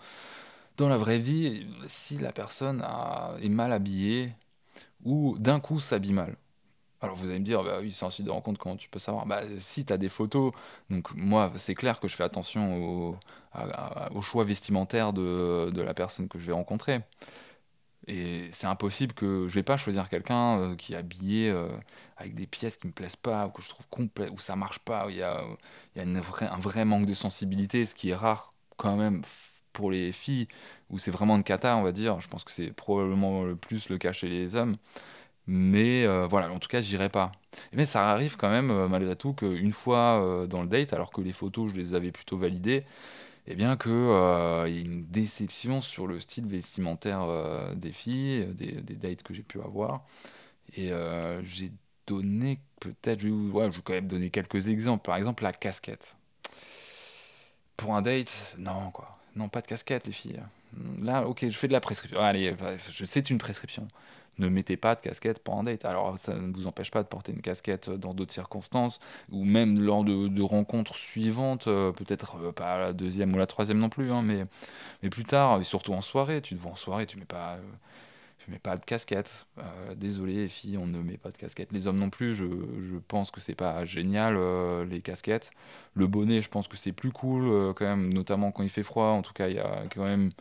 [0.77, 1.67] dans la vraie vie.
[1.87, 2.85] Si la personne
[3.41, 4.33] est mal habillée,
[5.03, 6.35] ou d'un coup s'habille mal.
[7.01, 8.99] Alors vous allez me dire, bah oui, c'est un site de rencontre, comment tu peux
[8.99, 9.25] savoir?
[9.25, 10.51] Bah si tu as des photos,
[10.89, 13.15] donc moi c'est clair que je fais attention
[14.11, 17.01] au, choix vestimentaire de, la personne que je vais rencontrer.
[18.09, 21.69] Et c'est impossible que je vais pas choisir quelqu'un euh, qui est habillé euh,
[22.17, 24.79] avec des pièces qui me plaisent pas, ou que je trouve complet, où ça marche
[24.79, 25.43] pas, où il y a,
[25.95, 29.21] y a une un vrai manque de sensibilité, ce qui est rare quand même
[29.73, 30.47] pour les filles,
[30.89, 32.19] où c'est vraiment une cata, on va dire.
[32.19, 34.75] Je pense que c'est probablement le plus le cas chez les hommes.
[35.47, 37.31] Mais euh, voilà, en tout cas, j'irai pas.
[37.73, 41.33] Mais ça arrive quand même, malgré tout, qu'une fois dans le date, alors que les
[41.33, 42.85] photos, je les avais plutôt validées,
[43.49, 47.27] eh bien qu'il y ait une déception sur le style vestimentaire
[47.75, 50.05] des filles, des, dates que j'ai pu avoir.
[50.77, 50.91] Et
[51.43, 51.71] j'ai
[52.05, 55.03] donné peut-être, je, vais quand même donner quelques exemples.
[55.03, 56.15] Par exemple, la casquette.
[57.75, 59.17] Pour un date, non, quoi.
[59.35, 60.41] Non, pas de casquette, les filles.
[61.01, 62.19] Là, ok, je fais de la prescription.
[62.19, 62.55] Allez,
[63.05, 63.87] c'est une prescription
[64.39, 65.85] ne mettez pas de casquette pendant date.
[65.85, 68.99] Alors ça ne vous empêche pas de porter une casquette dans d'autres circonstances,
[69.31, 73.77] ou même lors de, rencontres suivantes, euh, peut-être euh, pas la deuxième ou la troisième
[73.77, 74.45] non plus, hein, mais,
[75.03, 77.25] mais plus tard, et surtout en soirée, tu te vois en soirée, tu mets.
[77.33, 77.57] Euh,
[78.47, 79.45] mets pas de casquette.
[79.95, 81.71] désolé les filles, on ne met pas de casquette.
[81.71, 82.45] Les hommes non plus, je,
[82.81, 84.39] je pense que c'est pas génial
[84.89, 85.51] les casquettes.
[85.93, 89.09] Le bonnet, je pense que c'est plus cool quand même, notamment quand il fait froid.
[89.09, 90.31] En tout cas, il y a quand même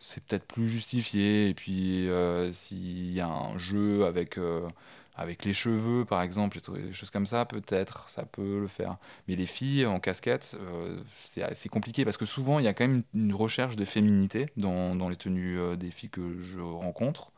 [0.00, 1.48] c'est peut-être plus justifié.
[1.48, 4.68] Et puis, euh, s'il y a un jeu avec, euh,
[5.16, 8.96] avec les cheveux, par exemple, des choses comme ça, peut-être, ça peut le faire.
[9.26, 12.74] Mais les filles en casquette, euh, c'est assez compliqué parce que souvent, il y a
[12.74, 17.32] quand même une recherche de féminité dans, dans les tenues des filles que je rencontre.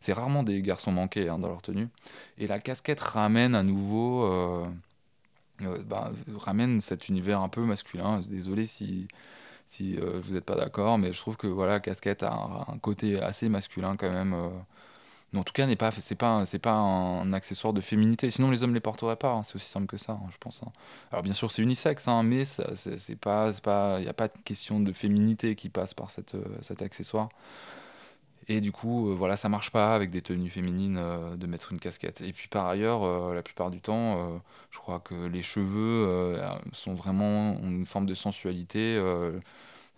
[0.00, 1.88] C'est rarement des garçons manqués hein, dans leur tenue.
[2.38, 4.66] Et la casquette ramène à nouveau.
[5.86, 8.20] Bah, ramène cet univers un peu masculin.
[8.28, 9.06] Désolé si,
[9.66, 12.78] si euh, vous n'êtes pas d'accord, mais je trouve que voilà, la casquette a un,
[12.78, 14.34] côté assez masculin quand même.
[14.34, 15.38] Euh.
[15.38, 18.30] en tout cas, n'est pas, c'est pas, c'est pas un, accessoire de féminité.
[18.30, 19.32] Sinon, les hommes les porteraient pas.
[19.32, 19.42] Hein.
[19.44, 20.62] C'est aussi simple que ça, hein, je pense.
[20.62, 20.72] Hein.
[21.10, 24.80] Alors bien sûr, c'est unisexe, mais c'est, pas, pas, il n'y a pas de question
[24.80, 27.28] de féminité qui passe par cette, euh, cet accessoire.
[28.48, 31.00] Et du coup, voilà, ça marche pas avec des tenues féminines
[31.36, 32.20] de mettre une casquette.
[32.22, 36.40] Et puis par ailleurs, la plupart du temps, je crois que les cheveux
[36.72, 38.98] sont vraiment une forme de sensualité.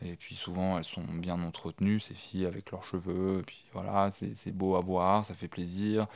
[0.05, 3.41] Et puis souvent, elles sont bien entretenues, ces filles, avec leurs cheveux.
[3.41, 6.07] Et puis voilà, c'est beau à voir, ça fait plaisir.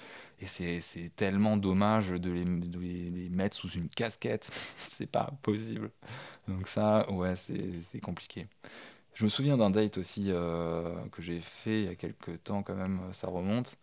[0.40, 4.50] Et c'est tellement dommage de les, les, mettre sous une casquette.
[4.76, 5.90] c'est pas possible.
[6.48, 8.46] Donc ça, ouais, c'est compliqué.
[9.18, 12.62] Je me souviens d'un date aussi euh, que j'ai fait il y a quelques temps
[12.62, 13.76] quand même, ça remonte.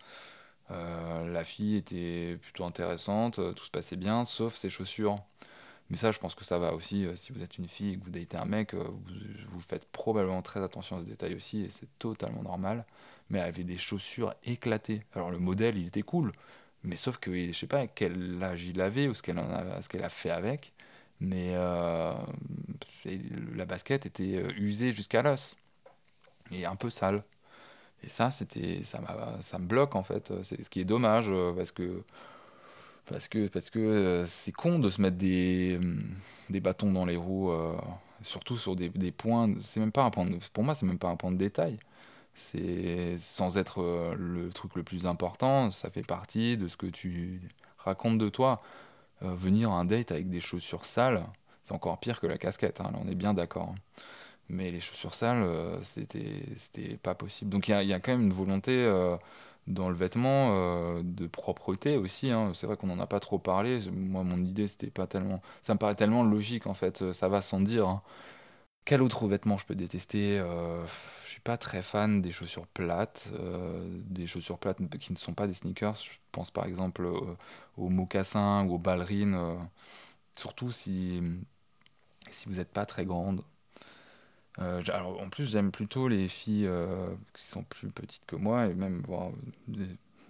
[0.71, 5.17] Euh, la fille était plutôt intéressante, tout se passait bien, sauf ses chaussures.
[5.89, 7.05] Mais ça, je pense que ça va aussi.
[7.05, 8.87] Euh, si vous êtes une fille et que vous datez un mec, euh,
[9.49, 12.85] vous, faites probablement très attention à ce détail aussi, et c'est totalement normal.
[13.29, 15.01] Mais elle avait des chaussures éclatées.
[15.13, 16.31] Alors le modèle, il était cool,
[16.83, 20.29] mais sauf que je sais pas quel âge il avait ou ce qu'elle a fait
[20.29, 20.71] avec.
[21.21, 22.13] Mais euh,
[23.55, 25.55] la basket était usée jusqu'à l'os
[26.51, 27.23] et un peu sale.
[28.03, 29.01] Et ça, c'était, ça,
[29.41, 30.33] ça me bloque en fait.
[30.43, 32.03] C'est ce qui est dommage parce que
[33.05, 36.03] parce que parce que euh, c'est con de se mettre des, hum,
[36.49, 37.75] des bâtons dans les roues, euh,
[38.21, 39.49] surtout sur des, des points.
[39.63, 41.77] C'est même pas un point pour moi, c'est même pas un point de détail.
[42.35, 46.87] C'est sans être euh, le truc le plus important, ça fait partie de ce que
[46.87, 47.41] tu
[47.79, 48.61] racontes de toi.
[49.21, 51.25] Venir à un date avec des chaussures sales,
[51.63, 52.81] c'est encore pire que la casquette.
[52.81, 53.73] Hein, on est bien d'accord.
[54.49, 57.49] Mais les chaussures sales, euh, c'était pas possible.
[57.51, 59.17] Donc il y y a quand même une volonté euh,
[59.67, 62.31] dans le vêtement euh, de propreté aussi.
[62.31, 62.51] hein.
[62.53, 63.79] C'est vrai qu'on n'en a pas trop parlé.
[63.91, 65.41] Moi, mon idée, c'était pas tellement.
[65.63, 67.01] Ça me paraît tellement logique en fait.
[67.01, 68.01] euh, Ça va sans dire.
[68.85, 70.85] Quel autre vêtement je peux détester Euh,
[71.25, 75.33] Je suis pas très fan des chaussures plates, euh, des chaussures plates qui ne sont
[75.33, 75.95] pas des sneakers.
[75.95, 77.35] Je pense par exemple euh,
[77.77, 79.55] aux mocassins ou aux ballerines, euh,
[80.37, 81.21] surtout si,
[82.47, 83.43] vous n'êtes pas très grande.
[84.57, 86.69] Alors, en plus, j'aime plutôt les filles
[87.33, 89.31] qui sont plus petites que moi et même voir
[89.67, 89.87] des,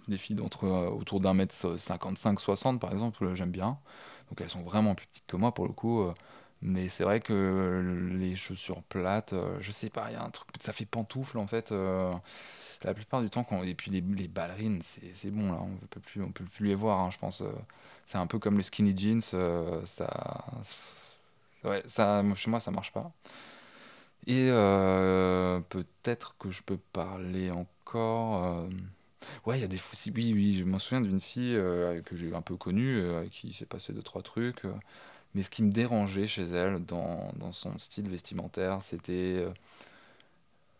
[0.08, 3.78] des filles d'entre autour d'un mètre cinquante-cinq, soixante par exemple, j'aime bien.
[4.28, 6.10] Donc elles sont vraiment plus petites que moi pour le coup.
[6.62, 10.30] Mais c'est vrai que les chaussures plates, euh, je sais pas, il y a un
[10.30, 11.72] truc, ça fait pantoufle en fait.
[11.72, 12.12] euh,
[12.84, 14.82] la plupart du temps, quand, et puis les, les ballerines,
[15.14, 17.42] c'est bon là, on peut plus, on peut plus les voir, hein, je pense.
[17.42, 17.46] euh,
[18.06, 20.08] c'est un peu comme les skinny jeans, ça,
[21.64, 23.12] ouais, ça, chez moi ça marche pas.
[24.26, 24.48] Et
[25.68, 28.66] peut-être que je peux parler encore.
[29.46, 29.96] Ouais, il y a des fous.
[30.14, 31.56] Oui, oui, je me souviens d'une fille
[32.04, 34.62] que j'ai un peu connue, avec qui s'est passé deux, trois trucs.
[35.34, 39.50] Mais ce qui me dérangeait chez elle, dans, dans son style vestimentaire, c'était euh,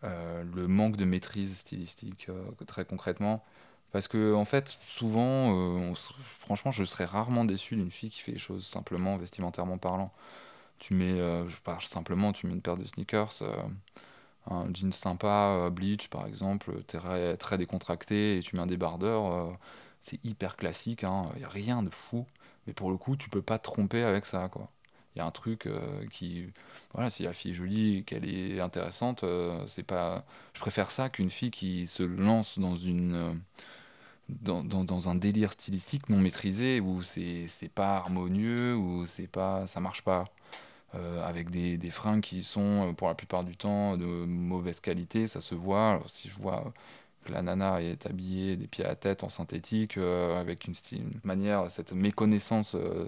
[0.03, 3.43] euh, le manque de maîtrise stylistique, euh, très concrètement.
[3.91, 5.93] Parce que, en fait, souvent,
[6.39, 10.11] franchement, je serais rarement déçu d'une fille qui fait les choses simplement vestimentairement parlant.
[10.79, 13.41] Tu mets, je parle simplement, tu mets une paire de sneakers,
[14.51, 19.57] un jean sympa, bleach par exemple, très, très décontracté, et tu mets un débardeur,
[20.03, 22.25] c'est hyper classique, il n'y a rien de fou,
[22.67, 24.69] mais pour le coup, tu peux pas te tromper avec ça, quoi.
[25.15, 26.47] Il y a un truc euh, qui...
[26.93, 30.25] Voilà, si la fille est jolie qu'elle est intéressante, euh, c'est pas...
[30.53, 33.15] Je préfère ça qu'une fille qui se lance dans une...
[33.15, 33.33] euh,
[34.29, 39.67] dans, dans- dans un délire stylistique non maîtrisé, où c'est pas harmonieux, où c'est pas...
[39.67, 40.25] ça marche pas
[41.23, 45.41] avec des, des fringues qui sont pour la plupart du temps de mauvaise qualité, ça
[45.41, 45.99] se voit.
[46.07, 46.73] Si je vois
[47.29, 50.73] la nana est habillée des pieds à tête en synthétique, euh, avec une,
[51.23, 53.07] manière, cette méconnaissance euh,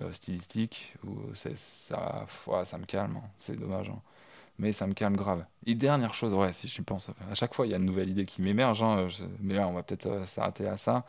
[0.00, 3.28] euh, stylistique, où ça, ouais, ça me calme, hein.
[3.38, 3.88] c'est dommage.
[3.90, 4.00] hein.
[4.58, 5.44] Mais ça me calme grave.
[5.66, 8.08] Et dernière chose, ouais, si je pense, à chaque fois il y a une nouvelle
[8.10, 9.08] idée qui m'émerge, hein,
[9.40, 11.04] mais là on va peut-être s'arrêter à ça.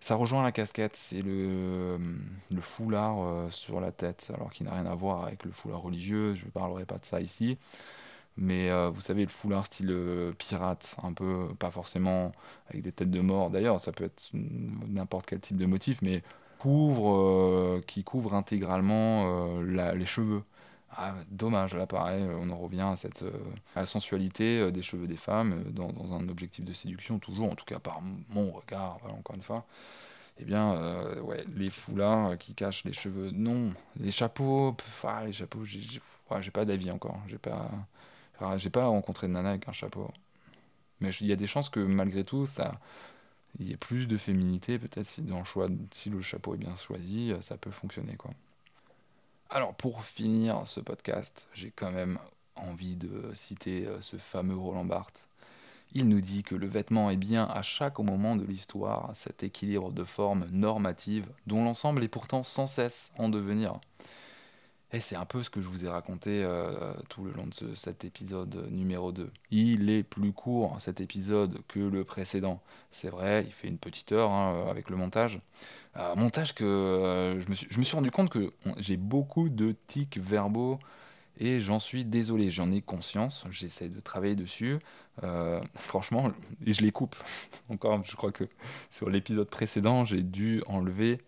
[0.00, 1.98] Ça rejoint la casquette, c'est le,
[2.50, 6.34] le foulard sur la tête, alors qu'il n'a rien à voir avec le foulard religieux,
[6.34, 7.58] je ne parlerai pas de ça ici,
[8.36, 12.32] mais euh, vous savez, le foulard style euh, pirate, un peu, pas forcément
[12.68, 16.22] avec des têtes de mort, d'ailleurs, ça peut être n'importe quel type de motif, mais
[16.58, 20.42] couvre, euh, qui couvre intégralement euh, les cheveux.
[20.96, 23.30] Ah, dommage, là pareil, on en revient à, cette, euh,
[23.76, 27.18] à la sensualité euh, des cheveux des femmes, euh, dans, dans un objectif de séduction,
[27.20, 28.00] toujours, en tout cas par
[28.30, 29.66] mon regard, encore une fois.
[30.38, 33.70] Eh bien, euh, ouais, les foulards euh, qui cachent les cheveux, non.
[33.96, 35.80] Les chapeaux, ah, les chapeaux, j'ai
[36.30, 37.20] ouais, pas d'avis encore.
[37.28, 37.70] J'ai pas,
[38.40, 40.10] enfin, j'ai pas rencontré de nana avec un chapeau.
[41.00, 42.72] Mais il y a des chances que malgré tout, ça,
[43.58, 46.58] il y ait plus de féminité, peut-être si dans le choix, si le chapeau est
[46.58, 48.30] bien choisi, euh, ça peut fonctionner, quoi.
[49.48, 52.18] Alors, pour finir ce podcast, j'ai quand même
[52.54, 55.26] envie de citer euh, ce fameux Roland Barthes.
[55.92, 59.90] Il nous dit que le vêtement est bien à chaque moment de l'histoire cet équilibre
[59.90, 63.80] de forme normative dont l'ensemble est pourtant sans cesse en devenir.
[64.92, 67.54] Et c'est un peu ce que je vous ai raconté euh, tout le long de
[67.54, 69.30] ce- cet épisode numéro 2.
[69.50, 72.60] Il est plus court cet épisode que le précédent.
[72.90, 75.40] C'est vrai, il fait une petite heure hein, avec le montage.
[75.96, 80.78] Euh, montage que euh, je, me suis, rendu compte que j'ai beaucoup de tics verbaux
[81.38, 84.78] et j'en suis désolé, j'en ai conscience, j'essaie de travailler dessus.
[85.24, 86.32] Euh, franchement,
[86.64, 87.16] et je les coupe.
[87.68, 88.44] Encore, je crois que
[88.90, 91.18] sur l'épisode précédent, j'ai dû enlever,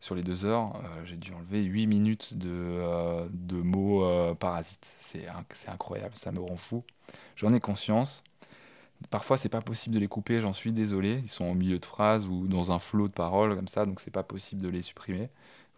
[0.00, 4.88] sur les deux heures, euh, j'ai dû enlever 8 minutes de, euh, mots euh, parasites.
[4.98, 5.26] C'est
[5.68, 6.82] incroyable, ça me rend fou.
[7.36, 8.24] J'en ai conscience.
[9.10, 11.20] Parfois, c'est pas possible de les couper, j'en suis désolé.
[11.22, 14.00] Ils sont au milieu de phrases ou dans un flot de paroles comme ça, donc
[14.00, 15.30] c'est pas possible de les supprimer.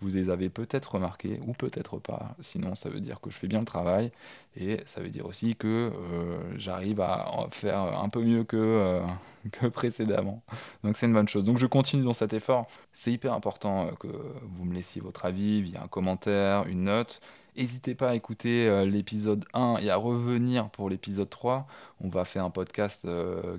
[0.02, 2.34] Vous les avez peut-être remarqués ou peut-être pas.
[2.40, 4.10] Sinon, ça veut dire que je fais bien le travail
[4.56, 8.56] et ça veut dire aussi que euh, j'arrive à en faire un peu mieux que,
[8.56, 9.00] euh,
[9.52, 10.42] que précédemment.
[10.82, 11.44] Donc c'est une bonne chose.
[11.44, 12.66] Donc je continue dans cet effort.
[12.92, 17.20] C'est hyper important euh, que vous me laissiez votre avis via un commentaire, une note.
[17.56, 21.66] N'hésitez pas à écouter l'épisode 1 et à revenir pour l'épisode 3.
[22.00, 23.06] On va faire un podcast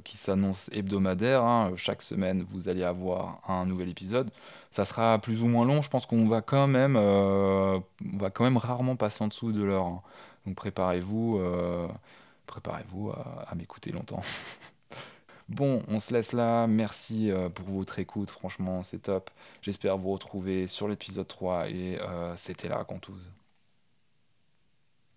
[0.04, 1.44] qui s'annonce hebdomadaire.
[1.44, 1.74] hein.
[1.76, 4.32] Chaque semaine, vous allez avoir un nouvel épisode.
[4.74, 5.84] Ça sera plus ou moins long.
[5.84, 7.80] Je pense qu'on va quand même, euh,
[8.12, 9.86] on va quand même rarement passer en dessous de l'heure.
[9.86, 10.02] hein.
[10.48, 11.88] Donc préparez-vous, euh,
[12.48, 14.22] préparez-vous à, m'écouter longtemps.
[15.50, 16.68] Bon, on se laisse là.
[16.68, 18.30] Merci euh, pour votre écoute.
[18.30, 19.30] Franchement, c'est top.
[19.62, 22.00] J'espère vous retrouver sur l'épisode 3 et
[22.36, 23.30] c'était la raconteuse.